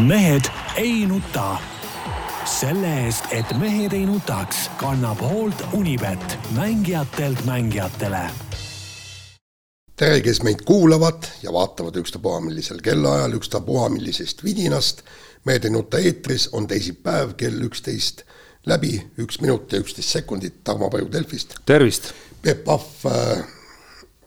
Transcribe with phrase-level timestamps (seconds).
[0.00, 0.44] mehed
[0.76, 1.56] ei nuta.
[2.44, 8.30] selle eest, et mehed ei nutaks, kannab hoolt Unibet, mängijatelt mängijatele.
[9.96, 15.02] tere, kes meid kuulavad ja vaatavad ükstapuha millisel kellaajal, ükstapuha millisest vidinast.
[15.44, 18.22] mehed ei nuta eetris on teisipäev kell üksteist
[18.66, 21.54] läbi, üks minut ja üksteist sekundit, Tarmo Paju Delfist.
[21.66, 22.12] tervist!
[22.42, 23.04] Peep Pahv,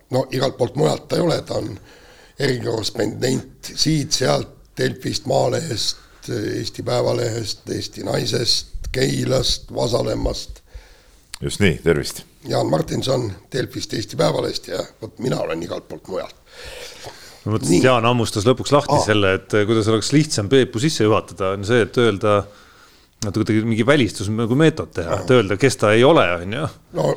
[0.09, 1.79] no igalt poolt mujalt ta ei ole, ta on
[2.39, 5.97] erikorrespondent siit-sealt, Delfist, Maalehest,
[6.29, 10.61] Eesti Päevalehest, Eesti Naisest, Keilast, Vasalemmast.
[11.41, 12.23] just nii, tervist.
[12.47, 16.35] Jaan Martinson Delfist, Eesti Päevalehest ja vot mina olen igalt poolt mujalt.
[17.45, 19.05] ma mõtlesin, et Jaan hammustas lõpuks lahti Aa.
[19.05, 22.43] selle, et kuidas oleks lihtsam Peepu sisse juhatada, on see, et öelda
[23.23, 26.67] no kuidagi mingi välistus nagu meetod teha, et öelda, kes ta ei ole, on ju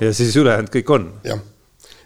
[0.00, 1.12] ja siis ülejäänud kõik on.
[1.24, 1.40] jah,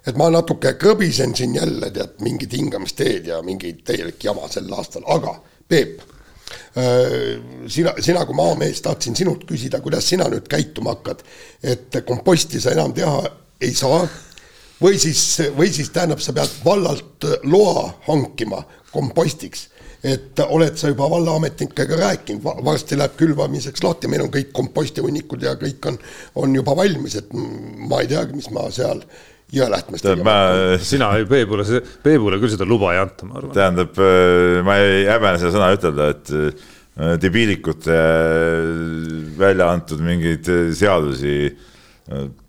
[0.06, 5.04] et ma natuke krõbisen siin jälle tead mingit hingamisteed ja mingi täielik jama sel aastal,
[5.06, 5.36] aga
[5.70, 6.00] Peep
[7.66, 11.22] sina, sina kui maamees tahtsin sinult küsida, kuidas sina nüüd käituma hakkad,
[11.62, 13.22] et komposti sa enam teha
[13.60, 14.02] ei saa?
[14.80, 15.22] Või siis,
[15.56, 18.62] või siis tähendab, sa pead vallalt loa hankima
[18.94, 19.66] kompostiks.
[20.00, 25.52] Et oled sa juba vallaametnikega rääkinud, varsti läheb külvamiseks lahti, meil on kõik kompostihunnikud ja
[25.60, 25.98] kõik on,
[26.40, 29.04] on juba valmis, et ma ei teagi, mis ma seal
[29.54, 30.34] Jõelähtmes tegema
[30.82, 31.64] sina Peebule,
[32.04, 33.54] Peebule küll seda luba ei anta, ma arvan.
[33.56, 40.46] tähendab, äh, ma ei häbene seda sõna ütelda, et äh, debiilikute äh, välja antud mingeid
[40.78, 41.56] seadusi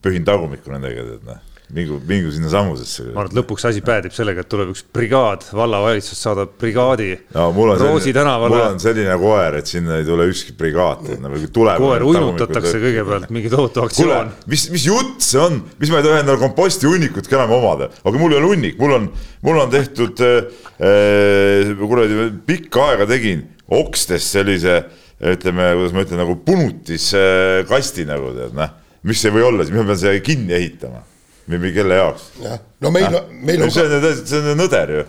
[0.01, 3.05] pühin tagumikku nendega, tead noh mingu, mingu sinna sammusesse.
[3.11, 7.47] ma arvan, et lõpuks asi päädib sellega, et tuleb üks brigaad, vallavalitsus saadab brigaadi no,
[7.79, 8.55] Roosi tänavale.
[8.55, 11.81] mul on selline koer, et sinna ei tule ükski brigaad, nagu tuleb.
[11.81, 14.33] koer uinutatakse kõigepealt, mingi tohutu aktsioon.
[14.51, 18.21] mis, mis jutt see on, mis ma ei tohi endale komposthunnikut ka enam omada, aga
[18.21, 19.11] mul ei ole hunnik, mul on,
[19.47, 24.81] mul on tehtud äh,, kuradi pikka aega tegin okstest sellise
[25.21, 28.75] ütleme, kuidas ma ütlen, nagu punutiskasti nagu tead, noh,
[29.07, 31.05] mis see või olla, siis ma pean selle kinni ehitama
[31.49, 32.27] või kelle jaoks?
[32.81, 33.73] no meil meil on.
[33.73, 35.05] see on ju, see on ju nõder ju.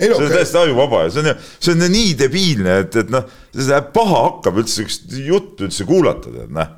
[0.00, 3.28] see on täiesti ajuvaba ja see on ju, see on nii debiilne, et, et noh,
[3.54, 6.74] see paha hakkab üldse sihukest juttu üldse kuulata, tead noh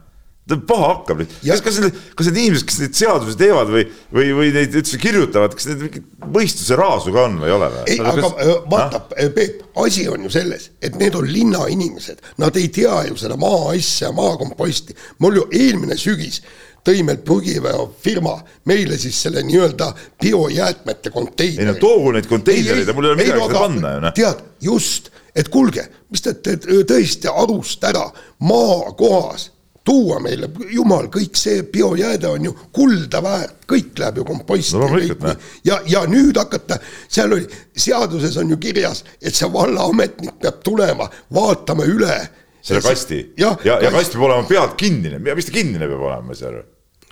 [0.56, 4.52] paha hakkab, kas, kas need, kas need inimesed, kes neid seadusi teevad või, või, või
[4.54, 7.82] neid üldse kirjutavad, kas need mingit mõistuse raasu ka on või ei ole või?
[7.92, 8.62] ei, aga kas...
[8.72, 9.02] vaata,
[9.36, 14.12] Peep, asi on ju selles, et need on linnainimesed, nad ei tea ju seda maaasja,
[14.16, 14.97] maakomposti.
[15.24, 16.41] mul ju eelmine sügis
[16.88, 18.34] tõi meil prügiveofirma
[18.71, 19.91] meile siis selle nii-öelda
[20.22, 21.66] biojäätmete konteineri.
[21.66, 24.16] ei no toogu neid konteinereid, mul ei ole midagi seda panna ju noh.
[24.16, 28.06] tead, just, et kuulge, mis te teete tõesti arust ära
[28.48, 29.50] maakohas
[29.88, 35.34] tuua meile, jumal, kõik see biojääde on ju kulda väärt, kõik läheb ju komposti no,.
[35.65, 36.77] ja, ja nüüd hakata,
[37.09, 37.47] seal oli,
[37.77, 42.19] seaduses on ju kirjas, et see vallaametnik peab tulema, vaatama üle
[42.60, 46.27] selle kasti ja, ja, ja kast peab olema pealt kinnine, mis ta kinnine peab olema,
[46.27, 46.66] ma ei saa aru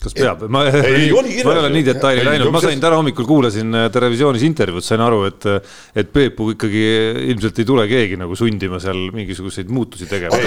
[0.06, 3.74] kas peab, ma ei, ma ei ole nii detaili läinud, ma sain täna hommikul kuulasin
[3.76, 5.46] äh, Terevisioonis intervjuud, sain aru, et,
[5.98, 6.84] et Peepu ikkagi
[7.32, 10.38] ilmselt ei tule keegi nagu sundima seal mingisuguseid muutusi tegema.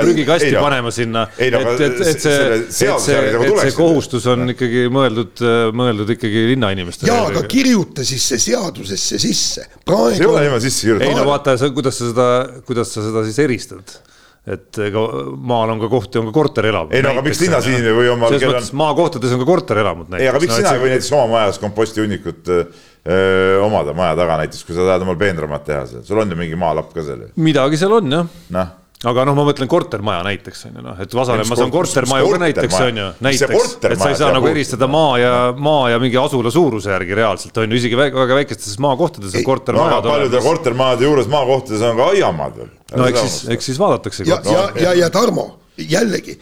[0.00, 4.86] prügikasti ei, panema sinna, et, et, et see, et see, et see kohustus on ikkagi
[4.94, 7.12] mõeldud, äh, mõeldud ikkagi linnainimestele.
[7.12, 9.68] jaa, aga kirjuta siis see seadusesse sisse.
[9.68, 11.12] see ei ole niimoodi sisse kirjutatud.
[11.12, 12.28] ei no vaata, kuidas sa seda,
[12.66, 13.96] kuidas sa seda siis eristad
[14.44, 15.02] et ega
[15.40, 16.92] maal on ka kohti, on ka korterelamud.
[16.92, 18.28] ei no aga miks linnas inimene või oma.
[18.34, 18.80] selles mõttes on...
[18.82, 20.24] maakohtades on ka korterelamud näiteks.
[20.26, 24.38] ei, aga miks no, sina ei või näiteks oma majas kompostihunnikut öö, omada maja taga
[24.42, 27.24] näiteks, kui sa tahad omal peenramat teha seal, sul on ju mingi maalapp ka seal
[27.24, 27.30] ju.
[27.40, 28.32] midagi seal on jah.
[28.58, 28.72] noh
[29.10, 32.76] aga noh, ma mõtlen kortermaja näiteks on ju noh, et Vasalemmas on kortermaju ka näiteks
[32.80, 36.52] on ju, näiteks, et sa ei saa nagu eristada maa ja maa ja mingi asula
[36.54, 41.30] suuruse järgi reaalselt on ju, isegi väga, väga väikestes maakohtades on kortermajad paljude kortermajade juures
[41.32, 42.70] maakohtades on ka aiamaad veel.
[42.94, 44.28] no eks siis, eks siis vaadatakse.
[44.28, 45.48] ja, ja, ja, ja Tarmo,
[45.78, 46.38] jällegi,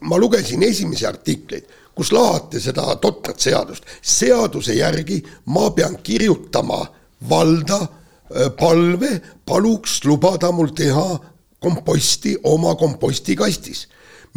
[0.00, 3.86] ma lugesin esimesi artikleid kus lahati seda totrat seadust.
[4.02, 5.18] seaduse järgi
[5.50, 6.84] ma pean kirjutama
[7.30, 7.80] valda
[8.58, 11.18] palve, paluks lubada mul teha
[11.62, 13.86] komposti oma kompostikastis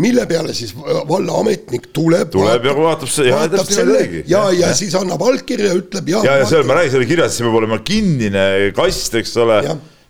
[0.01, 0.73] mille peale siis
[1.09, 2.29] vallaametnik tuleb.
[2.33, 6.25] tuleb ja vaatab, vaatab selle ja, ja, ja siis annab allkirja, ütleb jah.
[6.25, 8.45] ja, ja, ja seal ma räägin, seal kirjas, et see peab olema kinnine
[8.77, 9.61] kast, eks ole.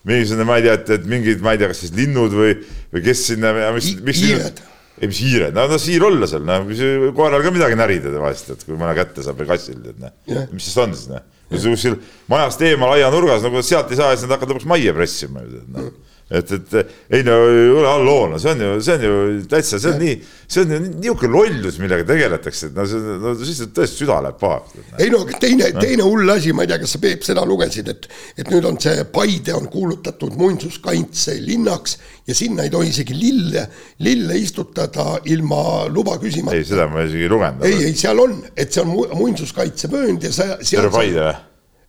[0.07, 2.53] mingisugune, ma ei tea, et, et mingid, ma ei tea, kas siis linnud või,
[2.93, 4.21] või kes sinna, mis, mis.
[4.23, 4.61] hiired.
[4.97, 6.71] ei, mis hiired, no, no siir olla seal, noh,
[7.17, 10.15] koeral ka midagi närida vahest, et kui mõne kätte saab või kassil, et noh,
[10.53, 11.25] mis siis on siis noh.
[11.51, 11.99] kuskil
[12.31, 15.91] majast eemal aianurgas, nagu sealt ei saa, siis nad hakkavad lõpuks majja pressima ju, noh
[16.31, 16.75] et, et
[17.11, 19.15] ei no ole halloo, no see on ju, see on ju
[19.51, 20.13] täitsa, see on nii,
[20.47, 24.39] see on ju niisugune lollus, millega tegeletakse, et no see, no siis tõesti süda läheb
[24.39, 24.77] pahaks.
[24.97, 27.91] ei no teine no., teine hull asi, ma ei tea, kas sa Peep seda lugesid,
[27.91, 28.07] et,
[28.39, 31.97] et nüüd on see Paide on kuulutatud muinsuskaitselinnaks
[32.31, 33.67] ja sinna ei tohi isegi lille,
[34.07, 35.61] lille istutada ilma
[35.91, 36.55] luba küsimata.
[36.55, 37.67] ei, seda ma isegi ei lugenud.
[37.67, 40.53] ei, ei seal on, et see on muinsuskaitsevöönd ja sa.
[40.63, 41.39] terve Paide või?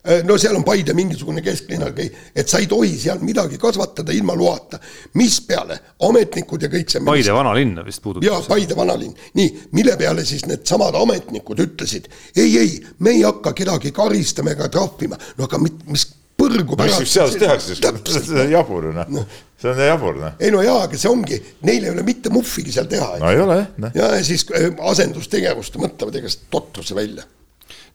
[0.02, 1.92] Äh, no seal on Paide mingisugune kesklinnal,
[2.34, 4.80] et sa ei tohi seal midagi kasvatada ilma loata.
[5.14, 7.02] mispeale ametnikud ja kõik see.
[7.06, 8.26] Paide vanalinna vist puudutab.
[8.26, 13.52] jaa, Paide vanalinn, nii, mille peale siis needsamad ametnikud ütlesid, ei, ei, me ei hakka
[13.54, 16.08] kedagi karistama ega trahvima, no aga mit, mis
[16.42, 17.04] põrgu pärast.
[17.04, 19.22] mis seadust tehakse, see on jabur noh no.,
[19.60, 20.34] see on jabur noh.
[20.42, 21.38] ei no jaa, aga see ongi,
[21.68, 23.20] neil ei ole mitte muhvigi seal teha.
[23.22, 23.94] no ei ole jah.
[24.00, 27.28] ja siis äh, asendustegevust mõtlevad igast totruse välja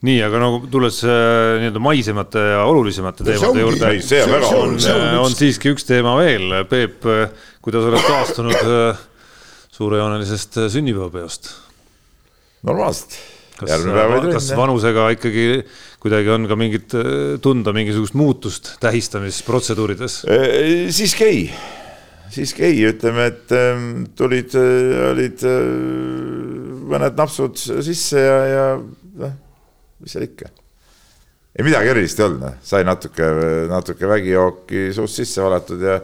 [0.06, 3.94] nii, aga nagu tulles äh, nii-öelda maisemate ja olulisemate no, teemade juurde.
[4.06, 4.92] see on väga oluline.
[4.94, 7.08] on, on siiski üks teema veel, Peep,
[7.66, 9.00] kuidas oled taastunud äh,
[9.74, 11.50] suurejoonelisest äh, sünnipäevapeost?
[12.68, 13.18] normaalselt.
[13.58, 13.88] kas,
[14.36, 15.48] kas vanusega ikkagi
[16.04, 16.94] kuidagi on ka mingit,
[17.42, 20.20] tunda mingisugust muutust tähistamisprotseduurides?
[20.94, 21.42] siiski ei,
[22.38, 24.54] siiski ei, ütleme, et ähm, tulid,
[25.10, 25.42] olid
[26.94, 28.70] mõned napsud sisse ja, ja
[29.26, 29.36] noh
[30.04, 30.52] mis seal ikka.
[31.58, 33.32] ei midagi erilist ei olnud, noh, sai natuke,
[33.72, 35.98] natuke vägijooki suust sisse valatud ja,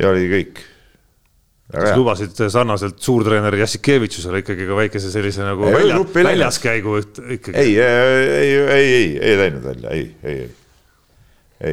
[0.00, 0.64] ja oli kõik.
[1.72, 6.98] kas lubasid sarnaselt suurtreener Jassikevitšusele ikkagi ka väikese sellise nagu ei, välja, väljaskäigu
[7.38, 7.56] ikkagi?
[7.56, 10.52] ei, ei, ei, ei, ei, ei läinud välja, ei, ei, ei,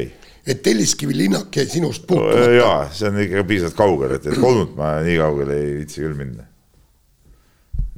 [0.00, 0.10] ei
[0.50, 2.48] et Telliskivi linnak jäi sinust puutumata.
[2.56, 6.16] jaa, see on ikka piisavalt kaugel, et, et kodunt ma nii kaugele ei viitsi küll
[6.16, 6.48] minna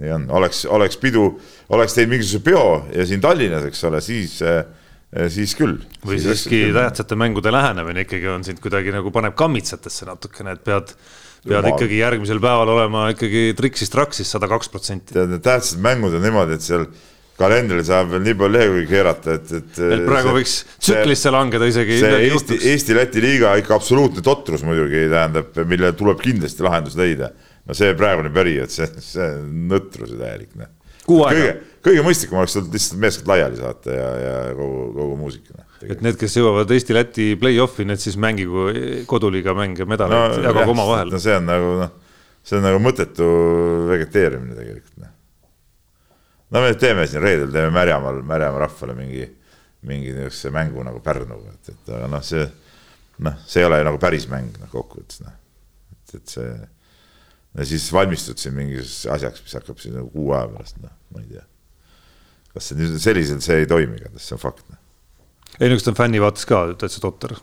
[0.03, 1.27] nii on, oleks, oleks pidu,
[1.73, 2.65] oleks teinud mingisuguse peo
[2.95, 4.63] ja siin Tallinnas, eks ole, siis, eh,
[5.33, 5.79] siis küll.
[6.03, 10.65] või siis siiski tähtsate mängude lähenemine ikkagi on sind kuidagi nagu paneb kammitsatesse natukene, et
[10.65, 10.95] pead,
[11.47, 11.71] pead Jumal.
[11.77, 15.15] ikkagi järgmisel päeval olema ikkagi triksis-traksis sada kaks protsenti.
[15.15, 16.89] tead, need tähtsad mängud on niimoodi, et seal
[17.39, 19.79] kalendril saab veel nii palju lehekülgi keerata, et, et.
[19.87, 22.03] et praegu see, võiks tsüklisse langeda isegi.
[22.03, 27.31] see Eesti, Eesti-Läti liiga ikka absoluutne totrus muidugi tähendab, millele tuleb kindlasti lahendus leida
[27.69, 30.71] no see praegune periood, see, see on nõtruse täielik, noh.
[31.07, 31.53] kõige,
[31.85, 35.59] kõige mõistlikum oleks lihtsalt meeskond laiali saata ja, ja kogu, kogu muusika.
[35.59, 38.69] Noh, et need, kes jõuavad Eesti-Läti play-off'i, need siis mängigu
[39.11, 41.13] koduliiga mänge, medaleid no, jagagu omavahel.
[41.15, 42.17] no see on nagu noh,
[42.47, 43.29] see on nagu mõttetu
[43.91, 45.15] vegeteerimine tegelikult, noh.
[46.55, 49.31] no me teeme siin reedel, teeme Märjamaal, Märjamaa rahvale mingi,
[49.91, 52.45] mingi niisuguse mängu nagu Pärnuga, et, et aga noh, see
[53.23, 55.35] noh, see ei ole nagu päris mäng noh, kokkuvõttes noh,
[55.95, 56.53] et, et see
[57.59, 61.23] ja siis valmistud siin mingisuguseks asjaks, mis hakkab siin nagu kuu aja pärast, noh, ma
[61.23, 61.47] ei tea.
[62.53, 64.65] kas see nüüd selliselt, see ei toimi igatahes, see on fakt.
[64.73, 64.81] Noh.
[65.59, 67.37] ei no eks ta on fänni vaates ka täitsa totter.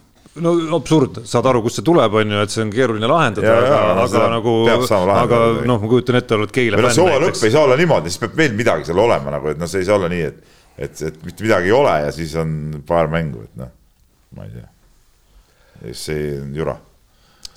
[0.46, 3.80] no absurd, saad aru, kust see tuleb, on ju, et see on keeruline lahendada, aga,
[4.06, 4.56] aga nagu,
[5.14, 6.98] aga noh, ma kujutan ette, oled Keila fänn.
[6.98, 9.70] soo lõpp ei saa olla niimoodi, siis peab veel midagi seal olema nagu, et noh,
[9.70, 10.60] see ei saa olla nii, et,
[10.90, 13.74] et, et mitte midagi ei ole ja siis on paar mängu, et noh,
[14.38, 14.70] ma ei tea.
[15.96, 16.80] see on jura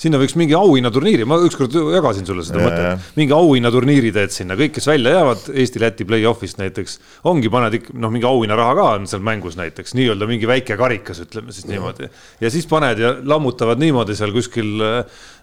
[0.02, 4.74] sinna võiks mingi auhinnaturniiri, ma ükskord jagasin sulle seda mõtet, mingi auhinnaturniiri teed sinna, kõik,
[4.76, 6.98] kes välja jäävad Eesti-Läti play-off'ist näiteks,
[7.30, 11.22] ongi, paned ikka noh, mingi auhinnaraha ka on seal mängus näiteks, nii-öelda mingi väike karikas,
[11.26, 12.10] ütleme siis niimoodi.
[12.42, 14.82] ja siis paned ja lammutavad niimoodi seal kuskil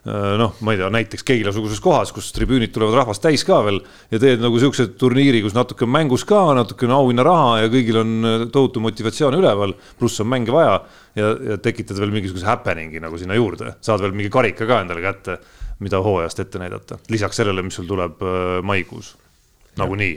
[0.06, 3.82] noh, ma ei tea, näiteks Keila-suguses kohas, kus tribüünid tulevad rahvast täis ka veel
[4.14, 8.30] ja teed nagu siukse turniiri, kus natuke on mängus ka, natukene auhinnaraha ja kõigil on
[8.54, 10.80] tohutu motivatsioon üleval, pluss on mänge vaja
[11.20, 15.04] ja, ja tekitad veel mingisuguse happening'i nagu sinna juurde, saad veel mingi karika ka endale
[15.04, 15.40] kätte,
[15.84, 19.14] mida hooajast ette näidata, lisaks sellele, mis sul tuleb äh, maikuus,
[19.80, 20.16] nagunii.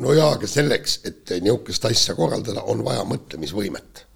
[0.00, 4.06] no jaa, aga selleks, et nihukest asja korraldada, on vaja mõtlemisvõimet.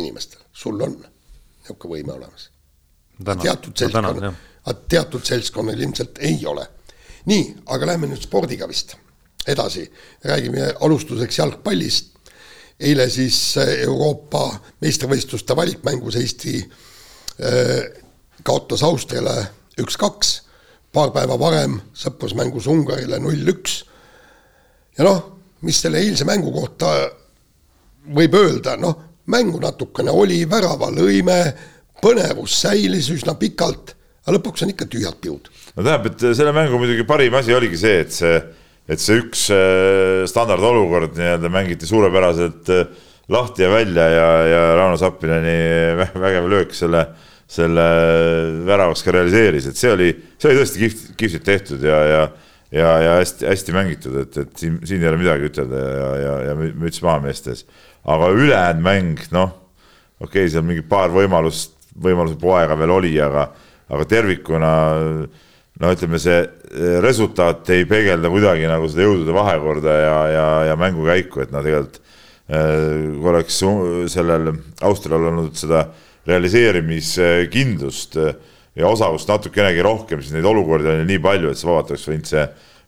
[0.00, 2.50] Inimestel, sul on niisugune võime olemas.
[3.22, 4.34] Teatud seltskonnal,
[4.88, 6.66] teatud seltskonnal ilmselt ei ole.
[7.24, 8.96] nii, aga lähme nüüd spordiga vist
[9.46, 9.84] edasi,
[10.24, 12.10] räägime alustuseks jalgpallist.
[12.80, 14.48] Eile siis äh, Euroopa
[14.82, 17.84] meistrivõistluste valikmängus Eesti äh,
[18.42, 19.36] kaotas Austriale
[19.80, 20.32] üks-kaks,
[20.92, 23.84] paar päeva varem sõprusmängus Ungarile null-üks.
[24.98, 25.22] ja noh,
[25.62, 26.90] mis selle eilse mängu kohta
[28.14, 28.98] võib öelda, noh,
[29.30, 31.38] mängu natukene oli, värava lõime,
[32.04, 33.94] põnevus säilis üsna pikalt,
[34.24, 35.48] aga lõpuks on ikka tühjad piud.
[35.74, 38.36] no tähendab, et selle mängu muidugi parim asi oligi see, et see
[38.84, 42.86] et see üks äh, standardolukord nii-öelda mängiti suurepäraselt äh,
[43.32, 45.54] lahti ja välja ja, ja Rauno Sappineni
[46.20, 47.06] vägev löök selle,
[47.48, 47.86] selle
[48.68, 52.24] väravaks ka realiseeris, et see oli, see oli tõesti kihvt, kihvtilt tehtud ja, ja
[52.74, 56.54] ja, ja hästi-hästi mängitud, et, et siin, siin ei ole midagi ütelda ja, ja, ja
[56.58, 57.62] müts maha meestes.
[58.02, 59.52] aga ülejäänud mäng, noh,
[60.18, 63.48] okei okay,, seal mingi paar võimalust võimaluse poega veel oli, aga,
[63.90, 64.72] aga tervikuna
[65.80, 66.40] no ütleme, see
[67.02, 72.02] resultaat ei peegelda kuidagi nagu seda jõudude vahekorda ja, ja, ja mängukäiku, et no tegelikult
[72.44, 73.62] kui oleks
[74.12, 74.50] sellel
[74.84, 75.86] Austrial olnud seda
[76.28, 78.18] realiseerimiskindlust
[78.76, 82.28] ja osavust natukenegi rohkem, siis neid olukordi on nii palju, et see vabalt oleks võinud
[82.28, 82.44] see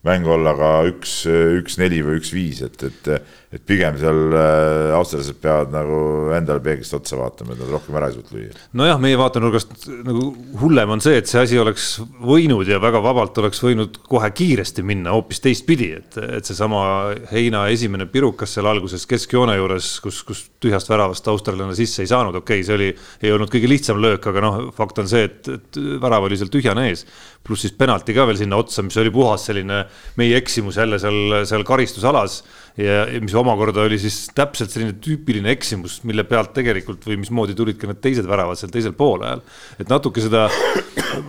[0.06, 1.14] mäng olla ka üks,
[1.60, 3.08] üks neli või üks viis, et, et,
[3.55, 5.99] et pigem seal äh, austerlased peavad nagu
[6.35, 8.57] endale peeglist otsa vaatama, et nad rohkem ära ei suutnud lüüa.
[8.81, 10.25] nojah, meie vaatenurgast nagu
[10.62, 11.87] hullem on see, et see asi oleks
[12.26, 16.83] võinud ja väga vabalt oleks võinud kohe kiiresti minna hoopis teistpidi, et, et seesama
[17.31, 22.43] heina esimene pirukas seal alguses keskjoone juures, kus, kus tühjast väravast austerlane sisse ei saanud,
[22.43, 22.91] okei okay,, see oli,
[23.23, 26.50] ei olnud kõige lihtsam löök, aga noh, fakt on see, et, et värav oli seal
[26.50, 27.07] tühjane ees
[27.47, 29.85] pluss siis penalti ka veel sinna otsa, mis oli puhas selline
[30.19, 32.41] meie eksimus jälle seal, seal karistusalas.
[32.76, 37.78] Ja mis omakorda oli siis täpselt selline tüüpiline eksimus, mille pealt tegelikult või mismoodi tulid
[37.80, 39.40] ka need teised väravad seal teisel poolajal.
[39.80, 40.47] et natuke seda,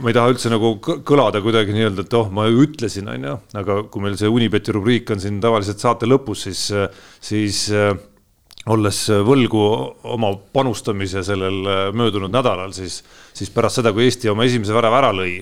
[0.02, 3.40] ma ei taha üldse nagu kõlada kuidagi nii-öelda, et oh, ma ju ütlesin, on ju,
[3.64, 6.68] aga kui meil see Unibeti rubriik on siin tavaliselt saate lõpus, siis,
[7.24, 7.66] siis
[8.68, 9.68] olles võlgu
[10.18, 13.00] oma panustamise sellel möödunud nädalal, siis,
[13.32, 15.38] siis pärast seda, kui Eesti oma esimese värava ära lõi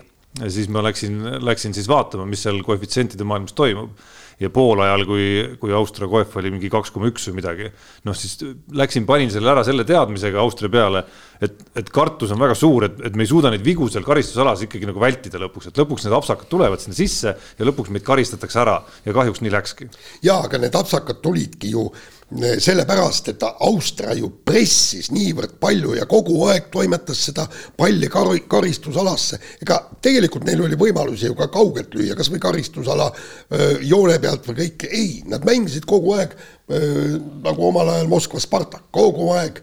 [0.51, 3.95] siis ma läksin, läksin siis vaatama, mis seal koefitsientide maailmas toimub.
[4.39, 5.27] Ja poolajal, kui,
[5.61, 7.69] kui Austria koef oli mingi kaks koma üks või midagi,
[8.07, 8.37] noh siis
[8.75, 11.05] läksin, panin selle ära selle teadmisega Austria peale,
[11.43, 14.65] et, et kartus on väga suur, et, et me ei suuda neid vigu seal karistusalas
[14.67, 18.61] ikkagi nagu vältida lõpuks, et lõpuks need apsakad tulevad sinna sisse ja lõpuks meid karistatakse
[18.65, 19.89] ära ja kahjuks nii läkski.
[20.25, 21.87] ja, aga need apsakad tulidki ju
[22.33, 27.45] sellepärast, et Austria ju pressis niivõrd palju ja kogu aeg toimetas seda
[27.77, 29.37] palli kar karistusalasse.
[29.61, 34.57] ega tegelikult neil oli võimalusi ju ka kaugelt lüüa, kasvõi karistusala öö, joone pealt või
[34.63, 36.33] kõik, ei, nad mängisid kogu aeg
[36.69, 39.61] öö, nagu omal ajal Moskva Spartak, kogu aeg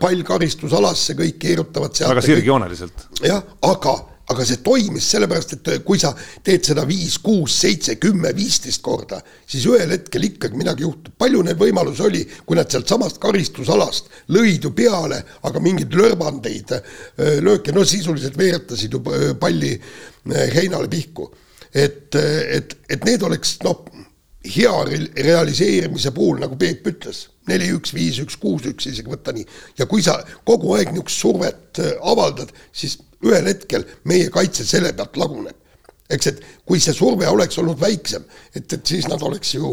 [0.00, 2.12] pall karistusalasse, kõik keerutavad sealt.
[2.12, 3.08] väga sirgjooneliselt.
[3.24, 3.96] jah, aga
[4.32, 6.14] aga see toimis sellepärast, et kui sa
[6.44, 11.12] teed seda viis, kuus, seitse, kümme, viisteist korda, siis ühel hetkel ikkagi midagi juhtub.
[11.18, 16.72] palju neid võimalusi oli, kui nad sealtsamast karistusalast lõid ju peale, aga mingeid lörbandeid,
[17.44, 19.02] lööke, no sisuliselt veeretasid ju
[19.40, 19.74] palli
[20.56, 21.30] heinale pihku.
[21.74, 23.84] et, et, et need oleks noh,
[24.44, 24.72] hea
[25.24, 29.44] realiseerimise puhul, nagu Peep ütles, neli, üks, viis, üks, kuus, üks isegi võtta nii.
[29.78, 35.16] ja kui sa kogu aeg niisugust survet avaldad, siis ühel hetkel meie kaitse selle pealt
[35.20, 35.56] laguneb.
[36.10, 39.70] eks, et kui see surve oleks olnud väiksem, et, et siis nad oleks ju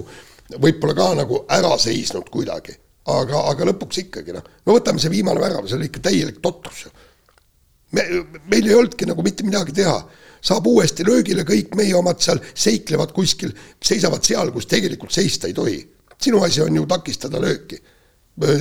[0.62, 2.74] võib-olla ka nagu ära seisnud kuidagi,
[3.12, 6.86] aga, aga lõpuks ikkagi noh, no võtame see viimane värav, see oli ikka täielik totrus
[6.86, 6.92] ju.
[7.98, 8.06] me,
[8.52, 9.98] meil ei olnudki nagu mitte midagi teha,
[10.42, 13.52] saab uuesti löögile, kõik meie omad seal seiklevad kuskil,
[13.84, 15.82] seisavad seal, kus tegelikult seista ei tohi.
[16.22, 17.82] sinu asi on ju takistada lööki,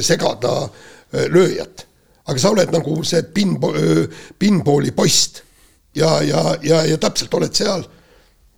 [0.03, 0.69] segada
[1.13, 1.87] lööjat
[2.31, 3.57] aga sa oled nagu see pin,
[4.39, 5.43] pinballi post.
[5.95, 7.83] Ja, ja, ja, ja täpselt oled seal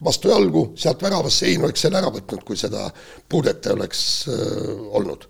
[0.04, 2.90] vastu jalgu, sealt väravasse Hein oleks selle ära võtnud, kui seda
[3.28, 5.28] puudet ei oleks äh, olnud.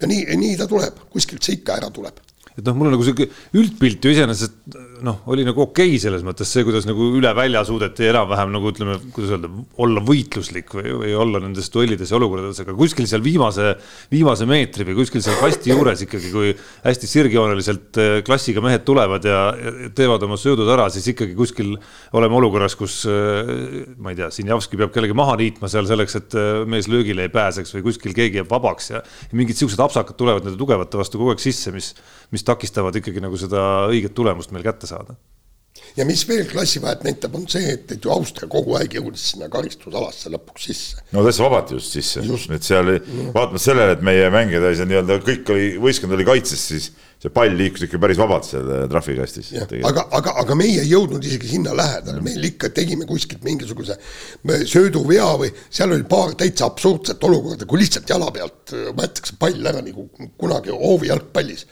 [0.00, 2.18] ja nii, nii ta tuleb, kuskilt see ikka ära tuleb
[2.58, 6.24] et noh, mul on nagu sihuke üldpilt ju iseenesest noh, oli nagu okei okay selles
[6.26, 10.92] mõttes see, kuidas nagu üle välja suudeti enam-vähem nagu ütleme, kuidas öelda, olla võitluslik või,
[11.02, 13.72] või olla nendes duellides ja olukordades, aga kuskil seal viimase,
[14.12, 16.52] viimase meetri või kuskil seal kasti juures ikkagi, kui
[16.84, 19.40] hästi sirgjooneliselt eh, klassiga mehed tulevad ja,
[19.96, 21.74] teevad oma söödud ära, siis ikkagi kuskil
[22.16, 23.54] oleme olukorras, kus eh,
[23.96, 27.32] ma ei tea, Sinjavski peab kellegi maha niitma seal selleks, et eh, mees löögile ei
[27.32, 31.20] pääseks või kuskil keegi jääb vabaks ja, ja mingid siuksed apsakad tulevad nende tugevate vastu
[31.20, 31.94] kogu aeg sisse, mis
[32.30, 35.16] mis takistavad ikkagi nagu seda õiget tulemust meil kätte saada.
[35.96, 39.48] ja mis veel klassivahet näitab, on see, et, et ju Austria kogu aeg jõudis sinna
[39.52, 41.04] karistusalasse lõpuks sisse.
[41.14, 43.30] no täitsa vabalt just sisse, et seal mm.
[43.36, 46.90] vaatamata sellele, et meie mängijad olid nii-öelda kõik oli, võistkond oli kaitses, siis
[47.20, 49.50] see pall liikus ikka päris vabalt seal äh, trahvikastis.
[49.84, 53.98] aga, aga, aga meie ei jõudnud isegi sinna lähedale, meil ikka tegime kuskilt mingisuguse
[54.70, 59.68] sööduvea või seal oli paar täitsa absurdset olukorda, kui lihtsalt jala pealt äh, võetakse pall
[59.72, 60.08] ära nagu
[60.40, 61.66] kunagi hoovi jalgpallis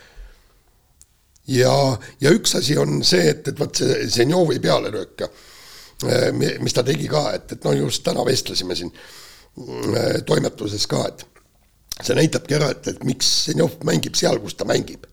[1.49, 1.75] ja,
[2.21, 7.09] ja üks asi on see, et, et vot see Zenjovi pealelöök, äh, mis ta tegi
[7.11, 11.25] ka, et, et no just täna vestlesime siin äh, toimetuses ka, et
[12.05, 15.07] see näitabki ära, et, et miks Zenjov mängib seal, kus ta mängib.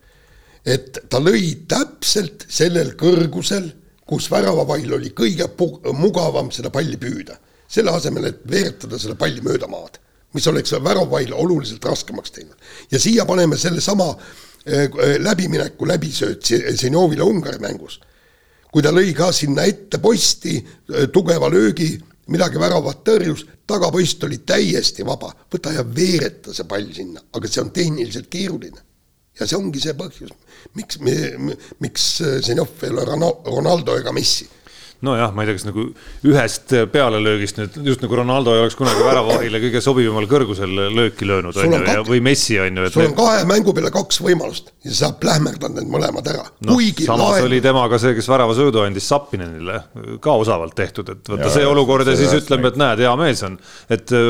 [0.65, 3.67] et ta lõi täpselt sellel kõrgusel,
[4.05, 5.47] kus väravavail oli kõige
[5.93, 7.37] mugavam seda palli püüda.
[7.67, 9.97] selle asemel, et veeretada selle palli mööda maad,
[10.33, 12.57] mis oleks väravavail oluliselt raskemaks teinud.
[12.91, 16.45] ja siia paneme sellesama Äh, läbimineku läbisööt
[16.75, 17.99] Zenjovile Ungari mängus.
[18.71, 21.93] kui ta lõi ka sinna ette posti äh, tugeva löögi,
[22.27, 27.61] midagi väravat tõrjus, tagapost oli täiesti vaba, võta ja veereta see pall sinna, aga see
[27.61, 28.81] on tehniliselt keeruline.
[29.39, 30.33] ja see ongi see põhjus,
[30.75, 31.15] miks me,
[31.79, 32.09] miks
[32.43, 33.05] Zenjov ei ole
[33.45, 34.49] Ronaldo ega Messi
[35.05, 35.85] nojah, ma ei tea, kas nagu
[36.27, 41.57] ühest pealelöögist nüüd just nagu Ronaldo ei oleks kunagi väravahile kõige sobivamal kõrgusel lööki löönud,
[41.61, 42.87] on ju, või Messi on ju.
[42.93, 46.79] sul on kahe mängu peale kaks võimalust ja sa plähmerdad need mõlemad ära no,.
[46.97, 47.47] samas laen...
[47.49, 49.79] oli temaga see, kes väravasöödu andis Sappinenile,
[50.23, 53.59] ka osavalt tehtud, et ja, see olukord ja siis ütleme, et näed, hea mees on.
[53.89, 54.27] et äh,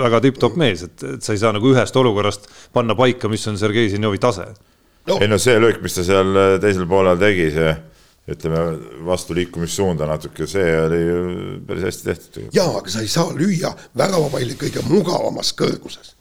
[0.00, 3.60] väga tipp-topp mees, et, et sa ei saa nagu ühest olukorrast panna paika, mis on
[3.60, 4.48] Sergei Zinjovi tase
[5.06, 5.18] no..
[5.20, 7.74] ei no see löök, mis ta seal teisel poolel tegi, see
[8.30, 11.20] ütleme vastu liikumissuunda natuke, see oli ju
[11.66, 12.50] päris hästi tehtud.
[12.54, 16.14] jaa, aga sa ei saa lüüa väravapalli kõige mugavamas kõrguses.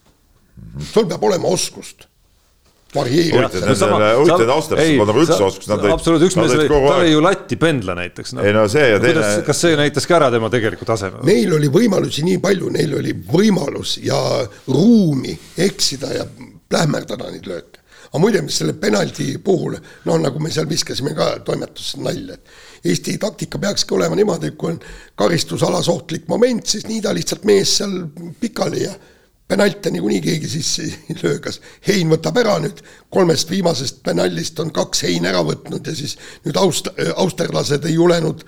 [0.91, 2.09] sul peab olema oskust
[2.95, 5.93] huvitav, nendele huvitav austajatele polnud nagu üldse oskust, nad olid.
[5.93, 8.45] absoluutselt, üks mees oli, ta oli ju latti pendla näiteks no..
[8.45, 9.25] ei no see ja teine.
[9.45, 11.21] kas see näitas ka ära tema tegeliku taseme?
[11.27, 14.17] Neil oli võimalusi nii palju, neil oli võimalus ja
[14.71, 15.35] ruumi
[15.67, 16.25] eksida ja
[16.69, 17.78] plähmerdada neid lööke
[18.09, 22.67] aga muide, mis selle penalti puhul, noh, nagu me seal viskasime ka toimetuses nalja, et
[22.89, 24.77] Eesti taktika peakski olema niimoodi, et kui on
[25.19, 27.95] karistusalas ohtlik moment, siis niida lihtsalt mees seal
[28.39, 28.93] pikali ja
[29.49, 32.79] penalte niikuinii keegi sisse ei löö, kas Hein võtab ära nüüd,
[33.11, 38.45] kolmest viimasest penallist on kaks Hein ära võtnud ja siis nüüd aust-, austerlased ei julenud,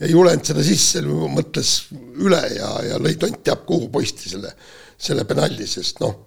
[0.00, 1.74] ei julenud seda sisse, mõtles
[2.20, 4.52] üle ja, ja lõi tont teab kuhu posti selle,
[4.98, 6.18] selle penalli, sest noh,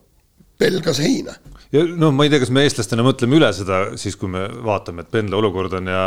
[0.57, 1.35] pelgas Heina
[1.73, 5.03] ja no ma ei tea, kas me eestlastena mõtleme üle seda siis, kui me vaatame,
[5.03, 6.03] et pendla olukord on ja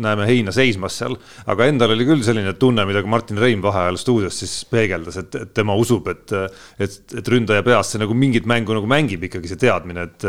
[0.00, 1.16] näeme heina seismas seal.
[1.50, 5.36] aga endal oli küll selline tunne, mida ka Martin Reim vaheajal stuudios siis peegeldas, et,
[5.44, 6.32] et tema usub, et,
[6.80, 10.28] et, et ründaja peas see nagu mingit mängu nagu mängib ikkagi see teadmine, et,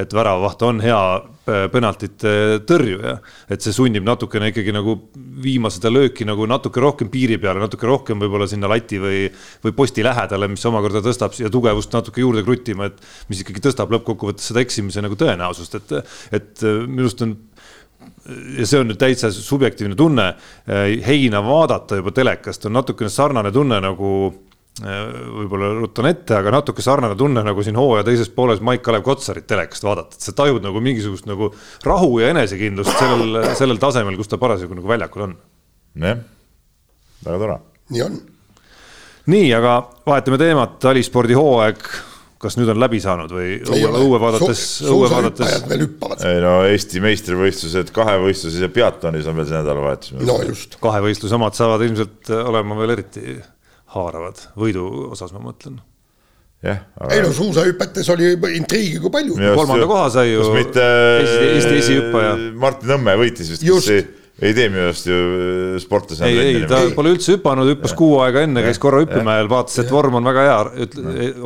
[0.00, 1.02] et väravavaht on hea
[1.44, 3.16] penaltite tõrjuja.
[3.50, 4.94] et see sunnib natukene ikkagi nagu
[5.42, 9.24] viima seda lööki nagu natuke rohkem piiri peale, natuke rohkem võib-olla sinna lati või,
[9.64, 13.90] või posti lähedale, mis omakorda tõstab siia tugevust natuke juurde kruttima, et mis ikkagi tõstab
[13.90, 15.96] lõppkokkuvõttes kokkuvõttes seda eksimise nagu tõenäosust, et,
[16.32, 17.36] et äh, minu arust on
[18.58, 20.28] ja see on nüüd täitsa subjektiivne tunne,
[20.68, 26.54] äh, heina vaadata juba telekast on natukene sarnane tunne nagu äh, võib-olla rutan ette, aga
[26.54, 30.64] natuke sarnane tunne nagu siin hooaja teises pooles Maik-Kalev Kotsarit telekast vaadata, et sa tajud
[30.64, 31.50] nagu mingisugust nagu
[31.84, 35.36] rahu ja enesekindlust sellel, sellel tasemel, kus ta parasjagu nagu väljakul on.
[36.00, 36.24] jah,
[37.26, 37.58] väga tore.
[37.92, 38.16] nii on.
[39.34, 39.76] nii, aga
[40.08, 41.84] vahetame teemat, talispordi hooaeg
[42.42, 45.60] kas nüüd on läbi saanud või õue, õue vaadates su, õue vaadates?
[45.68, 46.24] veel hüppavad.
[46.26, 50.16] ei no Eesti meistrivõistlused kahevõistluses ja peatonis on veel see nädalavahetus.
[50.16, 50.80] no just.
[50.82, 53.36] kahevõistluse omad saavad ilmselt olema veel eriti
[53.94, 55.80] haaravad, võidu osas ma mõtlen
[56.62, 57.12] jah aga....
[57.16, 59.36] ei no suusahüpetes oli intriigi kui palju.
[59.58, 60.48] kolmanda koha sai ju.
[60.54, 60.88] mitte
[61.52, 62.34] Eesti esihüppaja.
[62.58, 64.02] Martin Nõmme võitis vist, kes ei
[64.42, 66.28] ei tee minu arust ju äh, sportlasena.
[66.30, 66.94] ei, ei ta ei.
[66.96, 70.46] pole üldse hüpanud, hüppas kuu aega enne, käis korra hüppemäel, vaatas, et vorm on väga
[70.46, 70.86] hea,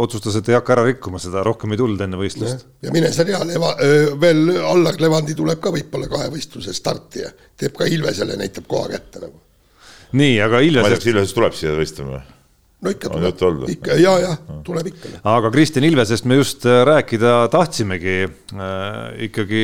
[0.04, 2.62] otsustas, et ei hakka ära rikkuma seda, rohkem ei tulnud enne võistlust.
[2.86, 3.74] ja mine sa tea, Leva-,
[4.22, 9.26] veel Allar Levandi tuleb ka võib-olla kahevõistluse starti ja teeb ka Ilvesele, näitab koha kätte
[9.26, 9.36] nagu.
[10.16, 10.86] nii, aga Ilves.
[10.86, 12.24] ma ei tea, kas Ilves tuleb siia võistlema või?
[12.84, 14.32] No ikka tuleb, ikka ja, ja
[14.64, 15.12] tuleb ikka.
[15.32, 19.24] aga Kristjan Ilvesest me just äh, rääkida tahtsimegi äh,.
[19.28, 19.62] ikkagi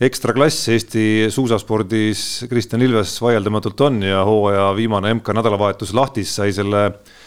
[0.00, 6.52] ekstra klass Eesti suusaspordis Kristjan Ilves vaieldamatult on ja hooaja viimane MK nädalavahetus Lahtis sai
[6.52, 6.84] selle,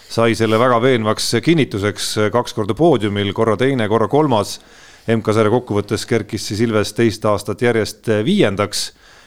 [0.10, 4.60] sai selle väga veenvaks kinnituseks kaks korda poodiumil, korra teine, korra kolmas.
[5.04, 8.86] MK-sarja kokkuvõttes kerkis siis Ilves teist aastat järjest viiendaks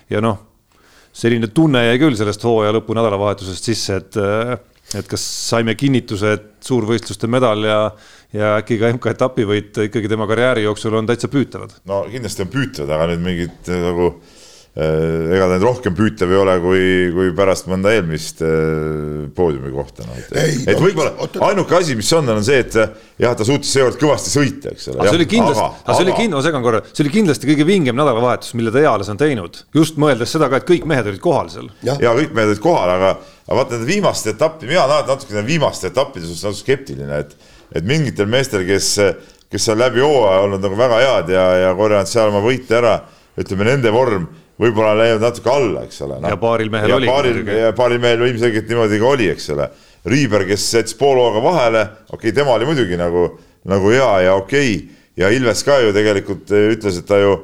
[0.09, 0.38] ja noh,
[1.12, 4.57] selline tunne jäi küll sellest hooaja lõpu nädalavahetusest sisse, et äh,
[4.94, 7.81] et kas saime kinnituse, et suurvõistluste medal ja,
[8.37, 11.75] ja äkki ka MK-etapivõit ikkagi tema karjääri jooksul on täitsa püütavad?
[11.88, 16.38] no kindlasti on püütavad, aga nüüd mingit nagu äh, ega ta nüüd rohkem püütav ei
[16.38, 20.16] ole, kui, kui pärast mõnda eelmist äh, poodiumi kohta no..
[20.22, 20.33] et,
[20.70, 24.77] et võib-olla ainuke asi, mis on, on see, et jah, ta suutis seekord kõvasti sõita,
[24.77, 25.11] eks ole.
[25.11, 27.99] see oli kindlasti, aga see oli kindlasti, ma segan korra, see oli kindlasti kõige vingem
[27.99, 31.51] nädalavahetus, mille ta eales on teinud, just mõeldes seda ka, et kõik mehed olid kohal
[31.51, 31.72] seal.
[31.83, 33.16] ja kõik mehed olid kohal, aga
[33.47, 37.87] aga vaata nende viimaste etappi, mina alati natuke viimaste etappide suhtes natuke skeptiline, et, et
[37.87, 38.89] mingitel meestel, kes,
[39.53, 42.97] kes on läbi hooaja olnud nagu väga head ja, ja korjanud seal oma võite ära,
[43.39, 44.27] ütleme nende vorm
[44.61, 46.31] võib-olla on läinud natuke alla, eks ole no..
[46.33, 47.11] ja paaril mehel ja oli.
[47.11, 47.43] paaril,
[47.77, 49.69] paaril mehel ilmselgelt niimoodi ka oli, eks ole.
[50.07, 53.29] Riiber, kes jättis poole hooga vahele, okei okay,, tema oli muidugi nagu,
[53.67, 54.99] nagu hea ja okei okay.
[55.19, 57.37] ja Ilves ka ju tegelikult ütles, et ta ju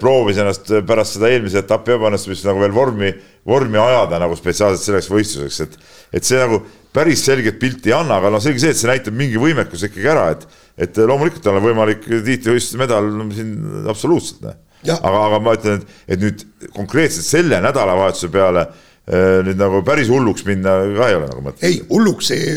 [0.00, 3.12] proovis ennast pärast seda eelmise etapi ebaõnnestumist nagu veel vormi,
[3.46, 5.76] vormi ajada nagu spetsiaalselt selleks võistluseks, et,
[6.18, 6.58] et see nagu
[6.92, 10.10] päris selget pilti ei anna, aga noh, selge see, et see näitab mingi võimekuse ikkagi
[10.12, 10.44] ära, et,
[10.82, 13.54] et loomulikult on võimalik tiitlivõistluse medal no, siin
[13.92, 14.58] absoluutselt, noh.
[14.98, 18.66] aga, aga ma ütlen, et, et nüüd konkreetselt selle nädalavahetuse peale
[19.12, 21.64] nüüd nagu päris hulluks minna ka ei ole nagu mõtet.
[21.68, 22.52] ei, hulluks ei,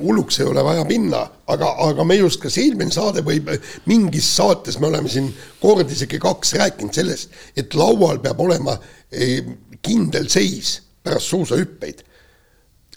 [0.00, 1.20] hulluks ei ole vaja minna,
[1.52, 3.42] aga, aga me just, kas eelmine saade või
[3.90, 5.28] mingis saates me oleme siin
[5.60, 8.78] kord isegi kaks rääkinud sellest, et laual peab olema
[9.82, 12.06] kindel seis pärast suusahüppeid.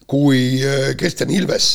[0.07, 0.59] kui
[0.99, 1.67] Kristjan Ilves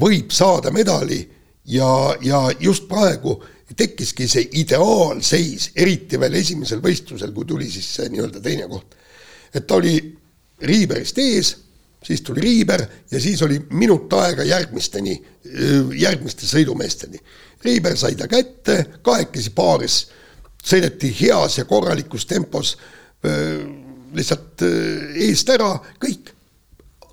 [0.00, 1.20] võib saada medali
[1.64, 3.36] ja, ja just praegu
[3.76, 8.96] tekkiski see ideaalseis, eriti veel esimesel võistlusel, kui tuli siis see nii-öelda teine koht
[9.54, 9.96] et ta oli
[10.62, 11.56] Riiberist ees,
[12.04, 15.16] siis tuli Riiber ja siis oli minut aega järgmisteni,
[15.98, 17.20] järgmiste sõidumeesteni.
[17.64, 20.00] Riiber sai ta kätte, kahekesi paaris
[20.64, 22.76] sõideti heas ja korralikus tempos
[24.14, 24.62] lihtsalt
[25.18, 26.34] eest ära, kõik.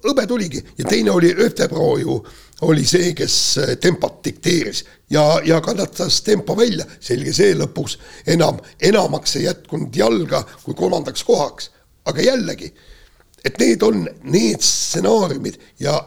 [0.06, 2.20] hõbe tuligi ja teine oli Öftebro ju,
[2.62, 9.36] oli see, kes tempot dikteeris ja, ja kannatas tempo välja, selge see lõpuks enam, enamaks
[9.36, 11.72] ei jätkunud jalga kui kolmandaks kohaks
[12.06, 12.70] aga jällegi,
[13.46, 16.00] et need on need stsenaariumid ja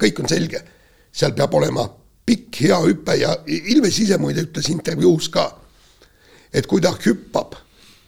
[0.00, 0.60] kõik on selge,
[1.14, 1.86] seal peab olema
[2.26, 5.46] pikk hea hüpe ja Ilves ise muide ütles intervjuus ka,
[6.52, 7.54] et kui ta hüppab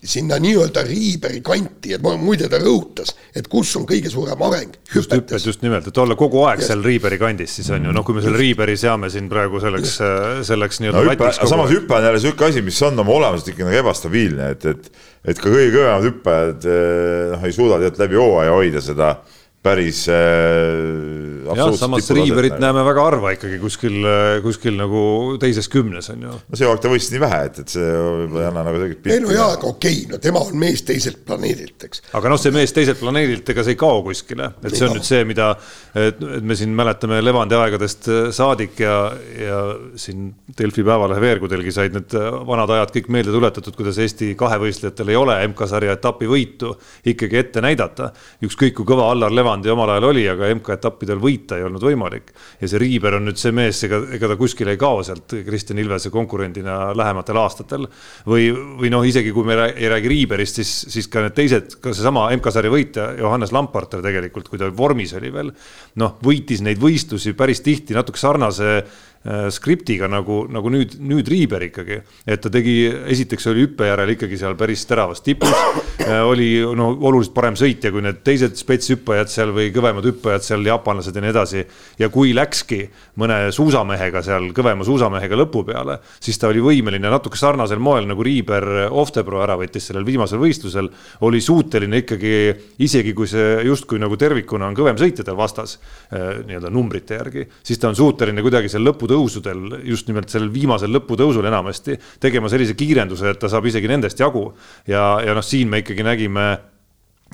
[0.07, 4.77] sinna nii-öelda Riiberi kanti, et muide ta rõhutas, et kus on kõige suurem areng.
[4.95, 6.71] just hüpped, just nimelt, et olla kogu aeg yes.
[6.71, 9.97] seal Riiberi kandis, siis on ju, noh, kui me selle Riiberi seame siin praegu selleks,
[10.49, 11.15] selleks nii-öelda no,.
[11.17, 14.69] Hüppe, samas hüpe on jälle sihuke asi, mis on oma olemuselt ikka nagu ebastabiilne, et,
[14.73, 14.93] et,
[15.33, 19.17] et ka kõige kõvemad hüppajad eh, noh, ei suuda tead läbi hooaja hoida seda
[19.67, 23.99] päris äh, jah, samas Riiberit näeme väga harva ikkagi kuskil,
[24.45, 25.03] kuskil nagu
[25.43, 26.35] teises kümnes on ju.
[26.39, 29.05] no see aeg ta võistis nii vähe, et, et see võib-olla ei anna nagu tegelikult
[29.05, 29.17] pilti.
[29.17, 32.05] ei no jaa, aga okei okay,, no tema on mees teiselt planeedilt, eks.
[32.19, 35.07] aga noh, see mees teiselt planeedilt, ega see ei kao kuskile, et see on nüüd
[35.07, 35.53] see, mida,
[35.97, 38.97] et, me siin mäletame Levandi aegadest äh, saadik ja,
[39.41, 39.61] ja
[39.99, 45.13] siin Delfi Päevalehe veergudelgi said need äh, vanad ajad kõik meelde tuletatud, kuidas Eesti kahevõistlejatel
[45.13, 46.75] ei ole MK-sarja etapi võitu
[47.07, 48.13] ikkagi ette näidata.
[48.45, 52.33] ükskõik kui kõva Allar Levand Levandi omal ajal oli, aga MK-etappidel võita ei olnud võimalik.
[52.61, 55.81] ja see Riiber on nüüd see mees, ega, ega ta kuskile ei kao sealt Kristjan
[55.81, 57.87] Ilvese konkurendina lähematel aastatel.
[58.27, 61.95] või, või noh, isegi kui me ei räägi Riiberist, siis, siis ka need teised, ka
[61.95, 65.53] seesama MK-sarja võitja Johannes Lamparter tegelikult, kui ta vormis oli veel.
[65.97, 68.83] noh, võitis neid võistlusi päris tihti natuke sarnase
[69.27, 71.97] Äh, skriptiga nagu, nagu nüüd, nüüd Riiber ikkagi.
[72.31, 75.51] et ta tegi, esiteks oli hüppe järel ikkagi seal päris teravas tipus.
[76.07, 80.67] Äh, oli no oluliselt parem sõitja kui need teised spetshüppajad seal või kõvemad hüppajad seal,
[80.67, 81.65] jaapanlased ja nii edasi.
[81.99, 82.83] ja kui läkski
[83.21, 88.23] mõne suusamehega seal, kõvema suusamehega lõpu peale, siis ta oli võimeline natuke sarnasel moel nagu
[88.23, 90.91] Riiber Oftebro ära võttis sellel viimasel võistlusel.
[91.21, 92.35] oli suuteline ikkagi,
[92.79, 95.79] isegi kui see justkui nagu tervikuna on kõvem sõitja tal vastas
[96.13, 100.51] äh, nii-öelda numbrite järgi, siis ta on suuteline kuidagi seal lõputõusu tõusudel, just nimelt sellel
[100.53, 104.53] viimasel lõputõusul enamasti, tegema sellise kiirenduse, et ta saab isegi nendest jagu.
[104.87, 106.49] ja, ja noh, siin me ikkagi nägime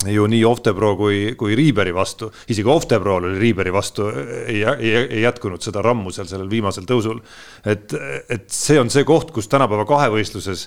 [0.09, 5.21] ju nii Oftebro kui, kui Riiberi vastu, isegi Oftebrol oli Riiberi vastu, ei, ei, ei
[5.23, 7.21] jätkunud seda rammu seal sellel viimasel tõusul.
[7.69, 7.93] et,
[8.31, 10.65] et see on see koht, kus tänapäeva kahevõistluses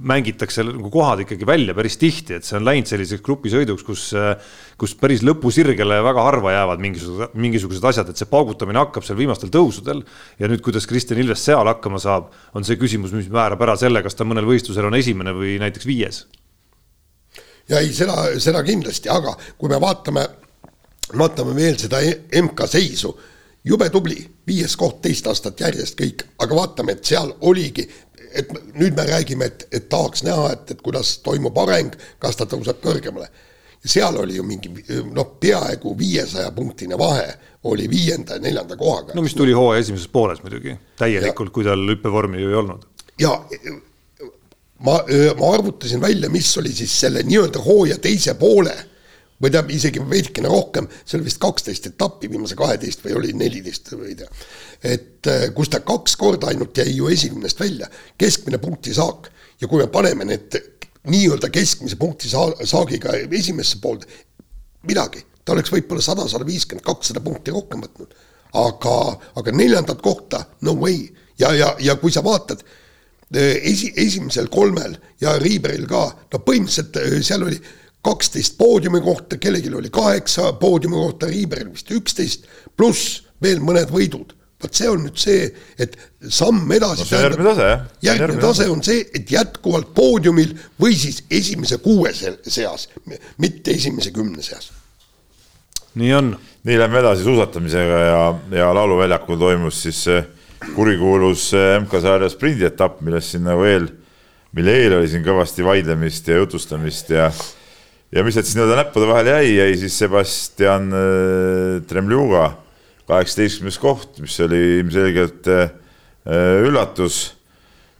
[0.00, 4.06] mängitakse nagu kohad ikkagi välja päris tihti, et see on läinud selliseks grupisõiduks, kus,
[4.80, 9.52] kus päris lõpusirgele väga harva jäävad mingisugused, mingisugused asjad, et see paugutamine hakkab seal viimastel
[9.54, 10.02] tõusudel.
[10.38, 14.02] ja nüüd, kuidas Kristjan Ilves seal hakkama saab, on see küsimus, mis määrab ära selle,
[14.02, 16.24] kas ta mõnel võistlusel on esimene või näiteks viies
[17.68, 20.24] ja ei, seda, seda kindlasti, aga kui me vaatame,
[21.18, 22.00] vaatame veel seda
[22.42, 23.14] MK seisu,
[23.64, 27.86] jube tubli, viies koht teist aastat järjest kõik, aga vaatame, et seal oligi,
[28.34, 32.48] et nüüd me räägime, et, et tahaks näha, et, et kuidas toimub areng, kas ta
[32.50, 33.28] tõuseb kõrgemale.
[33.84, 34.70] seal oli ju mingi
[35.12, 39.12] noh, peaaegu viiesaja punktine vahe oli viienda ja neljanda kohaga.
[39.14, 42.86] no mis tuli hooaja esimeses pooles muidugi, täielikult, kui tal hüppevormi ju ei olnud.
[43.20, 43.38] ja
[44.84, 44.98] ma,
[45.38, 48.74] ma arvutasin välja, mis oli siis selle nii-öelda hooaja teise poole
[49.42, 53.90] või tähendab isegi veidikene rohkem, see oli vist kaksteist etappi, viimase kaheteist või oli neliteist
[53.96, 54.28] või ei tea.
[54.94, 59.88] et kus ta kaks korda ainult jäi ju esikümnest välja, keskmine punktisaak ja kui me
[59.90, 60.60] paneme need
[61.10, 64.06] nii-öelda keskmise punkti saagiga esimesse poolde,
[64.88, 68.14] midagi, ta oleks võib-olla sada, sada viiskümmend, kakssada punkti rohkem võtnud.
[68.54, 68.96] aga,
[69.34, 72.80] aga neljandat kohta, no way ja, ja, ja kui sa vaatad Äh,
[73.40, 77.58] esi, esimesel kolmel ja Riiberil ka, no põhimõtteliselt äh, seal oli
[78.04, 84.34] kaksteist poodiumi kohta, kellelgi oli kaheksa poodiumi kohta, Riiberil vist üksteist, pluss veel mõned võidud.
[84.64, 85.96] vot see on nüüd see, et
[86.32, 87.18] samm edasi no,.
[87.20, 87.82] järgmine tase, jah.
[88.06, 92.88] järgmine tase on see, et jätkuvalt poodiumil või siis esimese kuue seas,
[93.38, 94.70] mitte esimese kümne seas.
[96.00, 96.32] nii on.
[96.64, 98.22] nii, lähme edasi suusatamisega ja,
[98.60, 100.24] ja Lauluväljakul toimus siis äh,
[100.74, 103.86] kurikuulus eh, MK-sarja sprindietapp, millest siin nagu eel,
[104.56, 107.28] mille eel oli siin kõvasti vaidlemist ja jutustamist ja
[108.14, 110.92] ja mis sealt siis nii-öelda näppude vahele jäi, jäi siis Sebastian
[111.90, 112.44] Tremljuga
[113.10, 115.48] kaheksateistkümnes koht, mis oli ilmselgelt
[116.64, 117.34] üllatus.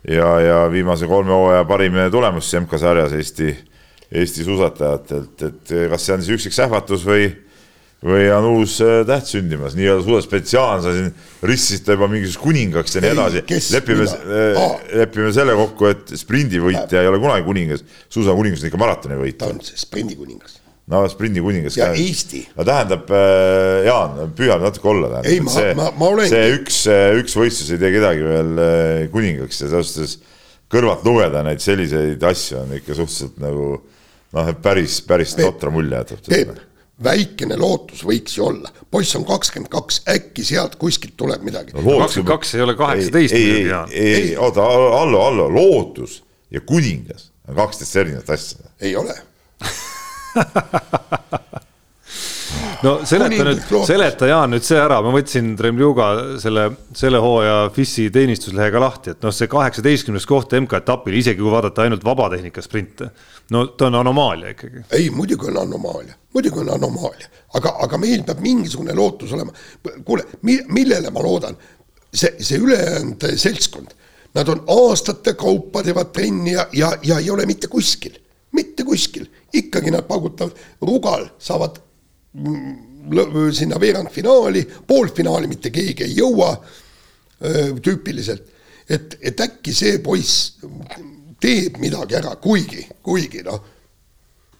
[0.06, 3.48] Ja, ja viimase kolme hooaja parim tulemus MK-sarjas Eesti,
[4.12, 7.30] Eesti suusatajatelt, et kas see on siis üksik sähvatus või
[8.04, 12.98] või on uus äh, täht sündimas, nii-öelda suure spetsiaalne, sa siin ristisite juba mingisuguseks kuningaks
[12.98, 13.44] ja nii edasi.
[13.72, 14.58] lepime, äh,
[15.00, 19.46] lepime selle kokku, et sprindivõitja ei ole kunagi kuningas, suusakuningas on ikka maratonivõitja.
[19.46, 20.58] ta on sprindikuningas.
[20.92, 21.78] no sprindikuningas.
[21.80, 22.02] ja ka.
[22.02, 22.42] Eesti.
[22.58, 25.24] no tähendab, äh, Jaan, püüa natuke olla.
[25.24, 26.34] ei, ma, ma, ma olengi.
[26.34, 26.82] see üks,
[27.22, 28.62] üks võistlus ei tee kedagi veel
[29.16, 30.18] kuningaks ja selles suhtes
[30.74, 33.72] kõrvalt lugeda neid selliseid asju on ikka suhteliselt nagu
[34.34, 36.24] noh, päris, päris totra mulje jätab.
[36.28, 36.54] Peep
[37.02, 41.82] väikene lootus võiks ju olla, poiss on kakskümmend kaks, äkki sealt kuskilt tuleb midagi no,.
[42.04, 43.34] kakskümmend kaks ei ole kaheksateist.
[43.34, 48.58] ei, ei, ei, ei, oota, Allo, Allo, lootus ja kuningas on kaksteist erinevat asja.
[48.80, 49.14] ei ole
[52.84, 56.08] no seleta nüüd, seleta Jaan nüüd see ära, ma võtsin Tremljuga
[56.42, 61.84] selle, selle hooaja FIS-i teenistuslehega lahti, et noh, see kaheksateistkümnes koht MK-etapil, isegi kui vaadata
[61.84, 63.10] ainult vabatehnika sprinte,
[63.54, 64.84] no ta on anomaalia ikkagi.
[64.98, 69.54] ei, muidugi on anomaalia, muidugi on anomaalia, aga, aga meil peab mingisugune lootus olema.
[70.04, 71.56] kuule, millele ma loodan,
[72.12, 73.94] see, see ülejäänud seltskond,
[74.34, 78.18] nad on aastate kaupa teevad trenni ja, ja, ja ei ole mitte kuskil,
[78.54, 81.80] mitte kuskil, ikkagi nad paugutavad, Rugal saavad
[83.54, 86.50] sinna veerandfinaali, poolfinaali mitte keegi ei jõua
[87.84, 88.50] tüüpiliselt.
[88.88, 90.58] et, et äkki see poiss
[91.40, 93.60] teeb midagi ära, kuigi, kuigi noh,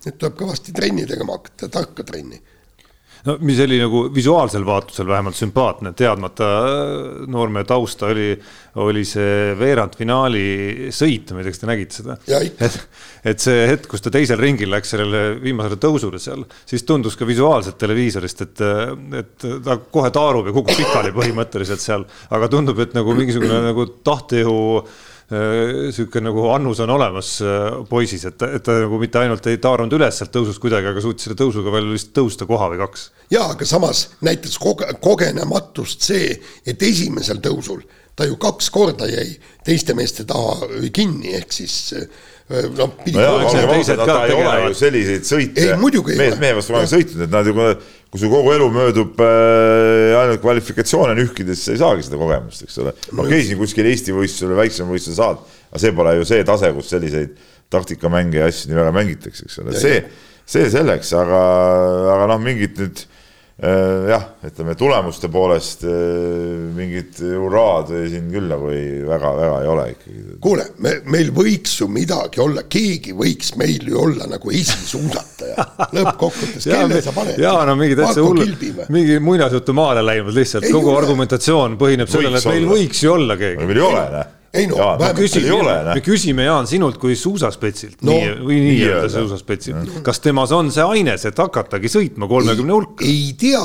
[0.04, 2.40] nüüd tuleb kõvasti trenni tegema hakata, tarka trenni
[3.24, 8.34] no mis oli nagu visuaalsel vaatlusel vähemalt sümpaatne, teadmata äh, noormehe tausta, oli,
[8.84, 10.44] oli see veerandfinaali
[10.94, 12.18] sõit, ma ei tea, kas te nägite seda?
[12.68, 12.76] et,
[13.32, 17.28] et see hetk, kus ta teisel ringil läks sellele viimasele tõusule seal, siis tundus ka
[17.28, 18.66] visuaalselt televiisorist, et,
[19.22, 23.88] et ta kohe taarub ja kukub pikali põhimõtteliselt seal, aga tundub, et nagu mingisugune nagu
[24.04, 25.12] tahtejõu Äh,
[25.94, 29.96] sihuke nagu annus on olemas äh, poisis, et, et ta nagu mitte ainult ei taarunud
[29.96, 33.08] üles sealt tõusust kuidagi, aga suutis selle tõusuga veel vist tõusta koha või kaks.
[33.32, 36.34] ja, aga samas näitas koge-, kogenematust see,
[36.66, 37.80] et esimesel tõusul
[38.14, 39.32] ta ju kaks korda jäi
[39.64, 41.94] teiste meeste taha kinni, ehk siis
[42.76, 42.92] noh.
[43.16, 43.24] no
[44.68, 45.64] ei selliseid sõite.
[46.20, 47.56] mees mehe vastu kunagi sõitnud, et nad ju
[48.14, 52.76] kui su kogu elu möödub äh, ainult kvalifikatsioone nühkides, siis ei saagi seda kogemust, eks
[52.78, 52.92] ole.
[53.18, 56.92] ma käisin kuskil Eesti võistlusel, väiksem võistluse saad, aga see pole ju see tase, kus
[56.94, 57.32] selliseid
[57.74, 59.98] taktikamänge ja asju nii väga mängitakse, eks ole, see,
[60.46, 61.40] see selleks, aga,
[62.14, 63.02] aga noh, mingit nüüd
[63.54, 65.92] jah, ütleme tulemuste poolest äh,
[66.74, 70.24] mingit hurraad siin küll nagu ei, väga-väga ei ole ikkagi.
[70.42, 76.66] kuule, me, meil võiks ju midagi olla, keegi võiks meil ju olla nagu esisuusataja lõppkokkuvõttes,
[76.66, 77.38] kelle sa paned?
[77.38, 78.42] jaa, no mingi täitsa hull,
[78.90, 81.04] mingi muinasjutu maale läinud lihtsalt, kogu ole.
[81.04, 82.80] argumentatsioon põhineb sellele, et meil olla.
[82.80, 83.68] võiks ju olla keegi.
[83.70, 88.14] meil ei ole, näe ei no, me küsime, me küsime Jaan sinult kui suusaspetsilt no,
[88.14, 92.76] nii, või nii-öelda nii suusaspetsilt mm., kas temas on see aines, et hakatagi sõitma kolmekümne
[92.76, 93.06] hulka?
[93.06, 93.64] ei tea,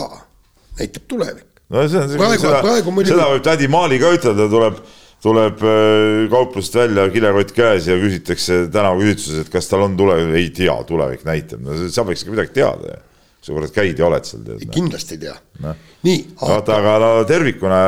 [0.79, 1.45] näitab tulevik.
[1.69, 3.13] no see on, seda, muidugi...
[3.13, 4.81] seda võib tädi Maali ka ütelda, tuleb
[5.23, 10.49] tuleb äh, kauplusest välja kilekott käes ja küsitakse tänavaküsitluses, et kas tal on tulevik, ei
[10.55, 13.01] tea, tulevik näitab, no sa võiks ikka midagi teada ju.
[13.43, 14.47] sa kurat käid ja oled seal.
[14.71, 15.75] kindlasti ei tea no..
[16.07, 16.23] nii.
[16.39, 17.83] vaata, aga no tervikuna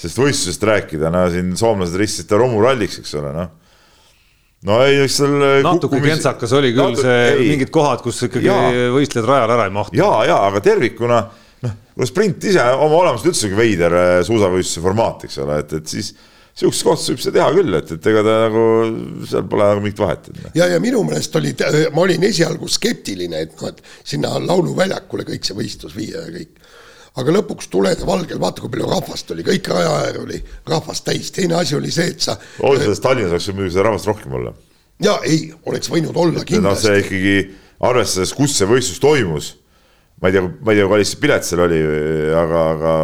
[0.00, 3.56] sellest võistlusest rääkida, no siin soomlased ristisid ta romuralliks, eks ole, noh
[4.68, 6.14] no ei, eks seal natuke kukkumis...
[6.14, 7.04] kentsakas oli küll Natu...
[7.04, 7.46] see ei.
[7.54, 8.58] mingid kohad, kus ikkagi ja.
[8.92, 9.96] võistlejad rajal ära ei mahtu.
[10.00, 11.22] ja, ja aga tervikuna
[11.64, 15.94] noh, kuna sprint ise oma olemuselt üldsegi veider äh, suusavõistluse formaat, eks ole, et, et
[15.94, 16.12] siis
[16.60, 18.64] sihukeses kohtas võib seda teha küll, et, et ega ta nagu
[19.30, 20.28] seal pole nagu mingit vahet.
[20.36, 20.52] Noh.
[20.58, 21.54] ja, ja minu meelest oli,
[21.94, 23.80] ma olin esialgu skeptiline, et noh, et
[24.12, 26.58] sinna lauluväljakule kõik see võistlus viia ja kõik
[27.18, 31.32] aga lõpuks tuled valgel, vaata kui palju rahvast oli, kõik raja äär oli rahvast täis,
[31.34, 32.36] teine asi oli see, et sa.
[32.62, 34.52] oluliselt Tallinnas oleks muidugi seda rahvast rohkem olla.
[35.02, 36.66] ja ei, oleks võinud olla kindlasti.
[36.68, 37.34] noh, see ikkagi
[37.90, 39.50] arvestades, kus see võistlus toimus,
[40.20, 41.82] ma ei tea, ma ei tea, kui kallis see pilet seal oli,
[42.44, 42.96] aga, aga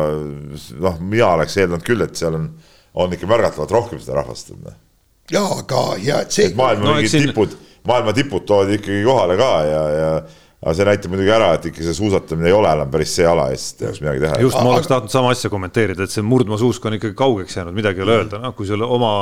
[0.86, 2.50] noh, mina oleks eeldanud küll, et seal on,
[3.02, 4.54] on ikka märgatavalt rohkem seda rahvast.
[4.54, 4.82] Noh.
[5.32, 6.52] ja aga ja et see.
[6.54, 7.30] maailma no, mingid siin...
[7.30, 10.10] tipud, maailma tipud toodi ikkagi kohale ka ja, ja
[10.66, 13.44] aga see näitab muidugi ära, et ikka see suusatamine ei ole enam päris see ala
[13.52, 14.40] ja siis tehakse midagi teha.
[14.42, 18.02] just, ma oleks tahtnud sama asja kommenteerida, et see murdmaasuusk on ikkagi kaugeks jäänud, midagi
[18.02, 19.12] ei ole öelda, noh, kui sul oma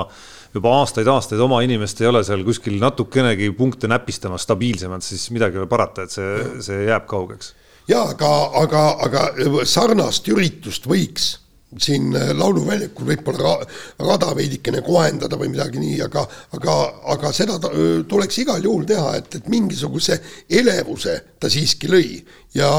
[0.54, 5.64] juba aastaid-aastaid oma inimest ei ole seal kuskil natukenegi punkte näpistamas stabiilsemalt, siis midagi ei
[5.66, 6.32] ole parata, et see,
[6.64, 7.52] see jääb kaugeks.
[7.92, 8.32] ja aga,
[8.64, 9.28] aga, aga
[9.68, 11.34] sarnast üritust võiks
[11.80, 13.66] siin lauluväljakul võib-olla ra,
[14.06, 16.24] rada veidikene kohendada või midagi nii, aga,
[16.56, 16.76] aga,
[17.14, 17.58] aga seda
[18.08, 22.22] tuleks igal juhul teha, et, et mingisuguse elevuse ta siiski lõi.
[22.54, 22.70] ja,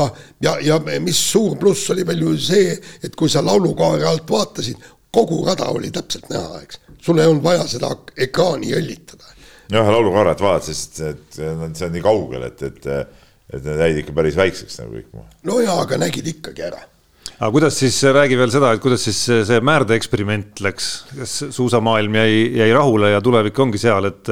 [0.41, 4.81] ja, ja mis suur pluss oli veel ju see, et kui sa laulukaare alt vaatasid,
[5.15, 6.81] kogu rada oli täpselt näha, eks.
[7.01, 9.31] sul ei olnud vaja seda ekraani jällitada.
[9.71, 12.91] jah, laulukaaret vaatasid, et see on nii kaugel, et, et,
[13.53, 15.23] et need jäid ikka päris väikseks nagu kõik.
[15.47, 16.83] no jaa, aga nägid ikkagi ära
[17.39, 22.19] aga kuidas siis, räägi veel seda, et kuidas siis see määrde eksperiment läks, kas suusamaailm
[22.21, 24.31] jäi, jäi rahule ja tulevik ongi seal, et,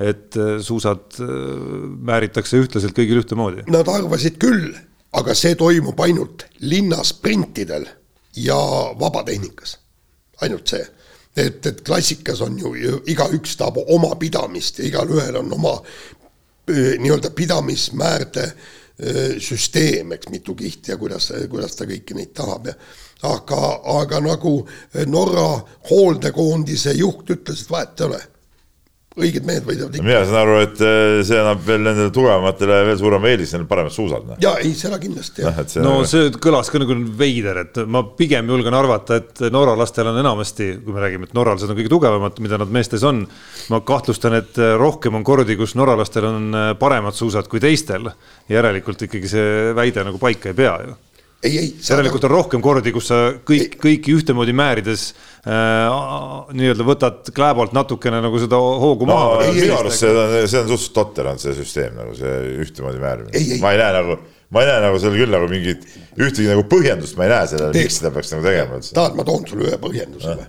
[0.00, 3.66] et suusad määritakse ühtlaselt kõigil ühtemoodi?
[3.72, 4.72] Nad arvasid küll,
[5.16, 7.88] aga see toimub ainult linnasprintidel
[8.40, 8.58] ja
[9.00, 9.76] vabatehnikas,
[10.44, 10.86] ainult see.
[11.38, 15.76] Et, et klassikas on ju, ju igaüks tahab oma pidamist ja igalühel on oma
[16.70, 18.79] nii-öelda pidamismäärde äh,
[19.40, 22.74] süsteem, eks mitu kihti ja kuidas, kuidas ta kõiki neid tahab ja
[23.30, 23.60] aga,
[24.00, 24.54] aga nagu
[25.06, 25.46] Norra
[25.90, 28.20] hooldekoondise juht ütles, et vahet ei ole
[29.24, 30.06] õiged mehed võidavad ikka.
[30.06, 33.94] mina saan aru, et äh, see annab veel nendele tugevamatele veel suurema eelise, neil paremad
[33.94, 34.26] suusad.
[34.28, 34.38] Noh.
[34.42, 35.60] ja ei, seda kindlasti jah.
[35.80, 40.10] no, no see kõlas ka nagu veider, et ma pigem julgen arvata, et Norra lastel
[40.10, 43.26] on enamasti, kui me räägime, et norralased on kõige tugevamad, mida nad meestes on.
[43.70, 48.10] ma kahtlustan, et rohkem on kordi, kus norralastel on äh, paremad suusad kui teistel.
[48.50, 50.98] järelikult ikkagi see väide nagu paika ei pea ju
[51.42, 51.68] ei, ei.
[51.88, 55.06] järelikult on rohkem kordi, kus sa kõik, kõiki ühtemoodi määrides
[55.48, 59.48] äh, nii-öelda võtad kläbolt natukene nagu seda hoogu no, maha.
[59.56, 63.58] minu arust see on, see on suhteliselt totter on see süsteem nagu see ühtemoodi määrimine.
[63.64, 64.20] ma ei näe nagu,
[64.52, 65.88] ma ei näe nagu seal küll nagu mingit
[66.20, 68.94] ühtegi nagu põhjendust ma ei näe sellele, miks seda peaks nagu tegema üldse.
[69.00, 70.48] tahad, ma toon sulle ühe põhjenduse või?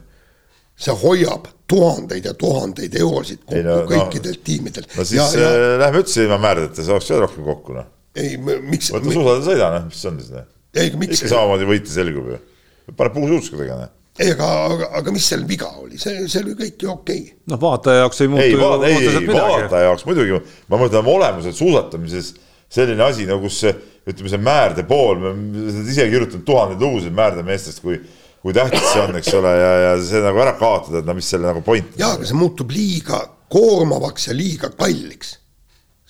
[0.81, 4.95] see hoiab tuhandeid ja tuhandeid eurosid kokku ei, no, kõikidelt no, tiimidelt.
[4.97, 5.51] no siis ja, ja...
[5.55, 7.91] Äh, lähme üldse ilma määrdeta, see oleks veel rohkem kokku noh.
[8.17, 8.91] ei, miks.
[8.91, 12.37] võta suusad ja sõida noh, mis on siis noh ikka samamoodi võita selgub ju,
[12.95, 16.83] paneb puusuuskudega näe ei, aga, aga, aga mis seal viga oli, see, see oli kõik
[16.83, 17.21] ju okei.
[17.23, 17.37] Okay..
[17.49, 21.57] noh, vaataja jaoks ei muutu ei, vaata, ei, ei, vaataja jaoks muidugi, ma mõtlen olemuselt
[21.57, 22.33] suusatamises
[22.71, 23.71] selline asi nagu no, see,
[24.07, 27.99] ütleme, see määrde pool, me oleme ise kirjutanud tuhandeid lugusid määrdemeestest, kui
[28.41, 31.27] kui tähtis see on, eks ole, ja, ja see nagu ära kaotada, et no mis
[31.29, 31.93] selle nagu point.
[31.99, 35.35] jaa, aga see muutub liiga koormavaks ja liiga kalliks.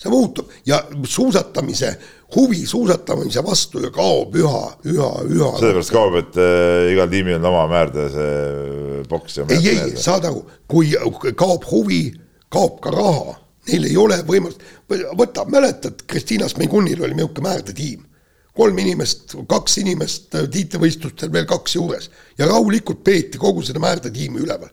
[0.01, 1.91] See muutub ja suusatamise
[2.35, 5.51] huvi suusatamise vastu ju kaob üha, üha, üha.
[5.59, 9.41] sellepärast kaob, et äh, igal tiimil on oma määrde see boks.
[9.47, 10.93] ei, ei, saad aru, kui
[11.37, 12.05] kaob huvi,
[12.51, 13.35] kaob ka raha,
[13.69, 14.63] neil ei ole võimalust,
[15.19, 18.07] võta, mäletad, Kristiina Smegunil oli niisugune määrdetiim
[18.57, 22.09] kolm inimest, kaks inimest tiitlivõistlustel, veel kaks juures
[22.39, 24.71] ja rahulikult peeti kogu seda määrdetiimi üleval.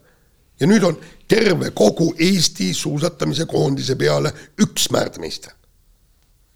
[0.61, 5.53] Ja nüüd on terve kogu Eesti suusatamise koondise peale üks määrdemeister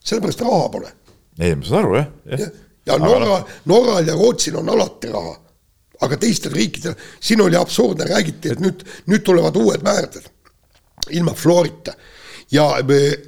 [0.05, 0.93] sellepärast raha pole.
[1.39, 2.51] ei, ma saan aru jah ja,
[2.87, 5.37] ja, Norra no., Norral ja Rootsil on alati raha.
[6.03, 10.27] aga teistel riikidel, siin oli absurdne, räägiti, et nüüd, nüüd tulevad uued määrded
[11.15, 11.95] ilma floorita
[12.53, 12.67] ja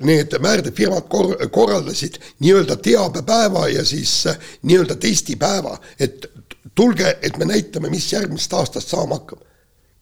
[0.02, 6.26] need määrdefirmad kor-, korraldasid nii-öelda teabepäeva ja siis äh, nii-öelda testipäeva, et
[6.74, 9.40] tulge, et me näitame, mis järgmisest aastast saama hakkab.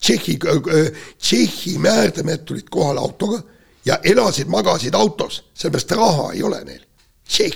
[0.02, 3.42] Tšehhi, äh, Tšehhi määrdemehed tulid kohale autoga
[3.86, 6.82] ja elasid, magasid autos, sellepärast raha ei ole neil.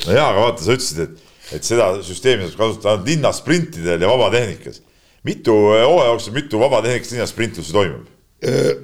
[0.07, 4.11] no jaa, aga vaata, sa ütlesid, et, et seda süsteemi saab kasutada ainult linnasprintidel ja
[4.11, 4.83] vabatehnikas.
[5.27, 8.13] mitu hooaja jooksul, mitu vabatehnikas linnasprintlusi toimub?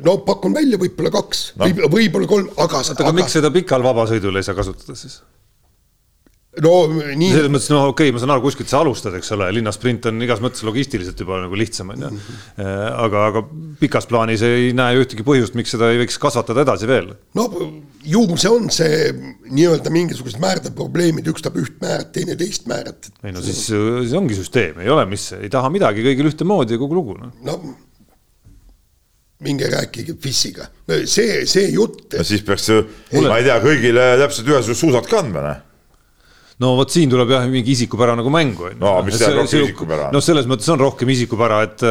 [0.05, 2.81] no pakun välja võib-olla kaks no., võib, võib-olla kolm, aga.
[2.83, 5.20] oota, aga miks seda pikal vabasõidul ei saa kasutada siis?
[6.60, 7.30] No nii.
[7.32, 10.20] selles mõttes, no okei okay,, ma saan aru, kuskilt sa alustad, eks ole, linnasprint on
[10.24, 12.10] igas mõttes logistiliselt juba nagu lihtsam, on ju.
[12.60, 12.66] Äh,
[13.06, 13.42] aga, aga
[13.80, 17.14] pikas plaanis ei näe ühtegi põhjust, miks seda ei võiks kasvatada edasi veel.
[17.38, 17.46] no
[18.04, 19.08] ju see on see
[19.48, 23.08] nii-öelda mingisugused määrde probleemid, üks tahab üht määret, teine teist määret.
[23.24, 26.84] ei no siis, siis ongi süsteem, ei ole, mis, ei taha midagi, kõigil ühtemoodi ja
[26.84, 27.32] kogu lugu no..
[27.48, 27.58] no
[29.42, 30.68] minge rääkige FIS-iga,
[31.08, 32.12] see, see jutt.
[32.12, 32.84] no siis peaks ju,
[33.24, 35.68] ma ei tea, kõigile täpselt ühesugused suusad kandma, noh
[36.60, 38.70] no vot siin tuleb jah mingi isikupära nagu mängu.
[38.78, 40.10] no mis see on rohkem isikupära?
[40.12, 41.84] noh, selles mõttes on rohkem isikupära, et,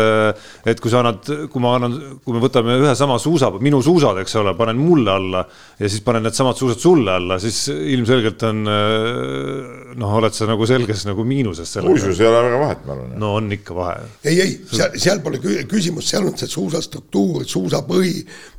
[0.73, 4.21] et kui sa annad, kui ma annan, kui me võtame ühe sama suusa, minu suusad,
[4.21, 5.43] eks ole, panen mulle alla
[5.79, 11.05] ja siis panen needsamad suusad sulle alla, siis ilmselgelt on noh, oled sa nagu selges
[11.09, 11.73] nagu miinuses.
[11.81, 13.15] kusjuures ei ole väga vahet, ma arvan.
[13.21, 13.97] no on ikka vahe.
[14.23, 18.13] ei, ei, seal, seal pole küsimus, seal on see suusastruktuur, suusapõhi,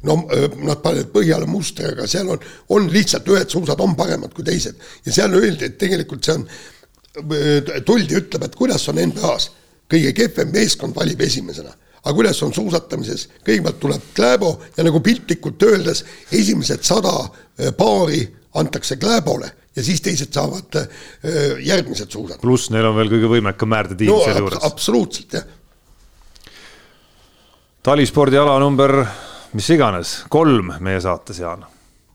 [0.09, 0.19] no
[0.67, 2.43] nad panevad põhjale mustri, aga seal on,
[2.75, 6.37] on lihtsalt ühed suusad on paremad kui teised ja seal öeldi, et tegelikult tegelikult see
[6.37, 6.45] on,
[7.87, 9.49] tuldi ütleb, et kuidas on NBA-s,
[9.91, 15.63] kõige kehvem meeskond valib esimesena aga kuidas on suusatamises, kõigepealt tuleb Kläbo ja nagu piltlikult
[15.63, 16.03] öeldes,
[16.35, 18.25] esimesed sada eh, paari
[18.59, 20.89] antakse Kläbole ja siis teised saavad eh,
[21.63, 22.41] järgmised suusad.
[22.43, 24.65] pluss neil on veel kõige võimekam määrdetiim no, selle juures.
[24.67, 25.47] absoluutselt jah
[27.87, 28.99] talispordiala number
[29.55, 31.65] mis iganes, kolm meie saates, Jaan.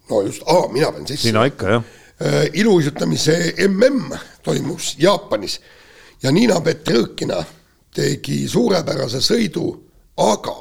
[0.10, 0.44] no just,
[0.76, 1.30] mina pean sisse.
[1.30, 1.96] sina ikka, jah äh,.
[2.54, 4.14] Iluuisutamise mm
[4.44, 5.60] toimus Jaapanis
[6.24, 7.44] ja Niina Petrõkina
[7.94, 9.68] tegi suurepärase sõidu,
[10.22, 10.56] aga,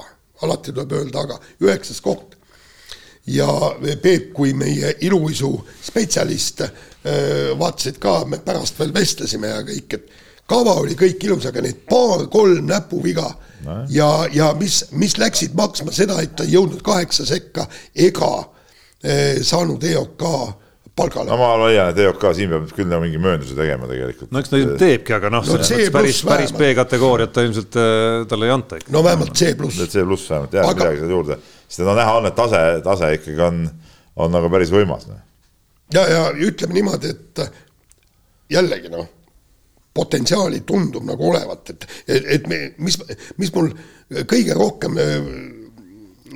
[0.45, 2.35] alati tuleb öelda aga, üheksas koht.
[3.27, 3.49] ja
[4.03, 5.49] Peep kui meie iluuisu
[5.83, 6.71] spetsialist äh,
[7.59, 10.13] vaatasid ka, me pärast veel vestlesime ja kõik, et
[10.47, 13.27] kava oli kõik ilus, aga need paar-kolm näpuviga
[13.65, 13.81] no.
[13.91, 18.31] ja, ja mis, mis läksid maksma seda, et ta ei jõudnud kaheksa sekka ega
[19.03, 20.23] eh, saanud EOK
[20.97, 21.31] palgale.
[21.31, 24.31] no ma leian, et EOK siin peab küll nagu mingi möönduse tegema tegelikult.
[24.33, 25.59] no eks ta ilmselt teebki, aga noh no,,
[25.97, 28.93] päris, päris B-kategooriat ta ilmselt äh, talle ei anta ikka.
[28.95, 29.83] no vähemalt C pluss.
[29.83, 30.79] C pluss vähemalt, jääb aga...
[30.85, 31.41] midagi seal juurde.
[31.67, 33.61] sest no näha on, et tase, tase ikkagi on,
[34.25, 35.09] on nagu päris võimas.
[35.11, 35.21] Noh.
[35.95, 37.45] ja, ja ütleme niimoodi, et
[38.57, 39.13] jällegi noh
[39.97, 42.99] potentsiaali tundub nagu olevat, et, et, et me, mis,
[43.41, 43.71] mis mul
[44.29, 45.31] kõige rohkem äh,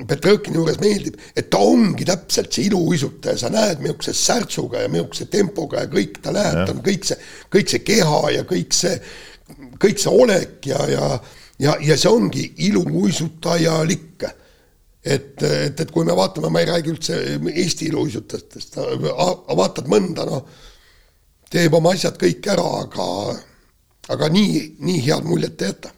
[0.07, 5.27] Petrõkini juures meeldib, et ta ongi täpselt see iluuisutaja, sa näed, missuguse särtsuga ja missuguse
[5.31, 7.17] tempoga ja kõik ta läheb, ta on kõik see,
[7.53, 8.95] kõik see keha ja kõik see,
[9.81, 11.11] kõik see olek ja, ja,
[11.61, 14.25] ja, ja see ongi iluuisutajalik.
[15.03, 17.21] et, et, et kui me vaatame, ma ei räägi üldse
[17.51, 18.77] Eesti iluuisutajatest,
[19.57, 20.45] vaatad mõnda, noh,
[21.51, 23.07] teeb oma asjad kõik ära, aga
[24.11, 25.91] aga nii, nii head muljet ei jäta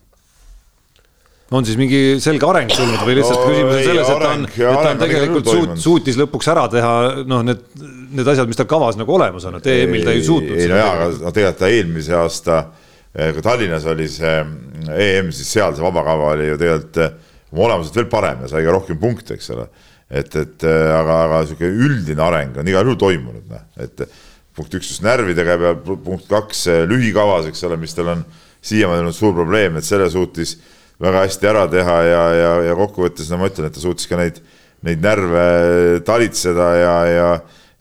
[1.57, 4.45] on siis mingi selge areng tulnud või lihtsalt no, küsimus on selles, et ta on,
[4.47, 6.93] et ta on tegelikult suut, suutis lõpuks ära teha
[7.29, 7.61] noh, need,
[8.17, 10.57] need asjad, mis tal kavas nagu olemas on, et EM-il ta ei suutnud.
[10.57, 12.59] ei no jaa, aga no tegelikult ta eelmise aasta,
[13.13, 17.15] eh, kui Tallinnas oli see mm, EM, siis seal see vabakava oli ju tegelikult eh,
[17.53, 19.69] oma olemuselt veel parem ja sai ka rohkem punkte, eks ole.
[20.09, 24.07] et, et eh, aga, aga sihuke üldine areng on igal juhul toimunud, noh, et
[24.53, 28.25] punkt üks just närvidega ja punkt kaks lühikavas, eks ole, mis tal on
[28.63, 30.57] siiamaani olnud suur probleem, et selle suutis
[31.01, 34.19] väga hästi ära teha ja, ja, ja kokkuvõttes no ma ütlen, et ta suutis ka
[34.19, 34.39] neid,
[34.85, 35.43] neid närve
[36.05, 37.27] talitseda ja, ja,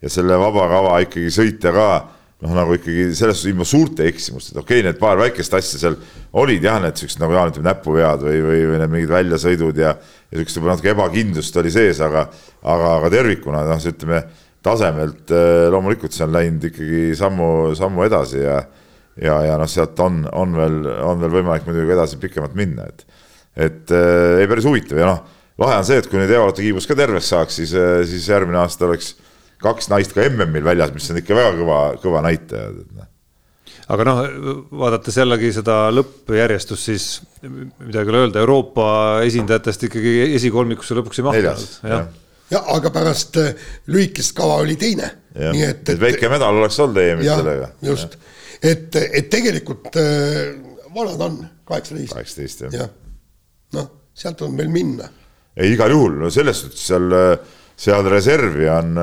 [0.03, 1.93] ja selle vaba kava ikkagi sõita ka.
[2.43, 5.95] Noh, nagu ikkagi selles suhtes ilma suurte eksimusteta, okei okay,, need paar väikest asja seal
[6.43, 9.93] olid jah, need siuksed nagu Jaan ütleb, näpuvead või, või, või need mingid väljasõidud ja,
[9.95, 12.25] ja siukest võib-olla natuke ebakindlust oli sees, aga,
[12.67, 14.25] aga, aga tervikuna noh, ütleme
[14.63, 17.49] tasemelt eh, loomulikult see on läinud ikkagi sammu,
[17.79, 18.59] sammu edasi ja
[19.21, 23.07] ja, ja noh, sealt on, on veel, on veel võimalik muidugi edasi pikemalt minna, et
[23.53, 25.25] et äh, ei, päris huvitav ja noh,
[25.61, 28.63] lahe on see, et kui nüüd Evalate kiibus ka terveks saaks, siis, äh, siis järgmine
[28.63, 29.15] aasta oleks
[29.63, 33.11] kaks naist ka MM-il väljas, mis on ikka väga kõva, kõva näitaja noh.
[33.93, 34.23] aga noh,
[34.81, 37.07] vaadates jällegi seda lõppjärjestust, siis
[37.45, 38.89] midagi ei ole öelda, Euroopa
[39.29, 41.71] esindajatest ikkagi esikolmikusse lõpuks ei mahtunud.
[41.93, 42.11] jah
[42.53, 43.55] ja, aga pärast äh,
[43.93, 45.11] lühikest kava oli teine.
[45.37, 46.01] nii et, et.
[46.01, 47.71] väike medal oleks olnud EM-il sellega.
[47.85, 48.19] just,
[48.63, 50.55] et, et tegelikult äh,
[50.95, 52.15] vanad on kaheksateist.
[52.15, 52.89] kaheksateist jah ja.
[53.79, 55.09] noh, sealt on veel minna.
[55.57, 57.19] ei, igal juhul, no selles suhtes seal,
[57.77, 58.97] seal reservi on,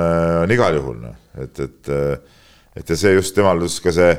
[0.44, 1.94] on igal juhul noh, et, et,
[2.80, 4.14] et ja see just temal just ka see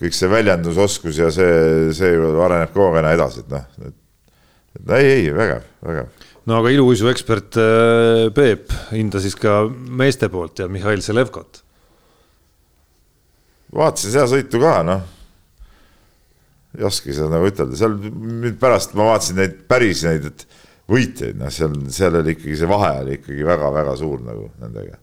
[0.00, 5.10] kõik see väljendusoskus ja see, see ju areneb kogu aeg edasi, et noh, et ei,
[5.20, 11.02] ei vägev, vägev no aga iluuisuekspert äh, Peep hindas siis ka meeste poolt ja Mihhail
[11.04, 11.63] Selevkot.
[13.74, 15.04] Vaatasin seda sõitu ka, noh.
[16.78, 20.46] ei oskagi seda nagu ütelda, seal nüüd pärast ma vaatasin neid päris neid, et
[20.90, 24.98] võitjaid, noh, seal, seal oli ikkagi see vahe oli ikkagi väga-väga suur nagu nendega.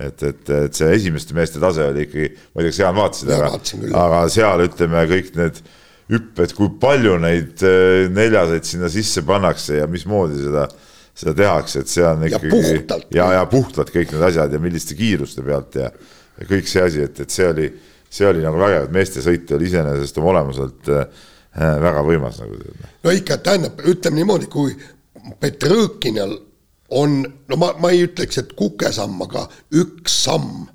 [0.00, 3.32] et, et, et see esimeste meeste tase oli ikkagi, ma ei tea, kas Jaan vaatasid,
[3.36, 3.50] aga,
[4.04, 5.64] aga seal ütleme kõik need
[6.10, 10.64] hüpped, kui palju neid äh, neljaseid sinna sisse pannakse ja mismoodi seda,
[11.16, 15.44] seda tehakse, et see on ikkagi ja, ja puhtalt kõik need asjad ja milliste kiiruste
[15.46, 17.68] pealt ja, ja kõik see asi, et, et see oli,
[18.10, 21.26] see oli nagu vägev, et meeste sõit oli iseenesest oma olemuselt äh,
[21.56, 22.58] väga võimas nagu.
[23.04, 24.76] no ikka, tähendab, ütleme niimoodi, kui
[25.40, 26.36] Petrõkinal
[26.96, 29.46] on, no ma, ma ei ütleks, et kukesamm, aga
[29.78, 30.68] üks samm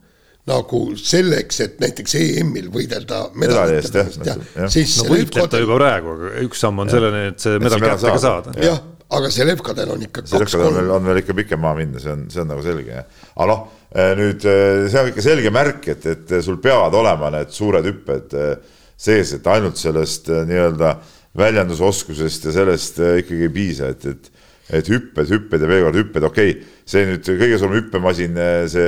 [0.45, 4.37] nagu selleks, et näiteks EM-il võidelda medali eest, jah.
[4.37, 8.21] no võitleb ta juba praegu, aga üks samm on selleni, et see medal kätte ka
[8.21, 8.53] saada.
[8.61, 8.77] jah,
[9.17, 10.77] aga Selevkadel on ikka kaks-kolm.
[10.99, 13.25] on veel ikka pikem maa minna, see on, see on nagu selge, jah.
[13.33, 13.65] aga noh,
[13.95, 18.33] nüüd eh, see on ikka selge märk, et, et sul peavad olema need suured hüpped
[18.35, 18.55] eh,
[18.97, 20.95] sees, et ainult sellest nii-öelda
[21.35, 24.31] väljendusoskusest ja sellest ikkagi ei piisa, et, et
[24.73, 28.39] et hüpped, hüpped ja veel kord hüpped, okei okay,, see nüüd kõige suurem hüppemasin,
[28.71, 28.87] see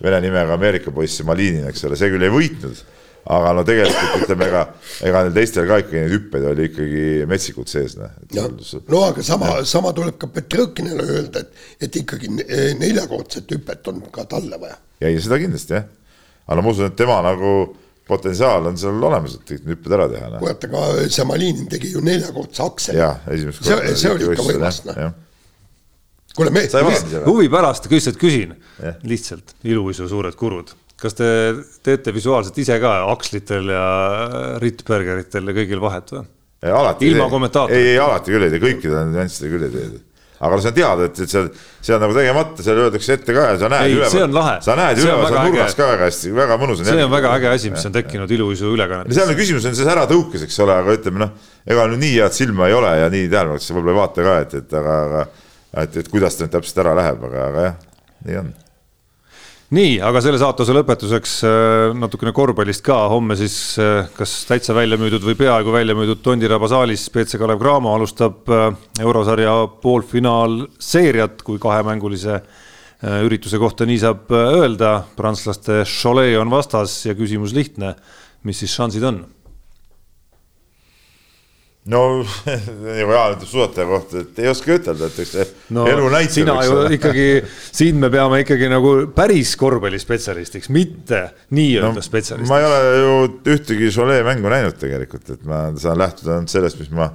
[0.00, 2.80] vene nimega Ameerika poiss Malinin, eks ole, see küll ei võitnud.
[3.28, 4.62] Aga no tegelikult ütleme, ega,
[5.06, 7.96] ega neil teistel ka ikkagi neid hüppeid oli ikkagi metsikud sees.
[7.98, 12.32] no aga sama, sama tuleb ka Petrõkinile öelda, et, et ikkagi
[12.80, 14.78] neljakordset hüpet on ka talle vaja.
[15.04, 15.86] ei, seda kindlasti jah.
[16.46, 17.54] aga no ma usun, et tema nagu
[18.10, 20.32] potentsiaal on seal olemas, et kõik hüpped ära teha.
[20.32, 20.42] Noh.
[20.42, 22.98] kurat, aga Samalinin tegi ju neljakordse akseli.
[22.98, 23.82] jah, esimest korda.
[23.84, 25.00] see, see oli ikka võimas, noh.
[26.34, 26.66] kuule, me.
[27.28, 28.56] huvi pärast lihtsalt küsin,
[29.04, 31.30] lihtsalt iluisu suured kurud kas te
[31.86, 33.86] teete visuaalselt ise ka akslitel ja
[34.62, 36.26] rittbergeritel ja kõigil vahet või?
[37.08, 37.80] ilma kommentaatorita?
[37.80, 40.06] ei, ei alati küll ei tee, kõikide nüanssidega küll ei tee
[40.40, 41.42] aga no see on teada, et, et see,
[41.84, 44.12] see on nagu tegemata, seal öeldakse ette ka ja sa näed üleval.
[44.14, 44.54] see on lahe.
[44.64, 46.88] sa näed üleval seal nurgas ka väga hästi, väga mõnus on.
[46.88, 49.18] see on väga äge asi, mis on tekkinud iluuisu ülekannetes.
[49.18, 51.36] seal on küsimus on selles äratõukes, eks ole, aga ütleme noh,
[51.68, 54.38] ega nüüd nii head silma ei ole ja nii tähelepanelikult sa võib-olla ei vaata ka,
[54.46, 57.78] et, et aga, aga et, et kuidas ta nüüd täpselt ära läheb, aga, aga jah,
[58.30, 58.52] nii on
[59.74, 64.98] nii, aga selle saatuse lõpetuseks äh, natukene korvpallist ka, homme siis äh, kas täitsa välja
[65.00, 68.66] müüdud või peaaegu välja müüdud Tondiraba saalis BC Kalev Cramo alustab äh,
[69.02, 72.42] eurosarja poolfinaalseeriat, kui kahemängulise
[73.24, 75.06] ürituse kohta nii saab öelda.
[75.16, 77.94] prantslaste Cholet on vastas ja küsimus lihtne,
[78.44, 79.22] mis siis šansid on?
[81.88, 82.00] No
[83.00, 86.34] Jaan ütleb suusataja kohta, et ei oska ütelda, et eks see no, elu näitab.
[86.34, 87.26] sina ju ikkagi,
[87.72, 91.22] siin me peame ikkagi nagu päris korvpallispetsialistiks, mitte
[91.56, 92.52] nii-öelda no, spetsialistiks.
[92.52, 93.14] ma ei ole ju
[93.56, 97.08] ühtegi Cholet mängu näinud tegelikult, et ma saan lähtuda ainult sellest, mis ma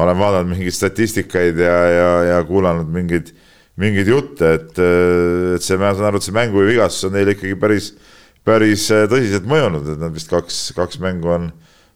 [0.00, 3.34] olen vaadanud mingeid statistikaid ja, ja, ja kuulanud mingeid,
[3.80, 4.72] mingeid jutte, et,
[5.56, 7.92] et see, ma saan aru, et see mänguvigastus on neile ikkagi päris,
[8.48, 11.48] päris tõsiselt mõjunud, et nad vist kaks, kaks mängu on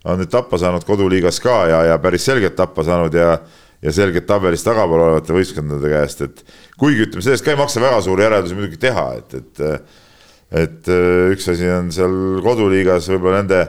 [0.05, 3.35] on nüüd tappa saanud koduliigas ka ja, ja päris selgelt tappa saanud ja,
[3.83, 6.45] ja selgelt tabelis tagapool olevate võistkondade käest, et
[6.81, 9.67] kuigi ütleme, sellest ka ei maksa väga suuri järeldusi muidugi teha, et, et
[10.51, 10.89] et
[11.31, 13.61] üks asi on seal koduliigas võib-olla nende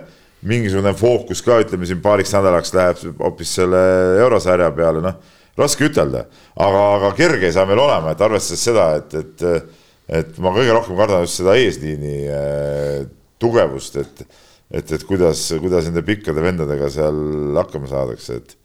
[0.49, 3.81] mingisugune fookus ka, ütleme siin paariks nädalaks läheb hoopis selle
[4.23, 5.19] eurosarja peale, noh,
[5.59, 6.23] raske ütelda,
[6.57, 9.77] aga, aga kerge ei saa meil olema, et arvestades seda, et, et
[10.11, 13.03] et ma kõige rohkem kardan just seda eesliini äh,
[13.39, 14.25] tugevust, et
[14.71, 18.55] et, et kuidas, kuidas nende pikkade vendadega seal hakkama saadakse, et,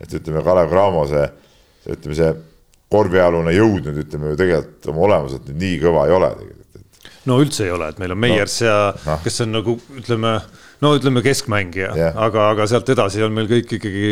[0.00, 1.26] et ütleme, Kalev Cramo see,
[1.96, 2.30] ütleme see
[2.90, 6.88] korvialune jõud nüüd ütleme ju tegelikult oma olemuselt nii kõva ei ole tegelikult.
[7.30, 9.18] no üldse ei ole, et meil on Meiers no, ja no.
[9.22, 10.32] kes on nagu ütleme,
[10.82, 14.06] no ütleme keskmängija yeah., aga, aga sealt edasi on meil kõik ikkagi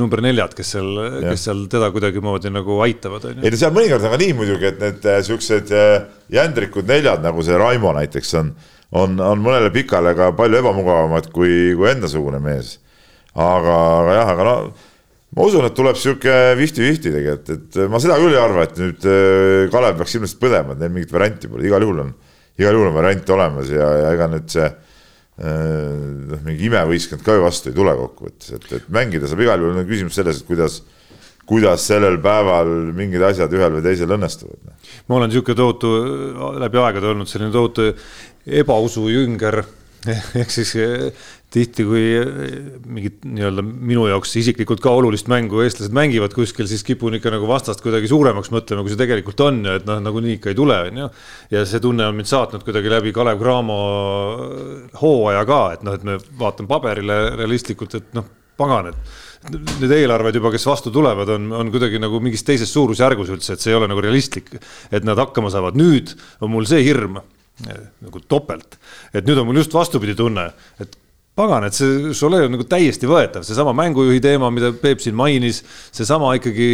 [0.00, 3.28] number neljad, kes seal yeah., kes seal teda kuidagimoodi nagu aitavad.
[3.34, 5.98] ei no seal mõnikord on ka nii muidugi, et need äh, siuksed äh,
[6.32, 8.54] jändrikud neljad nagu see Raimo näiteks on
[8.94, 12.78] on, on mõnele pikale ka palju ebamugavamad kui, kui endasugune mees.
[13.34, 14.56] aga, aga jah, aga no
[15.34, 19.06] ma usun, et tuleb sihuke fifty-fifty tegelikult, et ma seda küll ei arva, et nüüd
[19.10, 22.12] äh, Kalev peaks ilmselt põdema, et neil mingit varianti pole, igal juhul on,
[22.60, 24.76] igal juhul on variant olemas ja, ja ega nüüd see äh,
[26.30, 29.82] noh, mingi imevõistkond ka ju vastu ei tule kokkuvõttes, et, et mängida saab igal juhul,
[29.90, 30.84] küsimus selles, et kuidas
[31.44, 34.70] kuidas sellel päeval mingid asjad ühel või teisel õnnestuvad.
[35.08, 35.90] ma olen niisugune tohutu,
[36.62, 37.90] läbi aegade olnud selline tohutu
[38.46, 39.62] ebausu jünger
[40.40, 41.08] ehk siis eh,
[41.54, 42.28] tihti, kui eh,
[42.84, 47.48] mingit nii-öelda minu jaoks isiklikult ka olulist mängu eestlased mängivad kuskil, siis kipun ikka nagu
[47.48, 50.78] vastast kuidagi suuremaks mõtlema, kui see tegelikult on ja et noh, nagunii ikka ei tule,
[50.90, 51.10] on ju.
[51.56, 53.80] ja see tunne on mind saatnud kuidagi läbi Kalev Cramo
[55.00, 58.28] hooaja ka, et noh, et me vaatame paberile realistlikult, et noh,
[58.60, 63.32] pagan, et need eelarved juba, kes vastu tulevad, on, on kuidagi nagu mingis teises suurusjärgus
[63.34, 64.52] üldse, et see ei ole nagu realistlik,
[64.94, 65.76] et nad hakkama saavad.
[65.80, 66.14] nüüd
[66.44, 67.18] on mul see hirm
[67.62, 68.78] nagu topelt,
[69.14, 70.48] et nüüd on mul just vastupidi tunne,
[70.82, 70.96] et
[71.38, 75.62] pagan, et see Cholet on nagu täiesti võetav, seesama mängujuhi teema, mida Peep siin mainis,
[75.94, 76.68] seesama ikkagi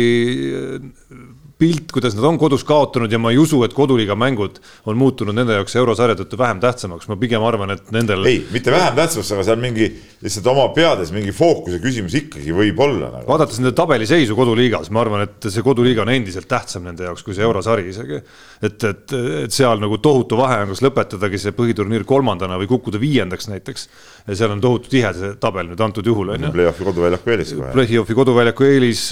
[1.61, 4.57] pilt, kuidas nad on kodus kaotanud ja ma ei usu, et koduliiga mängud
[4.89, 8.25] on muutunud nende jaoks eurosarja tõttu vähem tähtsamaks, ma pigem arvan, et nendel.
[8.31, 9.91] ei, mitte vähem tähtsamaks, aga seal mingi
[10.25, 13.27] lihtsalt oma peades mingi fookuse küsimus ikkagi võib olla nagu..
[13.29, 17.37] vaadates nende tabeliseisu koduliigas, ma arvan, et see koduliiga on endiselt tähtsam nende jaoks kui
[17.37, 18.23] see eurosari isegi.
[18.63, 23.01] et, et, et seal nagu tohutu vahe on, kas lõpetadagi see põhiturniir kolmandana või kukkuda
[23.01, 23.89] viiendaks näiteks.
[24.27, 26.53] ja seal on tohutu tihe see tabel nüüd antud juhul on ju.
[26.57, 27.55] Play-off'i koduväljaku eelis.
[27.77, 29.07] Play-off'i koduväljaku eelis,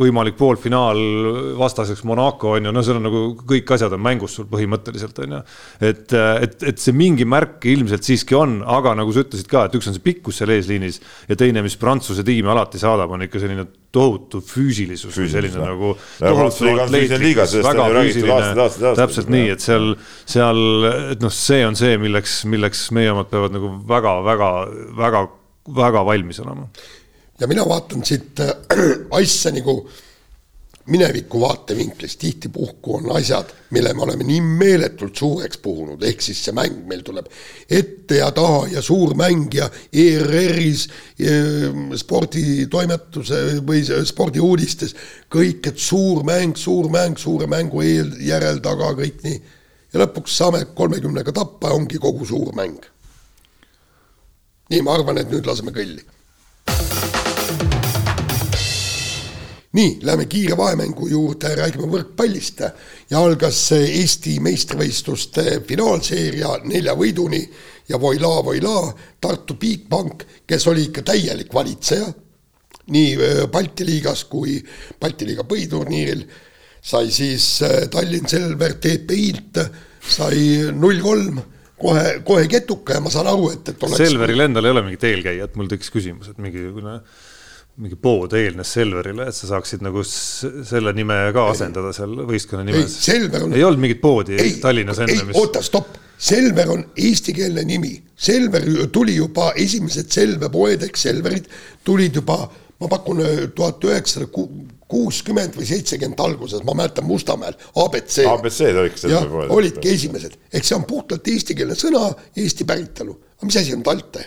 [0.00, 1.00] võimalik poolfinaal
[1.60, 5.18] vastu vastaseks Monaco on ju, no seal on nagu kõik asjad on mängus sul põhimõtteliselt
[5.24, 5.40] on ju.
[5.90, 9.78] et, et, et see mingi märk ilmselt siiski on, aga nagu sa ütlesid ka, et
[9.78, 13.42] üks on see pikkus seal eesliinis ja teine, mis Prantsuse tiimi alati saadab, on ikka
[13.42, 15.66] selline tohutu füüsilisus või selline no.
[15.70, 15.92] nagu.
[18.98, 19.92] täpselt nii, et seal,
[20.26, 25.26] seal, et noh, see on see, milleks, milleks meie omad peavad nagu väga-väga-väga,
[25.82, 26.68] väga valmis olema.
[27.40, 28.54] ja mina vaatan siit äh,
[29.20, 29.82] asja nagu
[30.86, 36.52] mineviku vaatevinklist tihtipuhku on asjad, mille me oleme nii meeletult suureks puhunud, ehk siis see
[36.56, 37.30] mäng meil tuleb
[37.70, 40.86] ette ja taha ja suur mäng ja ERR-is
[42.02, 44.92] sporditoimetuse või spordiuudistes
[45.32, 49.40] kõik, et suur mäng, suur mäng, suure mängu eel, järel, taga, kõik nii.
[49.94, 52.84] ja lõpuks saame kolmekümnega tappa ja ongi kogu suur mäng.
[54.68, 56.04] nii, ma arvan, et nüüd laseme kõlli.
[59.74, 62.60] Nii, läheme kiire vahemängu juurde, räägime võrkpallist
[63.10, 67.42] ja algas Eesti meistrivõistluste finaalseeria nelja võiduni
[67.88, 72.06] ja voila, voila, Tartu Bigbank, kes oli ikka täielik valitseja
[72.94, 74.58] nii Balti liigas kui
[75.00, 76.24] Balti liiga põhiturniiril,
[76.84, 77.46] sai siis
[77.90, 79.60] Tallinn Selver TPI-lt,
[80.04, 81.40] sai null kolm
[81.80, 84.02] kohe, kohe ketuka ja ma saan aru, et, et oleks.
[84.04, 86.98] Selveril endal ei ole mingit eelkäijat, mul tekkis küsimus, et mingisugune
[87.82, 92.96] mingi pood eelnes Selverile, et sa saaksid nagu selle nime ka asendada seal võistkonna nimes.
[93.40, 93.54] On...
[93.54, 95.38] ei olnud mingit poodi ei, Tallinnas enne, mis.
[95.40, 101.50] oota, stopp, Selver on eestikeelne nimi, Selver tuli juba esimesed Selve poed ehk Selverid
[101.84, 102.44] tulid juba
[102.80, 104.28] ma pakun äh, tuhat üheksasada
[104.90, 108.20] kuuskümmend või seitsekümmend alguses, ma mäletan Mustamäel, abc.
[108.30, 112.06] abc-d olidki jah, olidki esimesed, ehk see on puhtalt eestikeelne sõna,
[112.38, 113.18] Eesti päritolu.
[113.38, 114.24] aga mis asi on TalTe?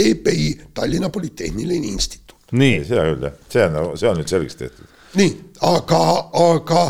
[0.00, 2.39] TPI, Tallinna Polütehniline Instituut.
[2.52, 4.94] Nii, seda küll jah, see on, see on nüüd selgeks tehtud.
[5.20, 5.34] nii,
[5.70, 6.04] aga,
[6.44, 6.86] aga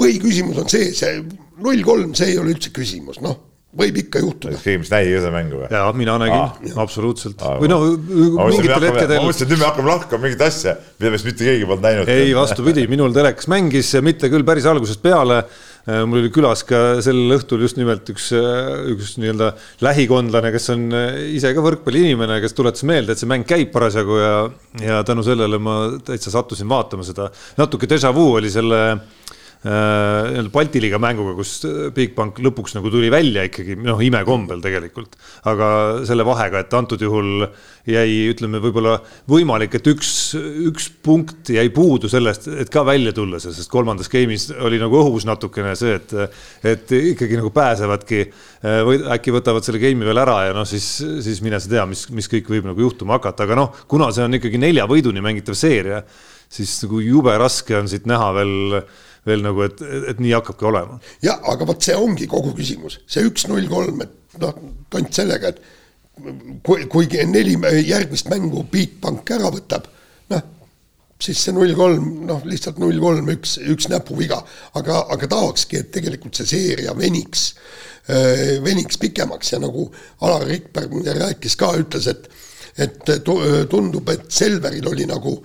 [0.00, 1.20] põhiküsimus on see, see
[1.62, 3.42] null kolm, see ei ole üldse küsimus, noh
[3.76, 4.58] võib ikka juhtuda.
[4.62, 5.68] keegi, mis nägi seda mängu või?
[5.72, 7.58] jaa, mina nägin ah,, absoluutselt ah,.
[7.60, 9.20] või noh, mingitel hetkedel.
[9.20, 12.12] ma mõtlesin, et nüüd me hakkame lahkama mingit asja, mida vist mitte keegi polnud näinud.
[12.12, 15.42] ei, vastupidi, minul telekas mängis, mitte küll päris algusest peale.
[15.86, 19.52] Äh, mul oli külas ka sel õhtul just nimelt üks, äh, üks nii-öelda
[19.86, 24.18] lähikondlane, kes on äh, ise ka võrkpalliinimene, kes tuletas meelde, et see mäng käib parasjagu
[24.18, 24.32] ja,
[24.82, 27.30] ja tänu sellele ma täitsa sattusin vaatama seda.
[27.60, 31.58] natuke déjà vu oli selle Äh, nii-öelda Balti liiga mänguga, kus
[31.96, 35.16] Bigbank lõpuks nagu tuli välja ikkagi noh, imekombel tegelikult.
[35.50, 35.68] aga
[36.06, 37.46] selle vahega, et antud juhul
[37.86, 38.96] jäi, ütleme võib-olla
[39.30, 40.10] võimalik, et üks,
[40.68, 45.26] üks punkt jäi puudu sellest, et ka välja tulla, sest kolmandas game'is oli nagu õhus
[45.28, 46.14] natukene see, et,
[46.66, 50.88] et ikkagi nagu pääsevadki äh, või äkki võtavad selle game'i veel ära ja noh, siis,
[51.24, 54.26] siis mine sa tea, mis, mis kõik võib nagu juhtuma hakata, aga noh, kuna see
[54.26, 56.02] on ikkagi nelja võiduni mängitav seeria,
[56.50, 58.56] siis nagu jube raske on siit näha veel
[59.26, 61.00] veel nagu, et, et nii hakkabki olema.
[61.24, 64.60] jah, aga vot see ongi kogu küsimus, see üks null kolm, et noh,
[64.92, 67.56] tont sellega, et kui, kui neli
[67.86, 69.88] järgmist mängu Bigbank ära võtab,
[70.32, 70.44] noh,
[71.22, 74.40] siis see null kolm, noh, lihtsalt null kolm, üks, üks näpuviga,
[74.78, 77.50] aga, aga tahakski, et tegelikult see seeria veniks,
[78.08, 79.52] äh, veniks pikemaks.
[79.54, 79.88] Ja nagu
[80.24, 82.32] Alar Rikberg rääkis ka, ütles, et
[82.76, 83.06] et
[83.72, 85.38] tundub, et Selveril oli nagu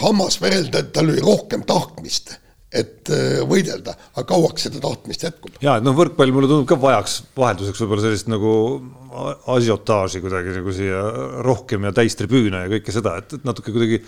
[0.00, 2.32] hammas verelda, et tal oli rohkem tahtmist
[2.70, 5.56] et äh, võidelda, aga kauaks seda tahtmist jätkub.
[5.64, 8.52] ja et noh, võrkpall mulle tundub ka vajaks vahelduseks võib-olla sellist nagu
[9.50, 11.00] asiotaaži kuidagi nagu siia
[11.42, 13.98] rohkem ja täistribüüne ja kõike seda, et, et natuke kuidagi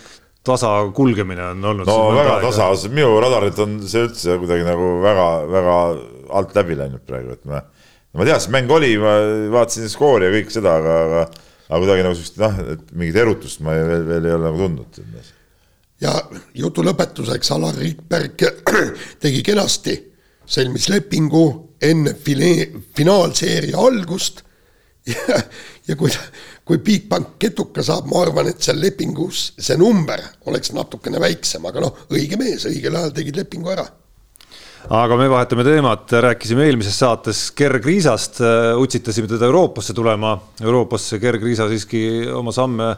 [0.47, 1.91] tasa kulgemine on olnud.
[1.91, 5.77] no väga tasa, minu radarilt on see üldse kuidagi nagu väga-väga
[6.39, 7.59] alt läbi läinud praegu, et ma,
[8.15, 9.17] ma tean, see mäng oli, ma
[9.59, 11.27] vaatasin skoori ja kõike seda, aga, aga,
[11.67, 14.67] aga kuidagi nagu sellist noh, et mingit erutust ma ei, veel, veel ei ole nagu
[14.67, 15.03] tundnud
[16.03, 16.13] ja
[16.57, 18.43] jutu lõpetuseks Alar Rikberg
[19.23, 19.95] tegi kenasti,
[20.45, 21.45] sõlmis lepingu
[21.83, 24.43] enne file-, finaalseeria algust
[25.11, 25.39] ja,
[25.87, 26.11] ja kui,
[26.63, 31.83] kui Bigbank ketuka saab, ma arvan, et seal lepingus see number oleks natukene väiksem, aga
[31.83, 33.87] noh, õige mees, õigel ajal tegid lepingu ära
[34.91, 38.41] aga me vahetame teemat, rääkisime eelmises saates Gerg Riisast,
[38.79, 40.33] utsitasime teda Euroopasse tulema.
[40.59, 42.01] Euroopasse Gerg Riisa siiski
[42.35, 42.89] oma samme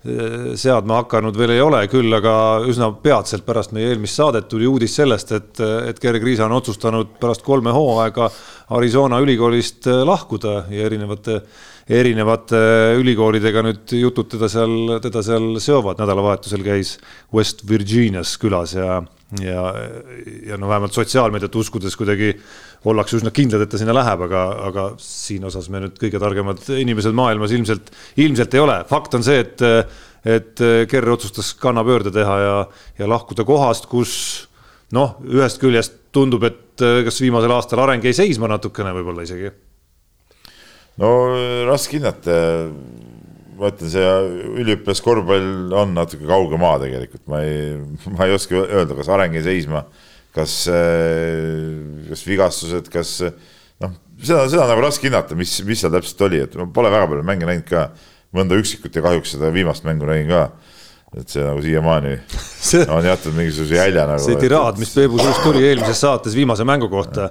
[0.00, 2.32] seadma hakanud veel ei ole, küll aga
[2.64, 7.18] üsna peatselt pärast meie eelmist saadet tuli uudis sellest, et, et Gerg Riisa on otsustanud
[7.20, 8.30] pärast kolme hooaega
[8.78, 11.42] Arizona ülikoolist lahkuda ja erinevate,
[12.00, 12.62] erinevate
[13.02, 16.96] ülikoolidega nüüd jutud teda seal, teda seal seovad, nädalavahetusel käis
[17.36, 19.02] West Virginias külas ja,
[19.44, 19.66] ja,
[20.48, 22.32] ja no vähemalt sotsiaalmeediat uskudes kuidagi
[22.88, 26.62] ollakse üsna kindlad, et ta sinna läheb, aga, aga siin osas me nüüd kõige targemad
[26.80, 28.78] inimesed maailmas ilmselt, ilmselt ei ole.
[28.88, 29.64] fakt on see, et,
[30.24, 32.56] et Kerr otsustas kannapöörde teha ja,
[33.00, 34.14] ja lahkuda kohast, kus
[34.96, 39.52] noh, ühest küljest tundub, et kas viimasel aastal areng jäi seisma natukene võib-olla isegi.
[41.00, 41.14] no
[41.68, 42.40] raske hinnata.
[43.60, 44.04] ma ütlen, see
[44.62, 47.74] üliõpilaskorvpall on natuke kauge maa tegelikult, ma ei,
[48.08, 49.84] ma ei oska öelda, kas areng jäi seisma
[50.34, 53.14] kas, äh, kas vigastused, kas
[53.82, 56.92] noh, seda, seda on nagu raske hinnata, mis, mis seal täpselt oli, et ma pole
[56.92, 57.88] väga palju mänge näinud ka,
[58.36, 60.50] mõnda üksikut ja kahjuks seda viimast mängu nägin ka.
[61.10, 62.12] et see nagu siiamaani
[62.94, 64.22] on jätnud mingisuguse jälje nagu.
[64.22, 67.26] see tiraad, mis Peebu suust tuli eelmises saates viimase mängu kohta,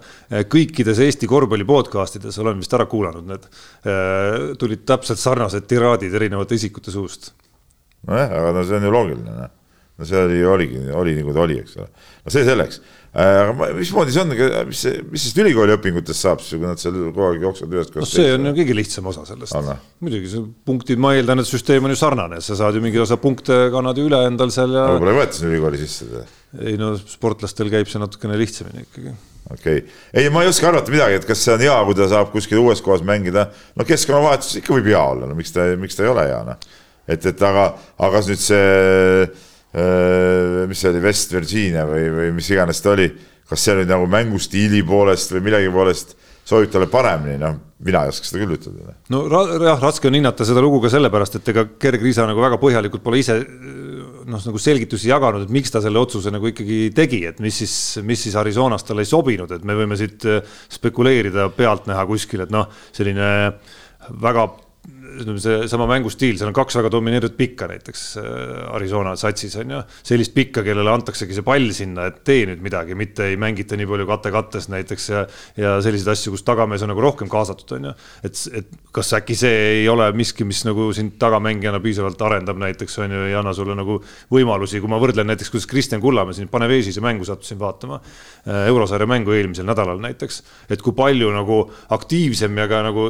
[0.52, 3.46] kõikides Eesti korvpalli podcast ides olen vist ära kuulanud need,
[3.88, 7.32] äh, tulid täpselt sarnased tiraadid erinevate isikute suust.
[8.08, 9.56] nojah, aga no see on ju loogiline, noh
[10.00, 11.90] no see oli, oligi, oli nagu ta oli, eks ole.
[12.24, 14.34] no see selleks Äh, aga mismoodi see on,
[14.70, 18.14] mis, mis sellest ülikooli õpingutest saab siis, kui nad seal kogu aeg jooksevad ühest kohast
[18.14, 19.58] no see on ju kõige lihtsam osa sellest.
[20.06, 23.18] muidugi, see punktid, ma eeldan, et süsteem on ju sarnane, sa saad ju mingi osa
[23.18, 24.86] punkte, kannad ju üle endal seal ja.
[24.92, 26.22] võib-olla ei võeta sinna ülikooli sisse
[26.70, 29.16] ei no sportlastel käib see natukene lihtsamini ikkagi.
[29.56, 29.84] okei okay.,
[30.14, 32.62] ei, ma ei oska arvata midagi, et kas see on hea, kui ta saab kuskil
[32.62, 36.14] uues kohas mängida, no keskkonnavahetus ikka võib hea olla, no miks ta, miks ta ei
[36.14, 36.72] ole hea, noh.
[37.10, 37.72] et, et aga,
[38.06, 43.10] aga nüüd see mis see oli, West Virginia või, või mis iganes ta oli,
[43.50, 46.16] kas see oli nagu mängustiili poolest või millegi poolest
[46.50, 48.96] sobib talle paremini, noh, mina ei oska seda küll ütelda.
[49.14, 52.58] no jah, raske on hinnata seda lugu ka sellepärast, et ega Gerg Riisa nagu väga
[52.62, 53.38] põhjalikult pole ise
[54.30, 57.76] noh, nagu selgitusi jaganud, et miks ta selle otsuse nagu ikkagi tegi, et mis siis,
[58.06, 60.26] mis siis Arizonas talle ei sobinud, et me võime siit
[60.74, 63.30] spekuleerida, pealtnäha kuskil, et noh, selline
[64.22, 64.48] väga
[65.20, 69.82] ütleme, seesama mängustiil, seal on kaks väga domineerivat pikka näiteks äh, Arizona satsis on ju.
[70.12, 73.90] sellist pikka, kellele antaksegi see pall sinna, et tee nüüd midagi, mitte ei mängita nii
[73.90, 75.26] palju kate kattes näiteks ja.
[75.60, 77.96] ja selliseid asju, kus tagamees on nagu rohkem kaasatud, on ju.
[78.30, 83.00] et, et kas äkki see ei ole miski, mis nagu sind tagamängijana piisavalt arendab näiteks
[83.04, 84.00] on ju, ei anna sulle nagu
[84.34, 88.00] võimalusi, kui ma võrdlen näiteks, kuidas Kristjan Kullamäe siin Panevežise mängu sattusin vaatama.
[88.48, 90.42] Äh, eurosarja mängu eelmisel nädalal näiteks,
[90.72, 91.60] et kui palju nagu
[91.96, 93.10] aktiivsem ja ka nagu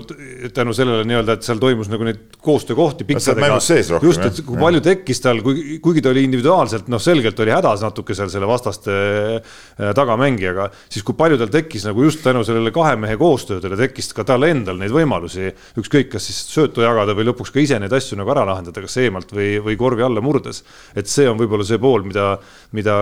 [0.54, 3.60] tänu sellele nii-öelda, et seal toimus nagu neid koostöökohti pikkadega.
[4.04, 7.84] just, et kui palju tekkis tal, kui, kuigi ta oli individuaalselt noh, selgelt oli hädas
[7.84, 12.72] natuke seal selle vastaste äh, tagamängijaga, siis kui palju tal tekkis nagu just tänu sellele
[12.76, 17.28] kahe mehe koostöödele tekkis ka tal endal neid võimalusi, ükskõik, kas siis söötu jagada või
[17.28, 20.64] lõpuks ka ise neid asju nagu ära lahendada, kas eemalt või, või korvi alla murdes.
[20.96, 22.38] et see on võib-olla see pool, mida,
[22.72, 22.96] mida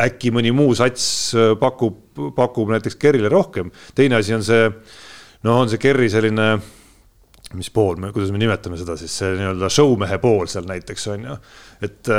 [0.00, 1.06] äkki mõni muu sats
[1.38, 2.02] äh, pakub,
[2.34, 3.70] pakub näiteks Kerrile rohkem.
[3.94, 4.68] teine asi on see,
[5.46, 6.50] noh, on see Kerri selline
[7.58, 11.24] mis pool me, kuidas me nimetame seda siis, see nii-öelda showmehe pool seal näiteks on
[11.26, 11.38] ju.
[11.82, 12.10] et,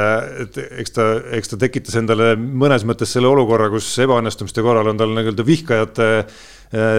[0.43, 1.05] et eks ta,
[1.37, 6.09] eks ta tekitas endale mõnes mõttes selle olukorra, kus ebaõnnestumiste korral on tal nii-öelda vihkajate
[6.11, 6.51] Äh,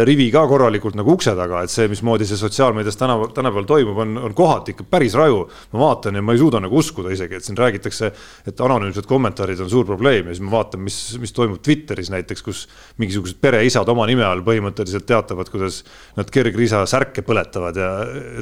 [0.04, 4.18] rivi ka korralikult nagu ukse taga, et see, mismoodi see sotsiaalmeedias tänapäeval, tänapäeval toimub, on,
[4.28, 5.46] on kohati ikka päris raju.
[5.72, 8.12] ma vaatan ja ma ei suuda nagu uskuda isegi, et siin räägitakse,
[8.46, 12.44] et anonüümsed kommentaarid on suur probleem ja siis ma vaatan, mis, mis toimub Twitteris näiteks,
[12.44, 12.66] kus
[13.00, 15.82] mingisugused pereisad oma nime all põhimõtteliselt teatavad, kuidas
[16.18, 17.92] nad kergriisa särke põletavad ja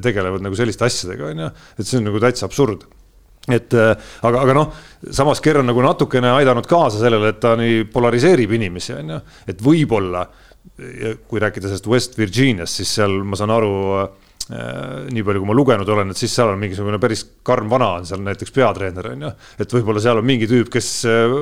[0.03, 1.53] tegelevad nagu selliste asjadega, on ju.
[1.79, 2.89] et see on nagu täitsa absurd
[3.49, 3.95] et äh,
[4.27, 4.75] aga, aga noh,
[5.17, 9.21] samas Ker on nagu natukene aidanud kaasa sellele, et ta nii polariseerib inimesi, on ju,
[9.51, 10.27] et võib-olla
[11.29, 15.57] kui rääkida sellest West Virginiast, siis seal ma saan aru äh, nii palju, kui ma
[15.57, 19.27] lugenud olen, et siis seal on mingisugune päris karm vana on seal näiteks peatreener on
[19.27, 19.33] ju.
[19.63, 21.35] et võib-olla seal on mingi tüüp, kes äh,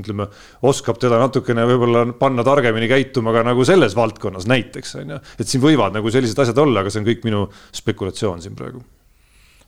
[0.00, 0.28] ütleme,
[0.68, 5.20] oskab teda natukene võib-olla panna targemini käituma ka nagu selles valdkonnas näiteks on ju.
[5.38, 7.46] et siin võivad nagu sellised asjad olla, aga see on kõik minu
[7.76, 8.82] spekulatsioon siin praegu.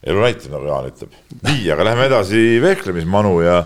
[0.02, 1.16] elu näitab, nagu Jaan ütleb.
[1.48, 3.62] nii, aga lähme edasi vehklemismanu ja,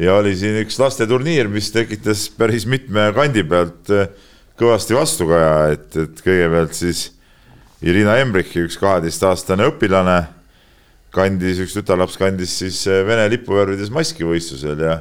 [0.00, 4.10] ja oli siin üks lasteturniir, mis tekitas päris mitme kandi pealt äh,
[4.58, 7.08] kõvasti vastukaja, et, et kõigepealt siis
[7.86, 10.18] Irina Embrichi, üks kaheteistaastane õpilane,
[11.14, 14.98] kandis, üks tütarlaps kandis siis eh, Vene lipuvärvides maski võistlusel ja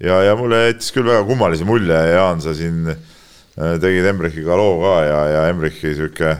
[0.00, 4.78] ja, ja mulle jättis küll väga kummalise mulje, Jaan, sa siin eh, tegid Embrichiga loo
[4.84, 6.36] ka ja, ja Embrichi sihuke,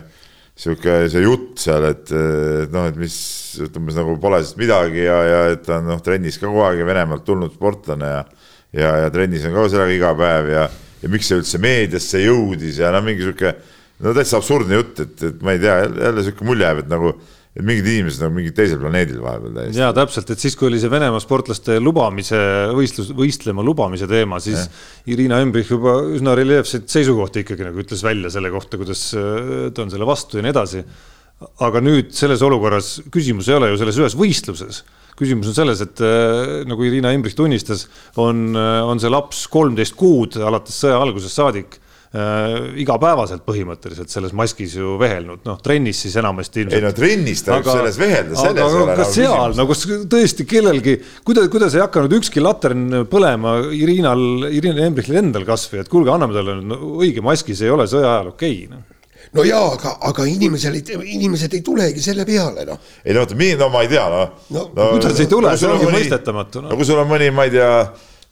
[0.57, 2.15] sihuke see jutt seal, et,
[2.73, 3.17] noh, et mis
[3.67, 6.87] umbes nagu pole sest midagi ja, ja et ta on noh, trennis ka kogu aeg
[6.87, 8.25] Venemaalt tulnud sportlane ja
[8.77, 10.67] ja, ja trennis on ka sellega iga päev ja
[11.07, 13.55] ja miks see üldse meediasse jõudis ja no mingi sihuke,
[14.03, 17.15] no täitsa absurdne jutt, et, et ma ei tea, jälle sihuke mulje jääb, et nagu
[17.57, 19.81] et mingid inimesed on mingil teisel planeedil vahepeal täiesti.
[19.81, 22.39] ja täpselt, et siis, kui oli see Venemaa sportlaste lubamise,
[22.77, 24.83] võistlus, võistlema lubamise teema, siis ja.
[25.15, 29.87] Irina Embrich juba üsna reljeefseid seisukohti ikkagi nagu ütles välja selle kohta, kuidas äh, ta
[29.87, 30.85] on selle vastu ja nii edasi.
[31.65, 34.85] aga nüüd selles olukorras küsimus ei ole ju selles ühes võistluses
[35.17, 37.87] küsimus on selles, et äh, nagu Irina Imbrich tunnistas,
[38.21, 44.35] on, äh, on see laps kolmteist kuud alates sõja algusest saadik äh, igapäevaselt põhimõtteliselt selles
[44.37, 46.81] maskis ju vehelnud, noh trennis siis enamasti ilmselt.
[46.81, 49.87] ei no trennis ta aga, selles vehelda, selles aga, ei ole nagu seal, no kas
[50.17, 55.93] tõesti kellelgi, kuidas, kuidas ei hakanud ükski latern põlema Irinal, Irina Embrichil endal kasvõi, et
[55.93, 56.61] kuulge, anname talle
[56.97, 58.96] õige maski, see ei ole sõja ajal okei okay, no
[59.35, 62.83] no jaa, aga, aga inimesel, inimesed ei tulegi selle peale, noh.
[63.05, 64.35] ei no vaata, no ma ei tea, noh.
[64.55, 66.71] no, no kuidas ei tule, see ongi mõistetamatu no..
[66.71, 67.73] no kui sul on mõni, ma ei tea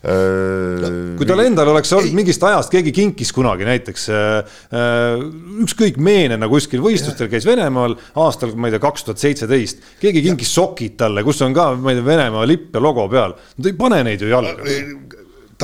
[0.04, 5.22] No, kui tal endal oleks olnud mingist ajast, keegi kinkis kunagi näiteks äh, äh,
[5.64, 10.52] ükskõik meenena kuskil võistlustel käis Venemaal aastal, ma ei tea, kaks tuhat seitseteist, keegi kinkis
[10.52, 13.32] sokid talle, kus on ka, ma ei tea, Venemaa lipp ja logo peal.
[13.56, 14.76] Nad ei pane neid ju jalga.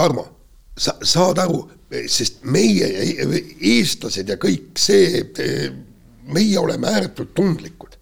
[0.00, 0.24] Tarmo,
[0.72, 1.60] sa saad aru,
[1.90, 2.88] sest meie,
[3.58, 5.22] eestlased ja kõik see,
[6.30, 7.96] meie oleme ääretult tundlikud.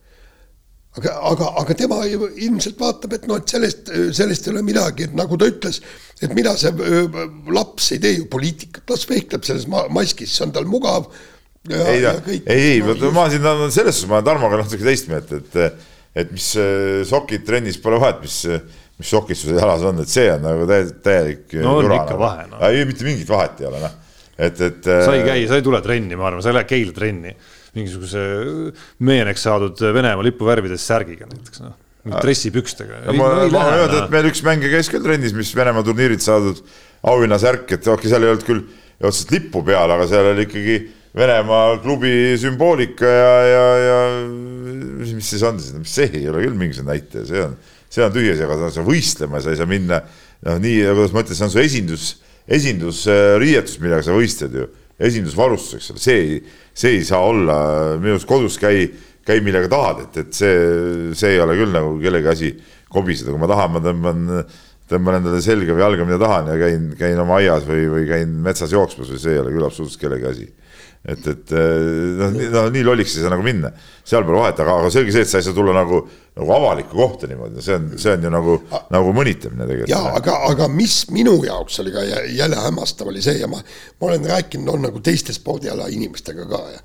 [0.99, 5.13] aga, aga, aga tema ilmselt vaatab, et noh, et sellest, sellest ei ole midagi, et
[5.17, 5.79] nagu ta ütles,
[6.21, 6.73] et mida see
[7.55, 11.07] laps ei tee ju poliitikat, las vehkleb selles maskis, see on tal mugav.
[11.69, 15.57] ei, ei, ei ma siin selles suhtes, ma olen Tarmoga natuke teist meelt, et,
[16.19, 16.51] et mis
[17.09, 18.43] sokid trennis pole vahet, mis
[18.99, 22.23] mis sokid sul jalas on, et see on nagu täielik, täielik no on ikka nagu.
[22.23, 22.63] vahe no..
[22.69, 23.99] ei, mitte mingit vahet ei ole, noh,
[24.35, 24.89] et, et.
[24.89, 27.35] sa ei käi, sa ei tule trenni, ma arvan, sa ei lähe Keila trenni
[27.79, 28.23] mingisuguse
[29.07, 31.77] meeneks saadud Venemaa lipuvärvides särgiga näiteks noh
[32.09, 33.01] dressipükstega.
[33.13, 36.61] ma, ma võin öelda, et meil üks mängija käis küll trennis, mis Venemaa turniirilt saadud
[37.09, 38.63] auhinnasärk, et okei okay,, seal ei olnud küll
[38.99, 40.79] otseselt lippu peal, aga seal oli ikkagi
[41.19, 46.95] Venemaa klubi sümboolika ja, ja, ja mis siis on siis, see ei ole küll mingisugune
[46.95, 47.57] näitaja, see on,
[47.89, 50.03] see on tühjasega, sa võistlema, sa ei saa minna.
[50.47, 52.09] Noh, nii, kuidas ma ütlen, see on su esindus,
[52.47, 54.69] esindusriietus, millega sa võistled ju,
[55.09, 56.39] esindusvarustus, eks ole, see ei
[56.79, 57.59] see ei saa olla,
[57.99, 58.87] minu arust kodus käi,
[59.27, 60.55] käi millega tahad, et, et see,
[61.19, 62.51] see ei ole küll nagu kellegi asi
[62.93, 64.21] kobiseda, kui ma tahan, ma tõmban,
[64.89, 68.39] tõmban endale selga või jalga, mida tahan ja käin, käin oma aias või, või käin
[68.45, 70.47] metsas jooksmas või see ei ole küll absoluutselt kellegi asi
[71.09, 71.53] et, et
[72.19, 73.71] noh, no nii lolliks ei saa nagu minna,
[74.07, 76.03] seal pole vahet, aga, aga selge see, et sa ei saa tulla nagu,
[76.39, 78.57] nagu avalikku kohta niimoodi, see on, see on ju nagu,
[78.95, 79.93] nagu mõnitamine tegelikult.
[79.95, 84.11] ja aga, aga mis minu jaoks oli ka jälle hämmastav, oli see ja ma, ma
[84.11, 86.85] olen rääkinud on nagu teiste spordiala inimestega ka ja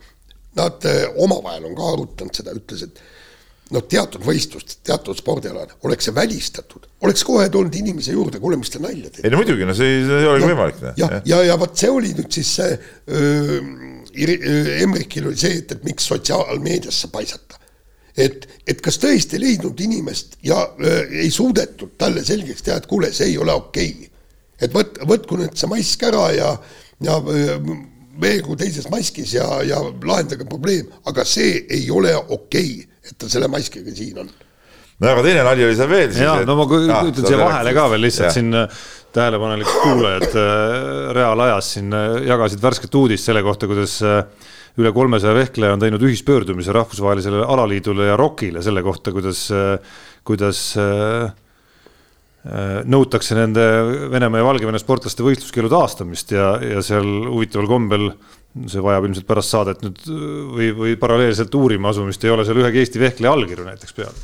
[0.57, 3.01] nad eh, omavahel on ka arutanud seda, ütles, et
[3.74, 8.74] noh, teatud võistlust, teatud spordialal oleks see välistatud, oleks kohe tulnud inimese juurde, kuule, mis
[8.74, 9.26] te nalja teete.
[9.26, 10.84] ei no muidugi, no see, see ei olegi võimalik.
[10.84, 12.78] ja, ja, ja, ja vot see oli nüüd siis see
[13.09, 13.59] öö,
[14.14, 17.59] Emmerikil oli see, et, et miks sotsiaalmeediasse paisata.
[18.18, 22.86] et, et kas tõesti ei leidnud inimest ja öö, ei suudetud talle selgeks teha, et
[22.86, 24.09] kuule, see ei ole okei okay..
[24.61, 26.51] et võt-, võtku nüüd see mask ära ja,
[27.01, 27.18] ja
[28.22, 33.30] veegu teises maskis ja, ja lahendage probleem, aga see ei ole okei okay et ta
[33.32, 34.30] selle maskiga siin on.
[35.03, 36.11] no aga teine nali oli seal veel.
[36.16, 36.47] ja et...
[36.47, 38.36] no ma ütlen siia vahele ka veel lihtsalt ja.
[38.38, 38.84] siin äh,
[39.14, 43.99] tähelepanelikud kuulajad äh, reaalajas siin äh, jagasid värsket uudist selle kohta, kuidas
[44.74, 49.45] üle kolmesaja vehkleja on teinud ühispöördumise rahvusvahelisele alaliidule ja ROK-ile selle kohta, kuidas,
[50.26, 50.64] kuidas
[52.89, 53.64] nõutakse nende
[54.11, 58.09] Venemaa ja Valgevene sportlaste võistluskeelu taastamist ja, ja seal huvitaval kombel
[58.70, 62.84] see vajab ilmselt pärast saadet nüüd või, või paralleelselt uurima asumist, ei ole seal ühegi
[62.84, 64.18] Eesti vehkleja allkirju näiteks peal.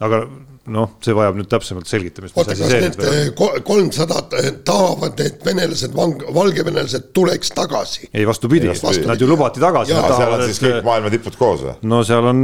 [0.00, 0.24] Aga
[0.70, 2.36] noh, see vajab nüüd täpsemalt selgitamist.
[2.38, 4.22] oota, kas need eh, kolmsada
[4.66, 8.08] tahavad, et venelased, valgevenelased tuleks tagasi?
[8.12, 8.70] ei, vastupidi,
[9.08, 9.96] nad ju lubati tagasi.
[9.96, 11.76] seal on siis kõik maailma tipud koos või?
[11.90, 12.42] no seal on,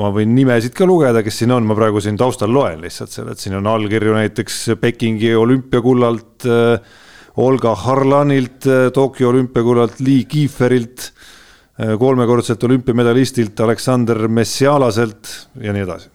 [0.00, 3.32] ma võin nimesid ka lugeda, kes siin on, ma praegu siin taustal loen lihtsalt seal,
[3.32, 6.48] et siin on allkirju näiteks Pekingi olümpiakullalt
[7.40, 11.12] Olga Harlanilt, Tokyo olümpiakullalt Lee Kieferilt,
[12.00, 15.30] kolmekordselt olümpiamedalistilt Aleksander Messialaselt
[15.62, 16.10] ja nii edasi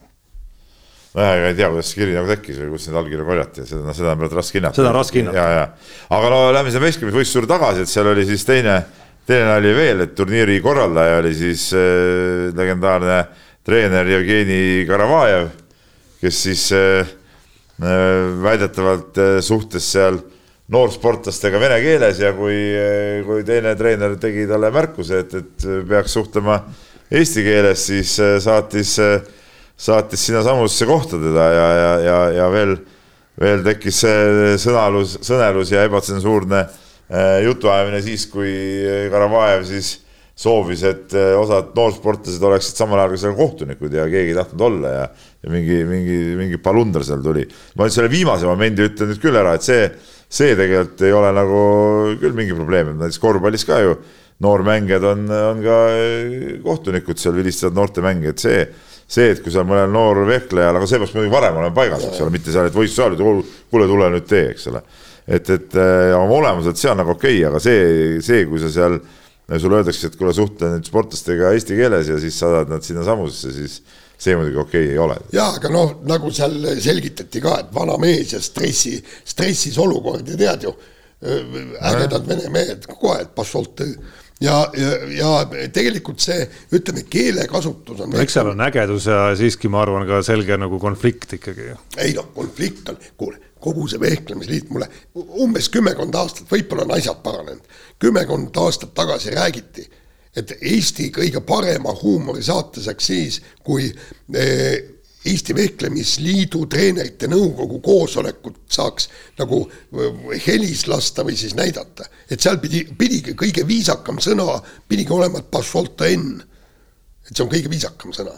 [1.15, 4.13] nojah, ei tea, kuidas see kiri nagu tekkis või kus neid allkirju korjati, seda, seda
[4.13, 4.79] on praegu raske hinnata.
[4.79, 5.39] seda on raske hinnata.
[5.39, 8.77] ja, ja, aga no lähme sinna vehklemisvõistluse juurde tagasi, et seal oli siis teine,
[9.27, 13.19] teine nali veel, et turniiri korraldaja oli siis äh, legendaarne
[13.65, 15.49] treener Jevgeni Karavajev,
[16.21, 17.15] kes siis äh,
[18.45, 20.31] väidetavalt äh, suhtles seal äh,
[20.73, 22.57] noorsportlastega vene keeles ja kui,
[23.27, 26.59] kui teine treener tegi talle märkuse, et, et peaks suhtlema
[27.13, 29.19] eesti keeles, siis äh, saatis, äh,
[29.77, 32.77] saatis sinnasamusesse kohta teda ja, ja, ja, ja veel,
[33.41, 34.01] veel tekkis
[34.63, 38.55] sõnalus, sõnelus ja ebatsensuurne äh, jutuajamine siis, kui
[39.11, 39.93] Karavajev siis
[40.35, 44.91] soovis, et osad noorsportlased oleksid samal ajal ka seal kohtunikud ja keegi ei tahtnud olla
[44.91, 45.05] ja,
[45.45, 47.45] ja mingi, mingi, mingi palundar seal tuli.
[47.75, 49.87] ma nüüd selle viimase momendi ütlen nüüd küll ära, et see
[50.35, 51.59] see tegelikult ei ole nagu
[52.21, 53.95] küll mingi probleem, et näiteks korvpallis ka ju
[54.43, 55.77] noormängijad on, on ka
[56.65, 58.65] kohtunikud seal vilistavad noortemänge, et see,
[59.07, 62.23] see, et kui seal mõnel noor vehklejal, aga see peaks muidugi varem olema paigas, eks
[62.25, 63.43] ole, mitte seal, et võistluse ajal,
[63.73, 64.81] kuule, tule nüüd tee, eks ole.
[65.25, 65.77] et, et
[66.17, 68.97] oma olemuselt see on nagu okei okay,, aga see, see, kui sa seal,
[69.61, 73.77] sulle öeldakse, et kuule, suhtle nüüd sportlastega eesti keeles ja siis saadad nad sinnasamusesse, siis
[74.17, 75.19] see muidugi okei okay ei ole.
[75.35, 78.97] jaa, aga noh, nagu seal selgitati ka, et vana mees ja stressi,
[79.27, 80.73] stressis olukord ja tead ju,
[81.25, 83.31] ägedad vene mehed kogu aeg,
[84.41, 85.31] ja, ja, ja
[85.73, 88.15] tegelikult see, ütleme, keelekasutus on.
[88.21, 91.73] eks seal on ägedus ja siiski ma arvan ka selge nagu konflikt ikkagi.
[91.97, 94.89] ei noh, konflikt on, kuule, kogu see vehklemisliit mulle
[95.43, 99.87] umbes kümmekond aastat, võib-olla on asjad paranenud, kümmekond aastat tagasi räägiti
[100.35, 104.94] et Eesti kõige parema huumori saate saaks siis, kui eh,
[105.25, 109.09] Eesti Vehklemisliidu treenerite nõukogu koosolekut saaks
[109.39, 109.63] nagu
[110.45, 112.05] helis lasta või siis näidata.
[112.29, 115.51] et seal pidi, pidigi kõige viisakam sõna, pidigi olema, et
[117.25, 118.37] et see on kõige viisakam sõna.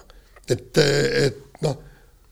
[0.50, 1.78] et, et noh,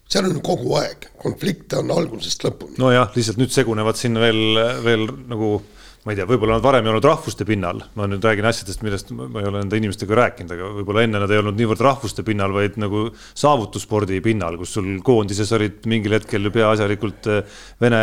[0.09, 2.77] seal on kogu aeg, konflikte on algusest lõpuni.
[2.81, 5.57] nojah, lihtsalt nüüd segunevad siin veel, veel nagu
[6.05, 9.09] ma ei tea, võib-olla nad varem ei olnud rahvuste pinnal, ma nüüd räägin asjadest, millest
[9.09, 12.53] ma ei ole nende inimestega rääkinud, aga võib-olla enne nad ei olnud niivõrd rahvuste pinnal,
[12.53, 13.07] vaid nagu
[13.41, 18.01] saavutusspordi pinnal, kus sul koondises olid mingil hetkel peaasjalikult eh, vene,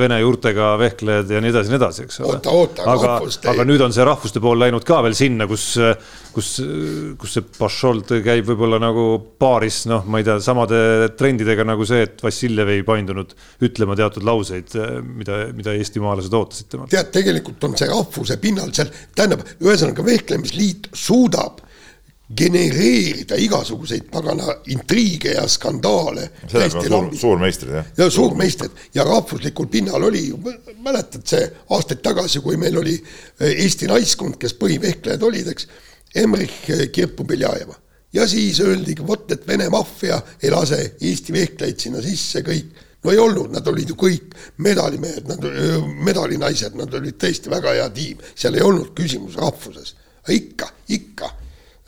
[0.00, 2.38] vene juurtega vehklejad ja nii edasi, nii edasi, eks ole.
[2.94, 3.18] aga,
[3.52, 5.66] aga nüüd on see rahvuste pool läinud ka veel sinna, kus,
[6.32, 6.54] kus,
[7.20, 9.06] kus see Pašolt käib võib-olla nagu
[9.36, 10.80] paaris, noh, ma ei tea, samade
[11.20, 13.36] trendidega nagu see, et Vassiljev ei paindunud
[13.68, 14.72] ütlema teatud lauseid,
[15.04, 16.96] mida, mida eestimaalased ootasid temalt.
[17.26, 21.62] Tegelikult on see rahvuse pinnal seal, tähendab, ühesõnaga vehklemisliit suudab
[22.26, 26.30] genereerida igasuguseid pagana intriige ja skandaale.
[26.50, 27.90] suur, suurmeistrid jah.
[27.98, 30.24] ja suurmeistrid ja rahvuslikul pinnal oli,
[30.82, 35.68] mäletad see aastaid tagasi, kui meil oli eh, Eesti naiskond, kes põhivehklejad olid, eks.
[36.16, 37.78] Emrich eh, Kirpu-Beljajeva
[38.16, 43.12] ja siis öeldigi, vot et Vene maffia ei lase Eesti vehklejaid sinna sisse kõik no
[43.14, 44.34] ei olnud, nad olid ju kõik
[44.66, 45.44] medalimehed, nad,
[46.04, 49.94] medalinaised, nad olid tõesti väga hea tiim, seal ei olnud küsimus rahvuses.
[50.28, 51.30] ikka, ikka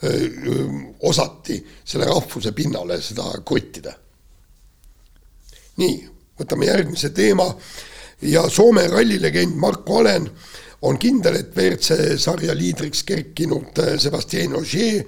[0.05, 0.69] öö,
[1.03, 3.95] osati selle rahvuse pinnale seda krottida.
[5.77, 5.97] nii,
[6.39, 7.49] võtame järgmise teema
[8.23, 10.31] ja Soome rallilegend Marko Alen
[10.83, 15.03] on kindel, et WRC sarja liidriks kerkinud Sebastian Ogier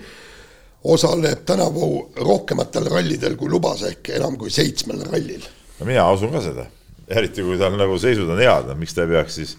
[0.85, 5.47] osaleb tänavu rohkematel rallidel kui lubas ehk enam kui seitsmel rallil
[5.81, 6.67] no mina usun ka seda,
[7.09, 9.57] eriti kui tal nagu seisud on head, no miks ta ei peaks siis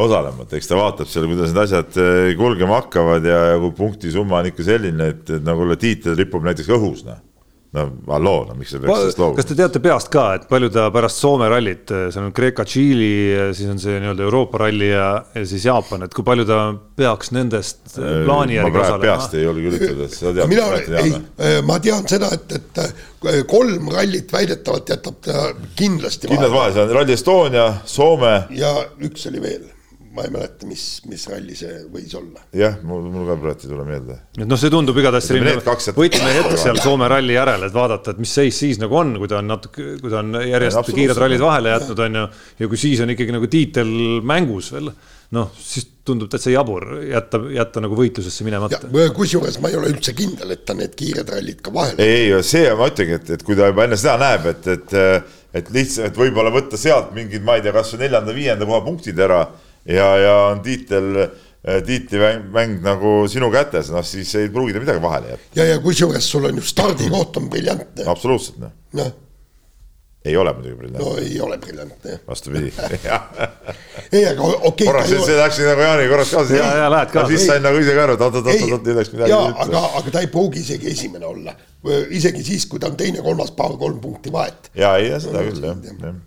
[0.00, 3.74] osalema, et eks ta vaatab seal, kuidas need asjad eh, kulgema hakkavad ja, ja kui
[3.76, 7.20] punktisumma on ikka selline, et, et nagu tiitel ripub näiteks õhus, noh
[7.72, 9.38] no halloo, no miks sa peaks sellest loobuma?
[9.38, 13.10] kas te teate peast ka, et palju ta pärast Soome rallit, see on Kreeka, Tšiili,
[13.54, 15.06] siis on see nii-öelda Euroopa ralli ja,
[15.36, 16.60] ja siis Jaapan, et kui palju ta
[16.98, 19.02] peaks nendest äh, plaani järgi osalema?
[19.06, 20.50] peast ei julge ütelda, sa tead.
[20.50, 20.68] mina,
[21.04, 26.88] ei, ma tean seda, et, et kolm rallit väidetavalt jätab ta kindlasti kindlalt vahele, see
[26.88, 28.40] on Rally Estonia, Soome.
[28.58, 29.68] ja üks oli veel
[30.14, 32.42] ma ei mäleta, mis, mis ralli see võis olla.
[32.56, 34.16] jah, mul, mul ka praegu ei tule meelde.
[34.34, 38.32] et noh, see tundub igatahes selline võtmehetk seal Soome ralli järel, et vaadata, et mis
[38.40, 41.44] seis siis nagu on, kui ta on natuke, kui ta on järjest ja, kiired rallid
[41.44, 42.26] vahele jätnud, on ju.
[42.58, 43.94] ja kui siis on ikkagi nagu tiitel
[44.26, 44.90] mängus veel,
[45.36, 48.82] noh, siis tundub täitsa jabur jätta, jätta nagu võitlusesse minemata.
[49.14, 52.02] kusjuures ma ei ole üldse kindel, et ta need kiired rallid ka vahele.
[52.02, 55.32] ei, ei, see ma ütlengi, et, et kui ta juba enne seda näeb, et, et,
[55.62, 59.44] et lihtsalt võib-olla võtta sealt mingid, ma ei tea, kasvõi neljanda-viienda koha punktid ära
[59.84, 64.82] ja, ja on tiitel äh, tiitlimäng mäng nagu sinu kätes, noh siis ei pruugi ta
[64.82, 65.60] midagi vahele jätta.
[65.60, 68.06] ja, ja kusjuures sul on ju stardikoht on briljantne.
[68.06, 69.10] absoluutselt noh no..
[70.24, 71.08] ei ole muidugi briljantne.
[71.08, 72.72] no ei ole briljantne vastupidi
[74.12, 74.86] ei, aga okei okay,.
[74.86, 76.56] korraks see läksin nagu Jaani korraks kaasa.
[76.56, 77.34] ja, ja lähed kaasa.
[77.34, 79.34] siis sain nagu ise ka aru, et oot-oot-oot, nüüd läks midagi.
[79.34, 81.56] jaa, aga, aga ta ei pruugi isegi esimene olla.
[82.08, 84.72] isegi siis, kui ta on teine-kolmas päev, kolm punkti vahet.
[84.74, 86.18] ja, ei, seda küll jah, jah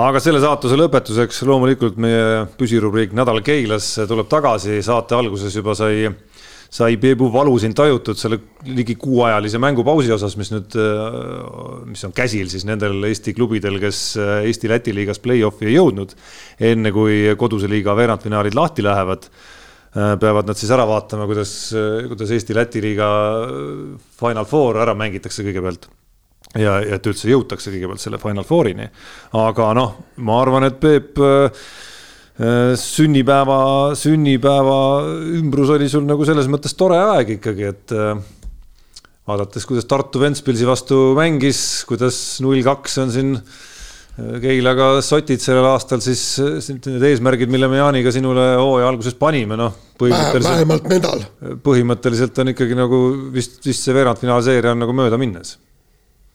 [0.00, 6.06] aga selle saatuse lõpetuseks loomulikult meie püsirubriik Nädal Keilas tuleb tagasi, saate alguses juba sai,
[6.72, 8.38] sai Peebu valu siin tajutud selle
[8.70, 10.76] ligi kuuajalise mängupausi osas, mis nüüd,
[11.90, 16.16] mis on käsil siis nendel Eesti klubidel, kes Eesti-Läti liigas play-off'i ei jõudnud.
[16.72, 19.30] enne kui koduse liiga veerandfinaalid lahti lähevad
[19.90, 21.54] peavad nad siis ära vaatama, kuidas,
[22.08, 23.08] kuidas Eesti-Läti liiga
[24.20, 25.90] Final Four ära mängitakse kõigepealt
[26.58, 28.88] ja, ja et üldse jõutakse kõigepealt selle Final Fourini.
[29.38, 29.94] aga noh,
[30.26, 31.62] ma arvan, et Peep äh,
[32.80, 33.60] sünnipäeva,
[33.98, 34.82] sünnipäeva
[35.38, 38.14] ümbrus oli sul nagu selles mõttes tore aeg ikkagi, et äh,
[39.30, 45.70] vaadates, kuidas Tartu Ventspilsi vastu mängis, kuidas null kaks on siin äh, Keilaga sotid sellel
[45.70, 46.24] aastal, siis
[46.74, 49.78] need eesmärgid, mille me Jaaniga sinule hooaja alguses panime, noh.
[50.00, 51.26] vähemalt medal.
[51.62, 53.00] põhimõtteliselt on ikkagi nagu
[53.34, 55.58] vist, vist see veerandfinaalseeria on nagu möödaminnes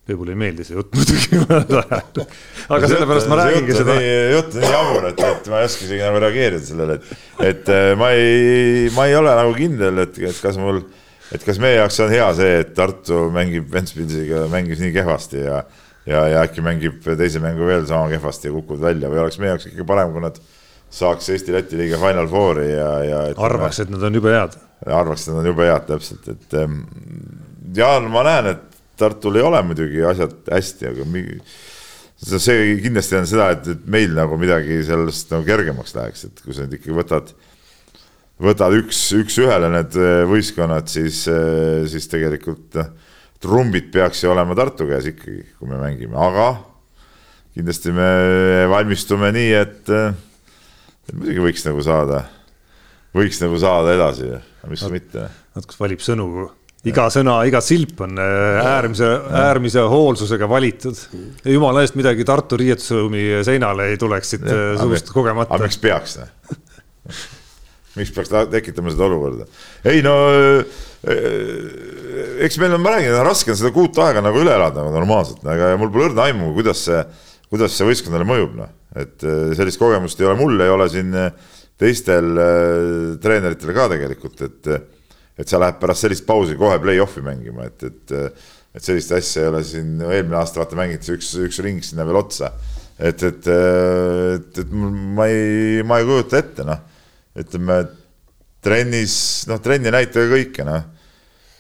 [0.06, 3.96] Peebule ei meeldi see jutt muidugi aga sellepärast ma räägingi seda.
[4.36, 7.72] jutt on nii jabur, et, et ma ei oska isegi nagu reageerida sellele, et, et
[7.74, 10.84] äh, ma ei, ma ei ole nagu kindel, et, et kas mul,
[11.34, 15.64] et kas meie jaoks on hea see, et Tartu mängib Ventspilsiga, mängis nii kehvasti ja,
[16.06, 19.56] ja, ja äkki mängib teise mängu veel sama kehvasti ja kukuvad välja või oleks meie
[19.56, 20.38] jaoks ikkagi parem, kui nad
[20.96, 23.26] saaks Eesti-Läti liiga Final Fouri ja, ja.
[23.42, 24.54] arvaks, et nad on jube head.
[24.86, 26.80] arvaks, et nad on jube head, täpselt, et ähm,
[27.76, 31.40] Jaan, ma näen, et Tartul ei ole muidugi asjad hästi, aga mingi,
[32.26, 36.56] see kindlasti on seda, et, et meil nagu midagi sellest nagu kergemaks läheks, et kui
[36.56, 37.34] sa nüüd ikkagi võtad,
[38.42, 42.94] võtad üks, üks-ühele need äh, võistkonnad, siis, äh, siis tegelikult noh,
[43.46, 46.54] trumbid peaks ju olema Tartu käes ikkagi, kui me mängime, aga
[47.56, 48.10] kindlasti me
[48.72, 49.92] valmistume nii, et,
[51.08, 52.26] et muidugi võiks nagu saada,
[53.16, 54.32] võiks nagu saada edasi,
[54.68, 55.30] miks mitte.
[55.56, 56.28] natuke valib sõnu
[56.90, 59.08] iga sõna, iga silp on äh, äärmise,
[59.42, 61.00] äärmise hoolsusega valitud.
[61.50, 65.56] jumala eest midagi Tartu riietusruumi seinale ei tuleks siit äh, suust kogemata.
[65.56, 66.20] aga miks peaks?
[67.96, 69.50] miks peaks tekitama seda olukorda?
[69.90, 70.80] ei no äh,
[72.46, 75.42] eks meil on, ma räägin, raske on seda kuut aega nagu üle elada nagu normaalselt,
[75.46, 77.02] aga mul pole õrna aimu, kuidas see,
[77.50, 78.72] kuidas see võistkonnale mõjub, noh.
[78.98, 79.26] et
[79.58, 81.14] sellist kogemust ei ole mul, ei ole siin
[81.78, 82.32] teistel
[83.22, 84.70] treeneritel ka tegelikult, et
[85.36, 88.16] et sa lähed pärast sellist pausi kohe play-off'i mängima, et, et,
[88.76, 92.22] et sellist asja ei ole siin, eelmine aasta vaata mängiti üks, üks ring sinna veel
[92.22, 92.54] otsa.
[92.96, 96.80] et, et, et, et ma ei, ma ei kujuta ette, noh,
[97.36, 97.82] ütleme
[98.64, 99.18] trennis,
[99.50, 100.88] noh, trenn ei näita ka kõike, noh.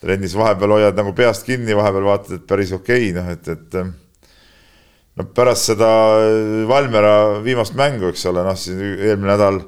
[0.05, 3.80] trennis vahepeal hoiad nagu peast kinni, vahepeal vaatad, et päris okei okay,, noh, et, et
[5.15, 5.89] no pärast seda
[6.69, 9.59] Valmiera viimast mängu, eks ole, noh, siis eelmine nädal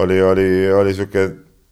[0.00, 1.26] oli, oli, oli sihuke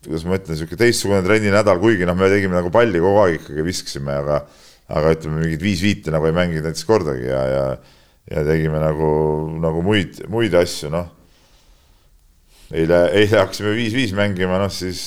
[0.04, 3.64] kuidas ma ütlen, niisugune teistsugune trenninädal, kuigi noh, me tegime nagu palli kogu aeg ikkagi
[3.66, 4.42] viskasime, aga
[4.90, 7.64] aga ütleme, mingit viis-viite nagu ei mänginud näiteks kordagi ja, ja
[8.30, 9.08] ja tegime nagu,
[9.58, 11.08] nagu muid, muid asju, noh.
[12.70, 15.00] eile, eile hakkasime viis-viis mängima, noh siis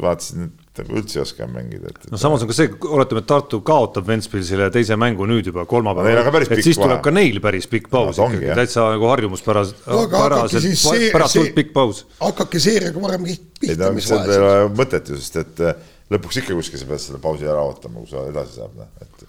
[0.00, 2.08] vaatasin, et nagu üldse ei oska mängida, et.
[2.12, 6.30] no samas on ka see, oletame, et Tartu kaotab Ventspilsile teise mängu nüüd juba kolmapäeval
[6.30, 7.04] no,, et siis tuleb vahe.
[7.06, 10.68] ka neil päris pikk paus no, ikkagi, täitsa nagu harjumuspäraselt no,, päraselt,
[11.14, 12.04] päratult pikk paus.
[12.20, 13.66] hakake seeriaga varem pihta.
[13.68, 17.04] ei no see ei ole mõtet ju, sest et eh, lõpuks ikka kuskil sa pead
[17.04, 19.28] selle pausi ära ootama, kui sa edasi saab, noh, et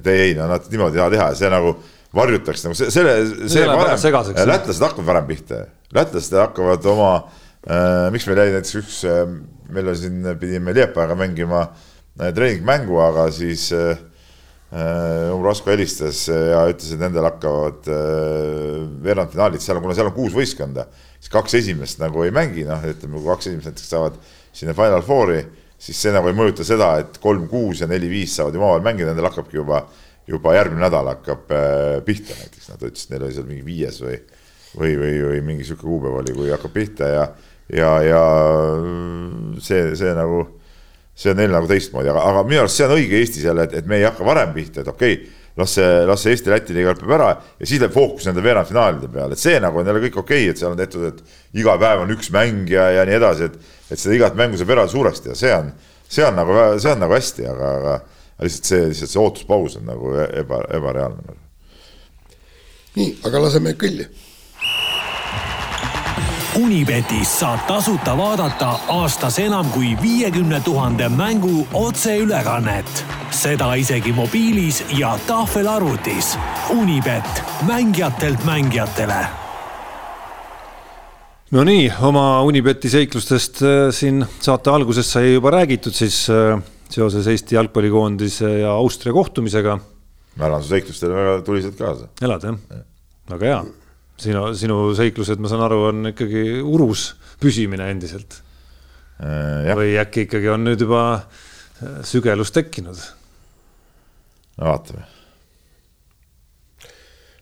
[0.00, 1.74] et ei, ei no nad niimoodi ei taha teha ja see nagu
[2.16, 3.14] varjutaks nagu selle,
[3.50, 3.96] see varem,
[4.50, 5.64] lätlased hakkavad varem pihta,
[5.94, 7.10] lätlased hakkavad oma
[7.66, 9.24] äh,, miks meil jäi näiteks üks äh,
[9.74, 13.96] meil oli siin, pidime Liepajaga mängima äh, treeningmängu, aga siis äh,
[14.70, 20.36] äh Umbrasko helistas ja ütles, et nendel hakkavad äh, veerandfinaalid, seal, kuna seal on kuus
[20.36, 20.86] võistkonda,
[21.18, 24.20] siis kaks esimest nagu ei mängi, noh, ütleme, kui kaks esimest näiteks saavad
[24.52, 25.42] sinna Final Fouri,
[25.80, 29.10] siis see nagu ei mõjuta seda, et kolm, kuus ja neli-viis saavad ju omavahel mängida,
[29.10, 29.84] nendel hakkabki juba,
[30.28, 34.18] juba järgmine nädal hakkab äh, pihta näiteks, nad ütlesid, neil oli seal mingi viies või,
[34.76, 37.24] või, või, või mingi sihuke kuupäev oli, kui hakkab pihta ja
[37.72, 38.22] ja, ja
[39.62, 40.44] see, see nagu,
[41.14, 43.76] see on neil nagu teistmoodi, aga, aga minu arust see on õige Eestis jälle, et,
[43.80, 46.94] et me ei hakka varem pihta, et okei okay, las see, las see Eesti-Läti liiga
[46.94, 50.20] lõpeb ära ja siis läheb fookus nende veerandfinaalide peale, et see nagu on jälle kõik
[50.22, 53.18] okei okay,, et seal on tehtud, et iga päev on üks mäng ja, ja nii
[53.18, 55.70] edasi, et, et seda igat mängu saab eraldi suureks teha, see on,
[56.08, 57.98] see on nagu, see on nagu hästi, aga, aga
[58.46, 61.38] lihtsalt see, lihtsalt see ootuspaus on nagu eba, ebareaalne.
[62.96, 64.08] nii, aga laseme kõlli
[66.60, 73.04] Unibetis saab tasuta vaadata aastas enam kui viiekümne tuhande mängu otseülekannet.
[73.30, 76.34] seda isegi mobiilis ja tahvelarvutis.
[76.70, 79.26] Unibet, mängijatelt mängijatele.
[81.50, 87.54] Nonii, oma Unibeti seiklustest äh, siin saate alguses sai juba räägitud siis äh, seoses Eesti
[87.54, 89.78] jalgpallikoondise ja Austria kohtumisega.
[90.36, 92.08] ma elan su seiklustele väga tuliselt kaasa.
[92.22, 92.84] elad jah ja.?
[93.30, 93.79] väga hea
[94.20, 97.10] sinu, sinu seiklused, ma saan aru, on ikkagi urus
[97.40, 98.40] püsimine endiselt
[99.20, 99.70] äh,.
[99.76, 103.00] või äkki ikkagi on nüüd juba äh, sügelus tekkinud?
[104.60, 105.04] no vaatame.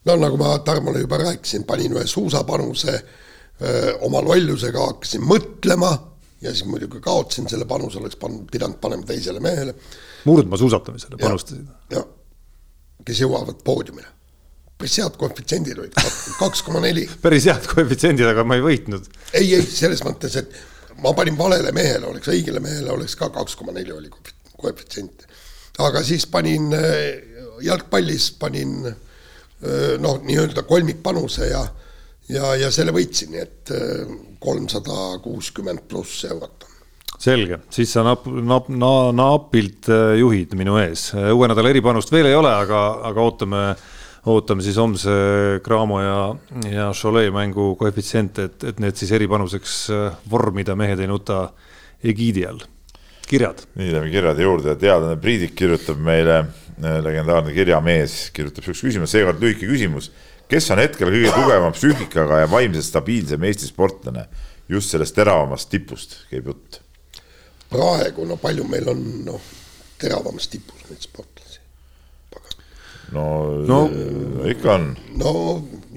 [0.06, 5.90] no nagu ma Tarmole juba rääkisin, panin ühe suusapanuse öö, oma lollusega hakkasin mõtlema
[6.40, 9.74] ja siis muidugi kaotasin selle panuse, oleks pannud, pidanud panema teisele mehele.
[10.24, 11.66] murdmaa suusatamisele panustasid?
[11.90, 12.06] jah,
[13.04, 14.14] kes jõuavad poodiumile
[14.78, 15.96] päris head koefitsiendid olid,
[16.38, 17.04] kaks koma neli.
[17.24, 19.08] päris head koefitsiendid, aga ma ei võitnud.
[19.32, 20.54] ei, ei selles mõttes, et
[21.02, 24.10] ma panin valele mehele, oleks õigele mehele oleks ka kaks koma neli oli
[24.58, 25.26] koefitsient.
[25.82, 26.94] aga siis panin äh,
[27.62, 31.66] jalgpallis panin äh, noh, nii-öelda kolmikpanuse ja
[32.28, 36.66] ja, ja selle võitsin, nii et äh, kolmsada kuuskümmend pluss eurot
[37.18, 39.88] selge, siis sa nap-, nap-, na-, napilt
[40.20, 43.62] juhid minu ees, uue nädala eripanust veel ei ole, aga, aga ootame
[44.26, 45.10] ootame siis homse
[45.64, 46.18] Cramo ja,
[46.70, 51.48] ja Cholet mängu koefitsiente, et, et need siis eripanuseks äh, vormida Mehed ei nuta
[52.04, 52.64] egiidi all.
[53.28, 53.62] kirjad.
[53.76, 56.40] nii, lähme kirjade juurde, teadlane Priidik kirjutab meile,
[56.80, 60.10] äh, legendaarne kirjamees kirjutab sihukese küsimuse, seekord lühike küsimus.
[60.48, 64.28] kes on hetkel kõige tugevama psüühikaga ja vaimselt stabiilsem Eesti sportlane?
[64.68, 66.80] just sellest teravamast tipust käib jutt.
[67.70, 69.40] praegu, no palju meil on, noh,
[70.00, 71.37] teravamast tipus neid sportlasi
[73.14, 73.24] no,
[73.68, 73.80] no
[74.50, 74.88] ikka on.
[75.20, 75.32] no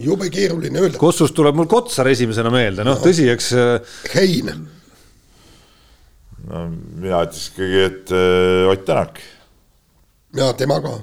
[0.01, 0.99] jube keeruline öelda.
[1.01, 3.03] Kossust tuleb mul Kotsar esimesena meelde, noh no.
[3.03, 3.51] tõsi, eks.
[3.57, 4.51] Äh, Hein.
[6.47, 9.21] no mina ütleks ikkagi, et äh, Ott Tänak.
[10.37, 10.99] ja tema ka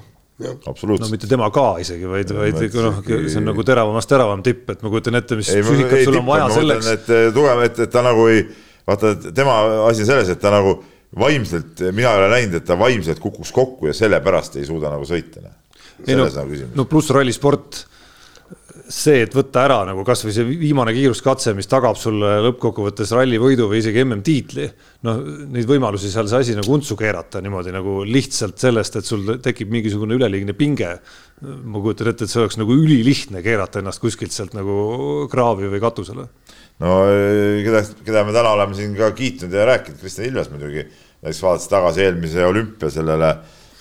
[0.67, 1.07] absoluutselt.
[1.07, 4.83] no mitte tema ka isegi, vaid, vaid noh, see on nagu teravamast teravam tipp, et
[4.83, 6.93] ma kujutan ette, mis füüsikat sul on vaja selleks.
[6.95, 8.45] et äh, tugev, et, et ta nagu ei,
[8.87, 9.59] vaata, tema
[9.89, 10.79] asi on selles, et ta nagu
[11.19, 15.07] vaimselt, mina ei ole näinud, et ta vaimselt kukuks kokku ja sellepärast ei suuda nagu
[15.09, 15.41] sõita.
[16.07, 17.83] Ei no, nagu no pluss rallisport
[18.89, 23.81] see, et võtta ära nagu kasvõi see viimane kiiruskatse, mis tagab sulle lõppkokkuvõttes rallivõidu või
[23.83, 24.65] isegi MM-tiitli.
[25.05, 25.19] noh,
[25.53, 29.69] neid võimalusi seal see asi nagu untsu keerata niimoodi nagu lihtsalt sellest, et sul tekib
[29.73, 30.95] mingisugune üleliigne pinge.
[31.39, 35.83] ma kujutan ette, et see oleks nagu ülilihtne keerata ennast kuskilt sealt nagu kraavi või
[35.83, 36.25] katusele.
[36.79, 36.97] no
[37.63, 40.87] keda, keda me täna oleme siin ka kiitnud ja rääkinud, Kristjan Ilves muidugi,
[41.21, 43.35] näiteks vaadates tagasi eelmise olümpia sellele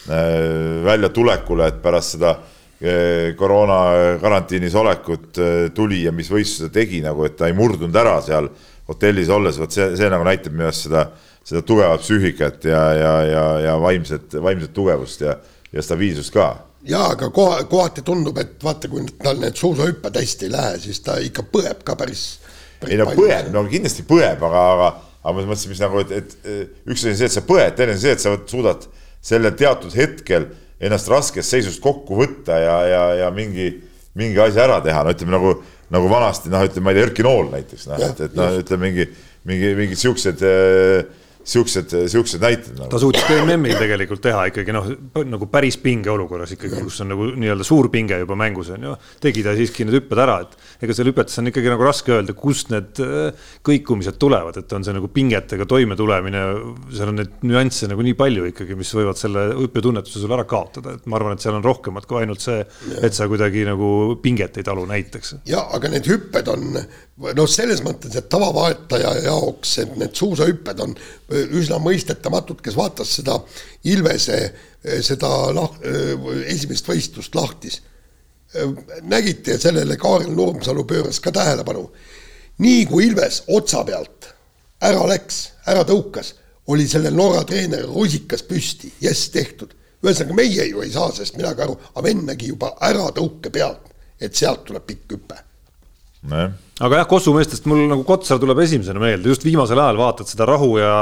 [0.08, 2.36] väljatulekule, et pärast seda
[2.78, 7.96] Eh, koroona karantiinis olekut eh, tuli ja mis võistluse tegi nagu, et ta ei murdunud
[7.98, 8.46] ära seal
[8.86, 11.02] hotellis olles, vot see, see nagu näitab minu arust seda,
[11.42, 15.34] seda tugevat psüühikat ja, ja, ja, ja vaimset, vaimset tugevust ja,
[15.74, 16.46] ja stabiilsust ka.
[16.86, 21.02] ja aga koha, kohati tundub, et vaata, kui tal need suusahüpped hästi ei lähe, siis
[21.02, 22.28] ta ikka põeb ka päris,
[22.78, 22.94] päris.
[22.94, 24.92] ei no põeb, no kindlasti põeb, aga, aga,
[25.24, 27.98] aga ma mõtlesin, mis nagu, et, et üks asi on see, et sa põed, teine
[27.98, 28.86] on see, et sa suudad
[29.24, 33.70] sellel teatud hetkel ennast raskest seisust kokku võtta ja, ja, ja mingi,
[34.18, 35.54] mingi asja ära teha, no ütleme nagu,
[35.94, 38.88] nagu vanasti noh, ütleme, ma ei tea, Erki Nool näiteks noh, et, et noh, ütleme
[38.88, 39.08] mingi,
[39.48, 41.02] mingi, mingid siuksed äh,
[41.48, 42.90] siuksed, siuksed näited nagu..
[42.92, 44.88] ta suutis ka MM-il tegelikult teha ikkagi noh,
[45.28, 48.94] nagu päris pingeolukorras ikkagi, kus on nagu nii-öelda suur pinge juba mängus on ju.
[49.24, 52.36] tegi ta siiski need hüpped ära, et ega seal hüpetes on ikkagi nagu raske öelda,
[52.38, 56.44] kust need äh, kõikumised tulevad, et on see nagu pingetega toimetulemine.
[56.94, 60.98] seal on neid nüansse nagu nii palju ikkagi, mis võivad selle hüppetunnetuse sul ära kaotada,
[60.98, 62.60] et ma arvan, et seal on rohkemat kui ainult see,
[63.00, 65.38] et sa kuidagi nagu pinget ei talu näiteks.
[65.48, 70.94] ja aga need hüpped on noh, selles mõttes, et tavavaataja jaoks, et need suusahüpped on
[71.58, 73.38] üsna mõistetamatud, kes vaatas seda
[73.84, 74.38] Ilvese
[75.02, 75.78] seda lah-,
[76.46, 77.82] esimest võistlust lahtis.
[79.02, 81.90] nägite ja sellele Kaarel Nurmsalu pööras ka tähelepanu.
[82.58, 84.28] nii kui Ilves otsa pealt
[84.80, 86.34] ära läks, ära tõukas,
[86.66, 89.74] oli sellel Norra treener rusikas püsti, jess, tehtud.
[90.02, 93.90] ühesõnaga, meie ju ei saa sellest midagi aru, aga vend nägi juba äratõuke pealt,
[94.20, 95.42] et sealt tuleb pikk hüpe.
[96.22, 100.28] nojah aga jah, Kossu meestest mul nagu Kotsar tuleb esimesena meelde, just viimasel ajal vaatad
[100.30, 100.92] seda rahu ja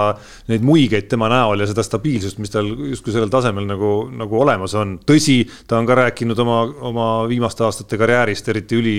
[0.48, 4.72] neid muigeid tema näol ja seda stabiilsust, mis tal justkui sellel tasemel nagu, nagu olemas
[4.78, 4.96] on.
[5.06, 6.58] tõsi, ta on ka rääkinud oma,
[6.88, 8.96] oma viimaste aastate karjäärist, eriti üli,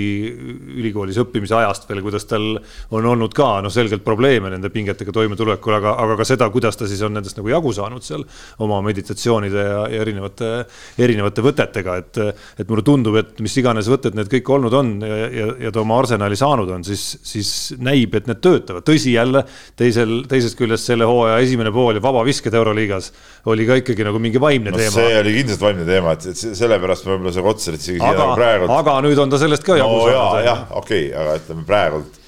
[0.77, 2.45] ülikoolis õppimise ajast veel, kuidas tal
[2.93, 6.89] on olnud ka noh, selgelt probleeme nende pingetega toimetulekul, aga, aga ka seda, kuidas ta
[6.89, 8.25] siis on nendest nagu jagu saanud seal
[8.61, 10.53] oma meditatsioonide ja, ja erinevate,
[11.01, 12.21] erinevate võtetega, et,
[12.61, 15.81] et mulle tundub, et mis iganes võtted need kõik olnud on ja, ja, ja ta
[15.81, 17.51] oma arsenali saanud saanud on, siis, siis
[17.83, 18.85] näib, et need töötavad.
[18.87, 19.43] tõsi, jälle
[19.79, 23.11] teisel, teisest küljest selle hooaja esimene pool ja vabavisked Euroliigas
[23.47, 24.95] oli ka ikkagi nagu mingi vaimne no, teema.
[24.95, 28.71] see oli kindlasti vaimne teema, et, et sellepärast võib-olla see Kotsarit isegi aga, praegu.
[28.77, 30.47] aga nüüd on ta sellest ka jagu no, saanud.
[30.47, 32.23] jah, okei okay,, aga ütleme praegult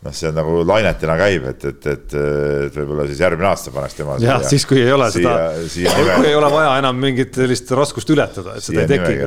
[0.00, 2.14] noh, see on nagu lainetina käib, et, et, et,
[2.66, 4.20] et võib-olla siis järgmine aasta pannakse tema.
[4.22, 5.34] jah, siis kui ei ole siia,
[5.68, 9.18] seda, kui ei ole vaja enam mingit sellist raskust ületada, et seda ei teki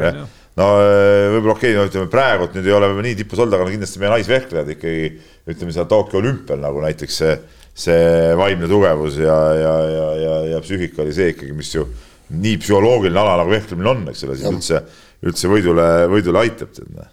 [0.60, 3.68] no äh, võib-olla okei okay,, no ütleme praegult nüüd ei ole nii tipus olnud, aga
[3.68, 5.06] no kindlasti meie naisvehklejad ikkagi
[5.54, 7.38] ütleme seal Tokyo olümpial nagu näiteks see,
[7.86, 11.88] see vaimne tugevus ja, ja, ja, ja, ja psüühika oli see ikkagi, mis ju
[12.34, 14.84] nii psühholoogiline ala nagu vehklemine on, eks ole, siis üldse,
[15.26, 17.10] üldse võidule, võidule aitab tead noh.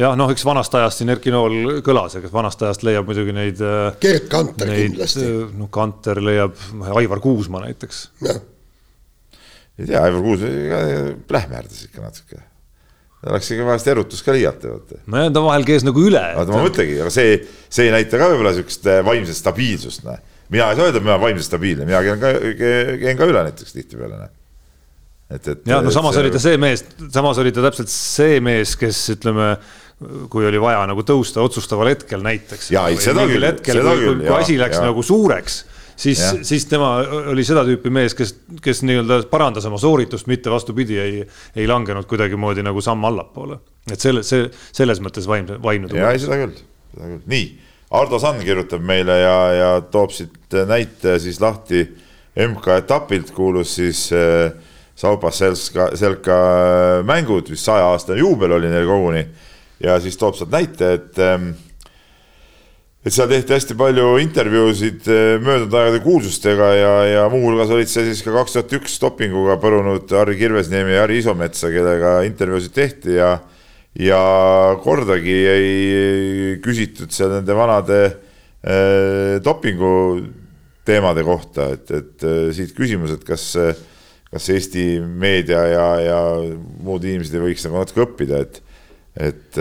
[0.00, 3.60] jah, noh, eks vanast ajast siin Erki Nool kõlas, ega vanast ajast leiab muidugi neid.
[4.02, 5.28] Gerd Kanter neid, kindlasti.
[5.60, 6.56] Noh, Kanter leiab
[6.96, 8.06] Aivar Kuusma näiteks.
[9.80, 10.42] Ei tea, Aivar Kuus
[11.28, 12.42] plähmerdas ikka natuke.
[13.22, 15.00] Läks ikka vahest erutus ka liialt, vaata.
[15.06, 16.22] nojah, ta vahel kees nagu üle.
[16.36, 17.38] vaata, ma mõtlengi, aga see,
[17.70, 20.18] see ei näita ka võib-olla siukest eh, vaimset stabiilsust, noh.
[20.50, 22.32] mina ei saa öelda, et mina olen vaimselt stabiilne, mina käin ka,
[23.04, 24.32] käin ka üle näiteks tihtipeale, noh
[25.34, 25.62] et, et.
[25.68, 26.24] ja no samas see...
[26.24, 26.84] oli ta see mees,
[27.14, 29.52] samas oli ta täpselt see mees, kes ütleme,
[30.32, 32.72] kui oli vaja nagu tõusta otsustaval hetkel näiteks.
[32.74, 34.24] ja ei, seda küll, seda küll.
[34.24, 34.88] kui asi läks ja.
[34.90, 35.62] nagu suureks
[35.96, 36.94] siis, siis tema
[37.32, 41.22] oli seda tüüpi mees, kes, kes nii-öelda parandas oma sooritust, mitte vastupidi, ei,
[41.56, 43.58] ei langenud kuidagimoodi nagu samm allapoole.
[43.92, 46.04] et selle, see, selles mõttes vaimne, vaimne tugev.
[46.04, 46.64] ja, ei seda küll,
[46.94, 47.46] seda küll, nii.
[47.92, 51.82] Ardo Sand kirjutab meile ja, ja toob siit näite siis lahti
[52.32, 54.52] MK-etapilt, kuulus siis äh,
[54.96, 56.36] Saupas Selka, Selka
[57.04, 59.26] mängud, vist saja aastane juubel oli neil koguni.
[59.82, 61.50] ja siis toob sealt näite, et ähm,
[63.02, 68.04] et seal tehti hästi palju intervjuusid eh, möödunud aegade kuulsustega ja, ja muuhulgas olid see
[68.06, 73.18] siis ka kaks tuhat üks dopinguga põrunud Harri Kirvesniemi ja Harri Isometsa, kellega intervjuusid tehti
[73.18, 73.34] ja
[73.98, 74.20] ja
[74.80, 75.72] kordagi ei
[76.64, 79.90] küsitud seal nende vanade äh, dopingu
[80.86, 83.50] teemade kohta, et, et äh, siit küsimus, et kas,
[84.30, 86.20] kas Eesti meedia ja, ja
[86.86, 88.62] muud inimesed ei võiks nagu natuke õppida, et,
[89.28, 89.60] et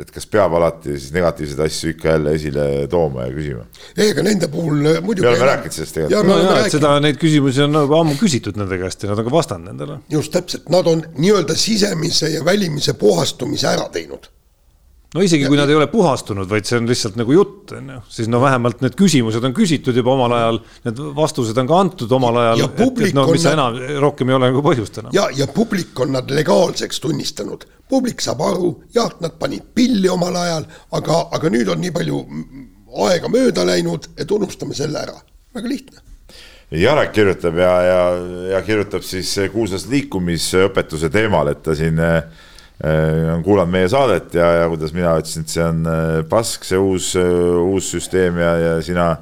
[0.00, 3.64] et kas peab alati siis negatiivseid asju ikka jälle esile tooma ja küsima?
[3.96, 5.26] ei, aga nende puhul muidugi.
[5.26, 6.30] me oleme rääkinud sellest tegelikult.
[6.30, 9.28] no jaa, et seda, neid küsimusi on juba ammu küsitud nende käest ja nad on
[9.28, 9.98] ka vastanud nendele.
[10.12, 14.30] just täpselt, nad on nii-öelda sisemise ja välimise puhastumise ära teinud
[15.14, 18.00] no isegi kui nad ei ole puhastunud, vaid see on lihtsalt nagu jutt, on ju,
[18.16, 22.14] siis no vähemalt need küsimused on küsitud juba omal ajal, need vastused on ka antud
[22.18, 23.54] omal ajal, et, et no mis nad...
[23.54, 25.14] enam, rohkem ei ole nagu põhjust enam.
[25.14, 30.34] ja, ja publik on nad legaalseks tunnistanud, publik saab aru, jah, nad panid pilli omal
[30.42, 30.66] ajal,
[30.98, 32.24] aga, aga nüüd on nii palju
[33.04, 35.14] aega mööda läinud, et unustame selle ära,
[35.54, 36.02] väga lihtne.
[36.74, 37.98] Jarek kirjutab ja, ja,
[38.50, 42.24] ja kirjutab siis kuulsas liikumisõpetuse teemal, et ta siin Äh,
[42.82, 46.80] on kuulanud meie saadet ja, ja kuidas mina ütlesin, et see on äh, pask, see
[46.80, 47.28] uus, äh,
[47.62, 49.14] uus süsteem ja, ja sina,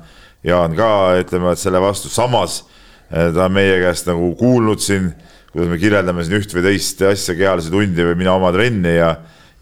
[0.43, 0.89] Jaan, ka
[1.21, 2.65] ütleme, et selle vastu, samas
[3.13, 5.13] ta on meie käest nagu kuulnud siin,
[5.53, 9.13] kuidas me kirjeldame siin üht või teist asja, kehalise tundi või mina oma trenni ja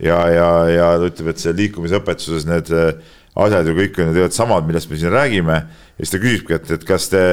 [0.01, 4.39] ja, ja, ja ta ütleb, et see liikumisõpetuses need asjad ju kõik on ju tegelikult
[4.39, 5.59] samad, millest me siin räägime.
[5.99, 7.25] ja siis ta küsibki, et, et kas te,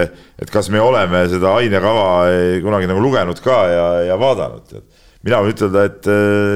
[0.42, 2.28] et kas me oleme seda ainekava
[2.66, 6.10] kunagi nagu lugenud ka ja, ja vaadanud, et mina võin ütelda, et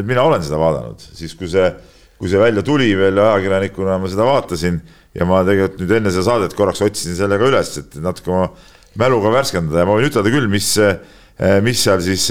[0.08, 1.68] mina olen seda vaadanud, siis kui see,
[2.22, 4.78] kui see välja tuli veel ajakirjanikuna, ma seda vaatasin
[5.18, 8.52] ja ma tegelikult nüüd enne seda saadet korraks otsisin selle ka üles, et natuke oma
[9.02, 9.82] mäluga värskendada.
[9.82, 10.70] Ja ma võin ütelda küll, mis,
[11.66, 12.28] mis seal siis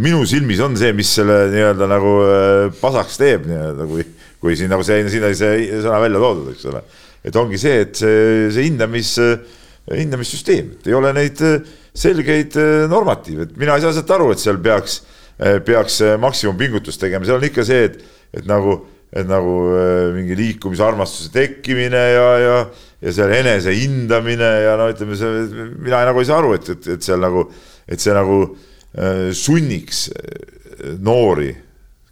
[0.00, 2.14] minu silmis on see, mis selle nii-öelda nagu
[2.80, 4.06] pasaks teeb nii-öelda, kui,
[4.40, 6.84] kui siin nagu see, siin oli see sõna välja toodud, eks ole.
[7.26, 9.14] et ongi see, et see, see hindamis,
[9.90, 11.40] hindamissüsteem, et ei ole neid
[11.90, 12.54] selgeid
[12.88, 15.18] normatiive, et mina ei saa sealt aru, et seal peaks Eh,
[15.64, 18.00] peaks eh, maksimumpingutust tegema, seal on ikka see, et,
[18.36, 18.76] et nagu,
[19.12, 22.56] et nagu eh, mingi liikumisarmastuse tekkimine ja, ja,
[23.00, 25.44] ja seal enese hindamine ja no ütleme, see,
[25.80, 27.46] mina nagu ei saa aru, et, et, et seal nagu,
[27.90, 28.42] et see nagu
[29.38, 30.08] sunniks
[30.98, 31.52] noori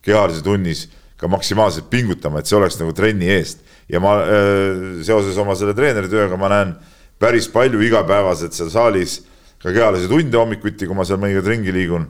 [0.07, 0.85] kehalise tunnis
[1.19, 3.65] ka maksimaalselt pingutama, et see oleks nagu trenni eest.
[3.91, 4.13] ja ma
[5.03, 6.77] seoses oma selle treeneritööga ma näen
[7.19, 9.17] päris palju igapäevaselt seal saalis
[9.59, 12.07] ka kehalisi tunde hommikuti, kui ma seal mõnikord ringi liigun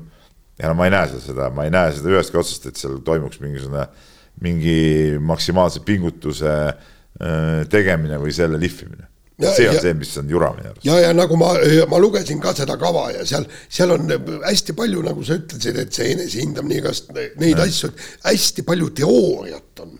[0.58, 2.98] ja no ma ei näe seda, seda, ma ei näe seda ühestki otsast, et seal
[3.06, 3.84] toimuks mingisugune,
[4.42, 4.78] mingi
[5.22, 6.54] maksimaalse pingutuse
[7.70, 9.06] tegemine või selle lihvimine.
[9.38, 10.84] see on ja, see, mis on jura minu arust.
[10.86, 11.52] ja, ja nagu ma,
[11.90, 14.10] ma lugesin ka seda kava ja seal, seal on
[14.42, 17.66] hästi palju, nagu sa ütlesid, et see enesehindamine, igast neid ja.
[17.66, 17.90] asju,
[18.26, 19.98] hästi palju teooriat on.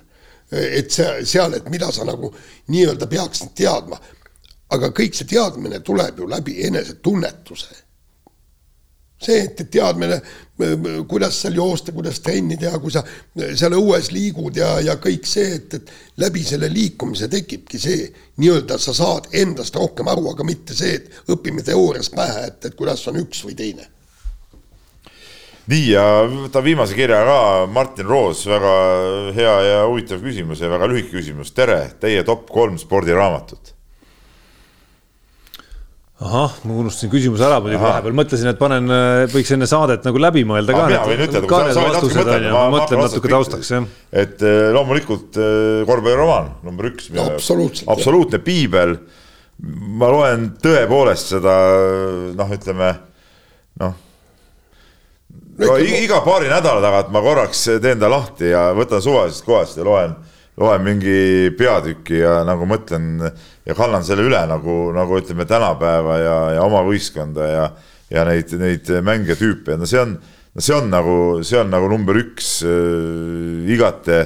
[0.50, 2.32] et see seal, et mida sa nagu
[2.70, 3.98] nii-öelda peaksid teadma.
[4.74, 7.87] aga kõik see teadmine tuleb ju läbi enesetunnetuse
[9.18, 10.20] see, et teadmine,
[11.10, 13.02] kuidas seal joosta, kuidas trenni teha, kui sa
[13.58, 15.92] seal õues liigud ja, ja kõik see, et, et
[16.22, 18.08] läbi selle liikumise tekibki see
[18.38, 22.76] nii-öelda sa saad endast rohkem aru, aga mitte see, et õpime teoorias pähe, et, et
[22.78, 23.88] kuidas on üks või teine.
[25.68, 27.40] nii ja võtan viimase kirja ka,
[27.70, 28.76] Martin Roos, väga
[29.36, 31.50] hea ja huvitav küsimus ja väga lühike küsimus.
[31.52, 33.77] tere, teie top kolm spordiraamatut
[36.18, 40.18] ahah, ma unustasin küsimuse ära muidugi vahepeal, mõtlesin, et panen, äh, võiks enne saadet nagu
[40.18, 40.86] läbi mõelda ka.
[40.90, 43.86] mina võin ütelda, kui sa, sa võid natuke mõtelda, ma, ma mõtlen natuke taustaks, jah.
[44.24, 47.12] et äh, loomulikult äh, korvpalliromaan number üks.
[47.14, 48.98] absoluutne piibel.
[49.98, 51.54] ma loen tõepoolest seda
[52.38, 52.92] noh, ütleme
[53.82, 53.94] noh
[55.58, 59.86] no, iga paari nädala tagant ma korraks teen ta lahti ja võtan suvalisest kohast ja
[59.86, 60.14] loen
[60.58, 63.18] loen mingi peatüki ja nagu mõtlen
[63.68, 67.64] ja kannan selle üle nagu, nagu ütleme tänapäeva ja, ja oma võistkonda ja,
[68.12, 71.16] ja neid, neid mängijatüüpe ja no see on, no see on nagu,
[71.46, 74.22] see on nagu number üks äh, igate,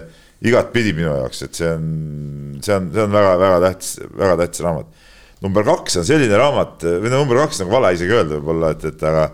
[0.46, 1.88] igatpidi minu jaoks, et see on,
[2.62, 5.08] see on, see on väga-väga tähtis, väga tähtis raamat.
[5.42, 8.86] number kaks on selline raamat või no number kaks nagu vale isegi öelda võib-olla, et,
[8.92, 9.28] et aga,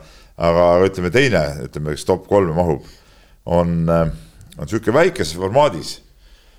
[0.48, 2.88] aga ütleme teine, ütleme, kes top kolme mahub,
[3.44, 5.98] on, on niisugune väikeses formaadis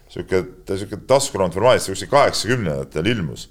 [0.09, 3.47] sihuke, sihuke taskuraamat formaadis, kuskil kaheksakümnendatel ilmus.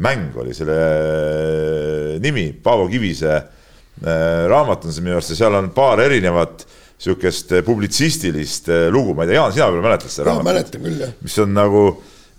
[0.00, 5.58] mäng oli selle äh, nimi, Paavo Kivise äh, raamat on see minu arust ja seal
[5.58, 6.64] on paar erinevat
[7.04, 10.48] sihukest publitsistilist lugu, ma ei tea, Jaan, sina võib-olla mäletad seda raamatut?
[10.48, 11.12] mäletan küll, jah.
[11.20, 11.84] mis on nagu,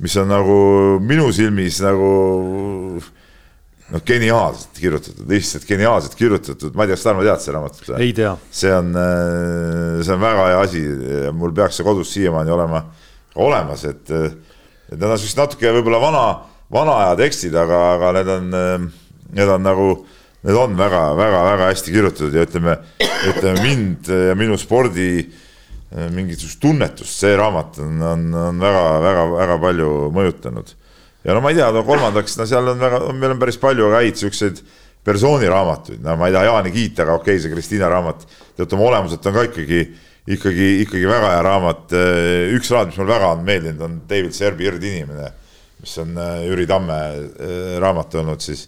[0.01, 0.57] mis on nagu
[1.05, 2.09] minu silmis nagu
[3.93, 7.93] noh, geniaalselt kirjutatud, lihtsalt geniaalselt kirjutatud, ma ei tea, kas Tarmo tead seda raamatut?
[7.99, 8.33] ei tea.
[8.49, 8.93] see on,
[10.01, 10.85] see on väga hea asi,
[11.37, 12.87] mul peaks see kodus siiamaani olema
[13.35, 16.25] olemas, et, et need on siuksed natuke võib-olla vana,
[16.73, 18.53] vana aja tekstid, aga, aga need on,
[19.35, 19.89] need on nagu,
[20.45, 22.77] need on väga-väga-väga hästi kirjutatud ja ütleme,
[23.31, 25.09] ütleme mind ja minu spordi
[26.11, 30.73] mingisugust tunnetust see raamat on, on, on väga-väga-väga palju mõjutanud.
[31.23, 33.91] ja no ma ei tea, no kolmandaks, no seal on väga, meil on päris palju
[33.93, 34.59] häid siukseid
[35.05, 38.25] persooniraamatuid, no ma ei taha Jaani kiita, aga okei okay,, see Kristiina raamat,
[38.57, 39.81] tead oma olemuselt on ka ikkagi
[40.27, 41.95] ikkagi, ikkagi väga hea raamat.
[42.57, 45.29] üks raamat, mis mulle väga on meeldinud, on David Serbi Ird inimene,
[45.81, 46.99] mis on Jüri Tamme
[47.83, 48.67] raamat olnud siis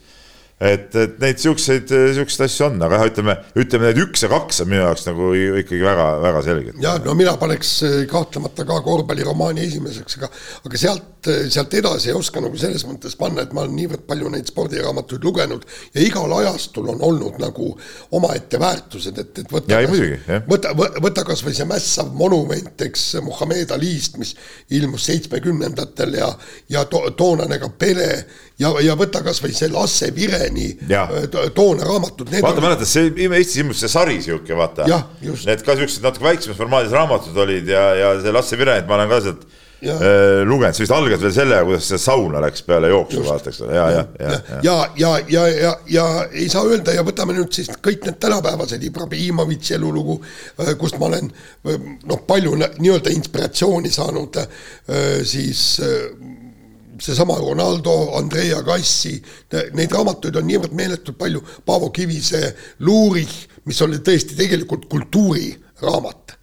[0.58, 4.64] et, et neid siukseid, siukseid asju on, aga jah, ütleme, ütleme need üks ja kaks
[4.64, 5.28] on minu jaoks nagu
[5.62, 6.80] ikkagi väga-väga selged.
[6.82, 10.32] ja no mina paneks eh, kahtlemata ka korvpalliromaani esimeseks, aga,
[10.66, 14.08] aga sealt, eh, sealt edasi ei oska nagu selles mõttes panna, et ma olen niivõrd
[14.10, 17.70] palju neid spordiraamatuid lugenud ja igal ajastul on olnud nagu
[18.18, 19.78] omaette väärtused, et, et võta.
[20.50, 20.74] võta,
[21.06, 24.34] võta kasvõi see mässav monument, eks Muhamed Alist, mis
[24.74, 26.34] ilmus seitsmekümnendatel ja,
[26.74, 28.10] ja to, toonane ka Pele
[28.58, 32.32] ja, ja võta kasvõi see Lasse Vireni Leveni äh, toona raamatud.
[32.42, 34.88] vaata, mäletad, see Eestis ilmus see sari sihuke, vaata.
[35.22, 39.10] Need ka siuksed natuke väiksemas formaadis raamatud olid ja, ja see Lasse Virenit ma olen
[39.12, 43.24] ka sealt äh, lugenud, see vist algas veel sellega, kuidas see sauna läks peale jooksu,
[43.28, 44.30] vaata, eks ole, ja, ja, ja.
[44.30, 48.20] ja, ja, ja, ja, ja, ja ei saa öelda ja võtame nüüd siis kõik need
[48.24, 50.20] tänapäevased Ibrahimovitši elulugu,
[50.64, 51.32] äh, kust ma olen
[51.68, 54.40] noh, palju nii-öelda inspiratsiooni saanud,
[55.28, 55.62] siis
[57.04, 59.16] seesama Ronaldo, Andrea Kassi,
[59.78, 62.54] neid raamatuid on niivõrd meeletult palju, Paavo Kivisee,
[62.88, 66.38] Luurich, mis oli tõesti tegelikult kultuuriraamat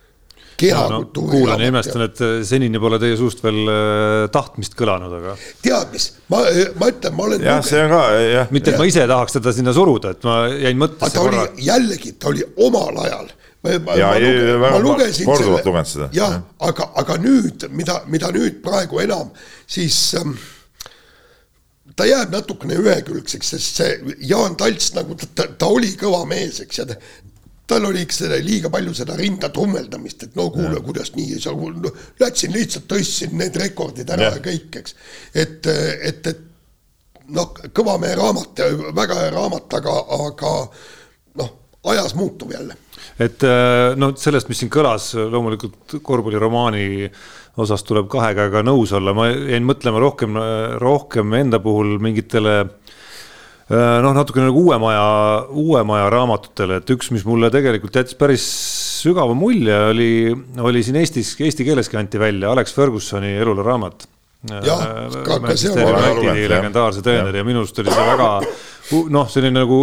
[0.57, 1.39] kehakultuuri no,.
[1.39, 5.37] kuulan ja imestan, et äh, senini pole teie suust veel äh, tahtmist kõlanud, aga.
[5.65, 6.43] tead mis, ma,
[6.81, 7.47] ma ütlen, ma olen.
[7.49, 8.53] jah, see on ka, jah.
[8.55, 11.49] mitte, et ma ise tahaks teda sinna suruda, et ma jäin mõttesse korra.
[11.59, 13.33] jällegi, ta oli omal ajal
[13.65, 16.09] ma, ja, ma, ma, ma lugesin korduvalt lugenud seda.
[16.13, 19.31] jah, aga, aga nüüd, mida, mida nüüd praegu enam,
[19.71, 20.37] siis ähm,
[21.97, 26.61] ta jääb natukene ühekülgseks, sest see Jaan Talts nagu ta, ta, ta oli kõva mees,
[26.65, 26.99] eks ja ta,
[27.71, 31.41] tal oli eks seda liiga palju seda rinda trummeldamist, et no kuule, kuidas nii ei
[31.41, 34.99] saa, no läksin lihtsalt tõstsin need rekordid ära ja, ja kõik, eks.
[35.33, 35.71] et,
[36.11, 40.57] et, et noh, kõva mehe raamat, väga hea raamat, aga, aga
[41.41, 41.53] noh,
[41.95, 42.77] ajas muutub jälle
[43.21, 47.11] et äh, no sellest, mis siin kõlas, loomulikult korvpalliromaani
[47.63, 50.39] osas tuleb kahe käega nõus olla, ma jäin mõtlema rohkem,
[50.83, 55.05] rohkem enda puhul mingitele äh, noh, natukene nagu uue maja,
[55.51, 58.49] uue maja raamatutele, et üks, mis mulle tegelikult jättis päris
[59.05, 60.11] sügava mulje, oli,
[60.65, 64.09] oli siin Eestis, eesti keeleski anti välja Alex Fergusoni elule raamat
[66.49, 66.53] on.
[66.53, 68.29] legendaarse treeneri ja minu arust oli see väga
[69.15, 69.81] noh, selline nagu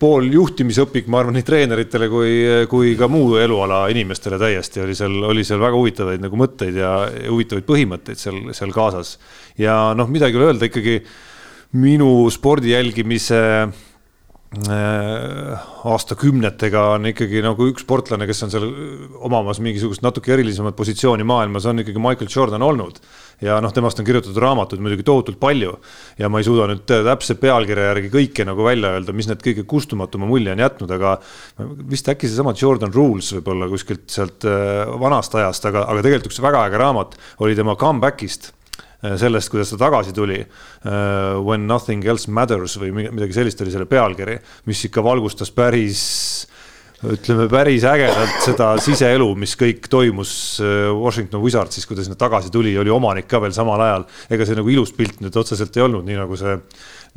[0.00, 2.32] pool juhtimisõpik, ma arvan, nii treeneritele kui,
[2.70, 6.92] kui ka muu eluala inimestele täiesti oli seal, oli seal väga huvitavaid nagu mõtteid ja
[7.30, 9.16] huvitavaid põhimõtteid seal, seal kaasas.
[9.58, 11.00] ja noh, midagi ei ole öelda ikkagi
[11.76, 13.85] minu spordi jälgimise Äh,
[15.86, 18.66] aastakümnetega on ikkagi nagu üks sportlane, kes on seal
[19.26, 23.00] omamas mingisugust natuke erilisemat positsiooni maailmas, on ikkagi Michael Jordan olnud.
[23.44, 25.74] ja noh, temast on kirjutatud raamatuid muidugi tohutult palju
[26.16, 29.66] ja ma ei suuda nüüd täpse pealkirja järgi kõike nagu välja öelda, mis need kõige
[29.68, 31.18] kustumatuma mulje on jätnud, aga
[31.90, 36.44] vist äkki seesama Jordan Rules võib-olla kuskilt sealt äh, vanast ajast, aga, aga tegelikult üks
[36.44, 38.55] väga äge raamat oli tema comeback'ist Äh,
[39.20, 40.40] sellest, kuidas ta tagasi tuli.
[40.42, 46.04] Äh, When nothing else matters või midagi sellist oli selle pealkiri, mis ikka valgustas päris
[47.04, 50.30] ütleme päris ägedalt seda siseelu, mis kõik toimus
[50.64, 54.06] äh, Washington Wizardsis, kuidas ta tagasi tuli, oli omanik ka veel samal ajal.
[54.32, 56.56] ega see nagu ilus pilt nüüd otseselt ei olnud, nii nagu see,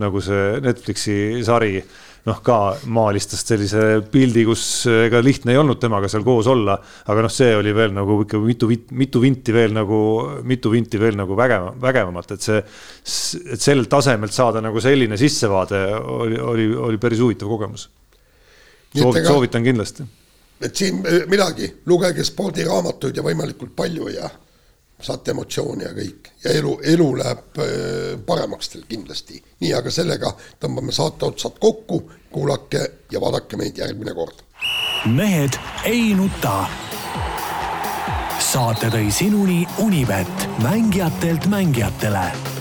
[0.04, 1.18] nagu see Netflixi
[1.48, 1.80] sari
[2.28, 2.58] noh, ka
[2.92, 6.78] maalistas sellise pildi, kus ega lihtne ei olnud temaga seal koos olla.
[7.12, 8.70] aga noh, see oli veel nagu ikka mitu,
[9.00, 10.02] mitu vinti veel nagu,
[10.48, 12.60] mitu vinti veel nagu vägev, vägevamat, et see,
[13.54, 17.90] et sellelt tasemelt saada nagu selline sissevaade oli, oli, oli päris huvitav kogemus.
[18.98, 20.04] Soovit, soovitan kindlasti.
[20.66, 24.30] et siin midagi, lugege spordiraamatuid ja võimalikult palju ja
[25.02, 27.70] saate emotsiooni ja kõik ja elu, elu läheb äh,
[28.26, 29.42] paremaks teil kindlasti.
[29.60, 34.44] nii, aga sellega tõmbame saate otsad kokku, kuulake ja vaadake meid järgmine kord.
[35.06, 36.68] mehed ei nuta.
[38.40, 42.59] saate tõi sinuni Unibet, mängijatelt mängijatele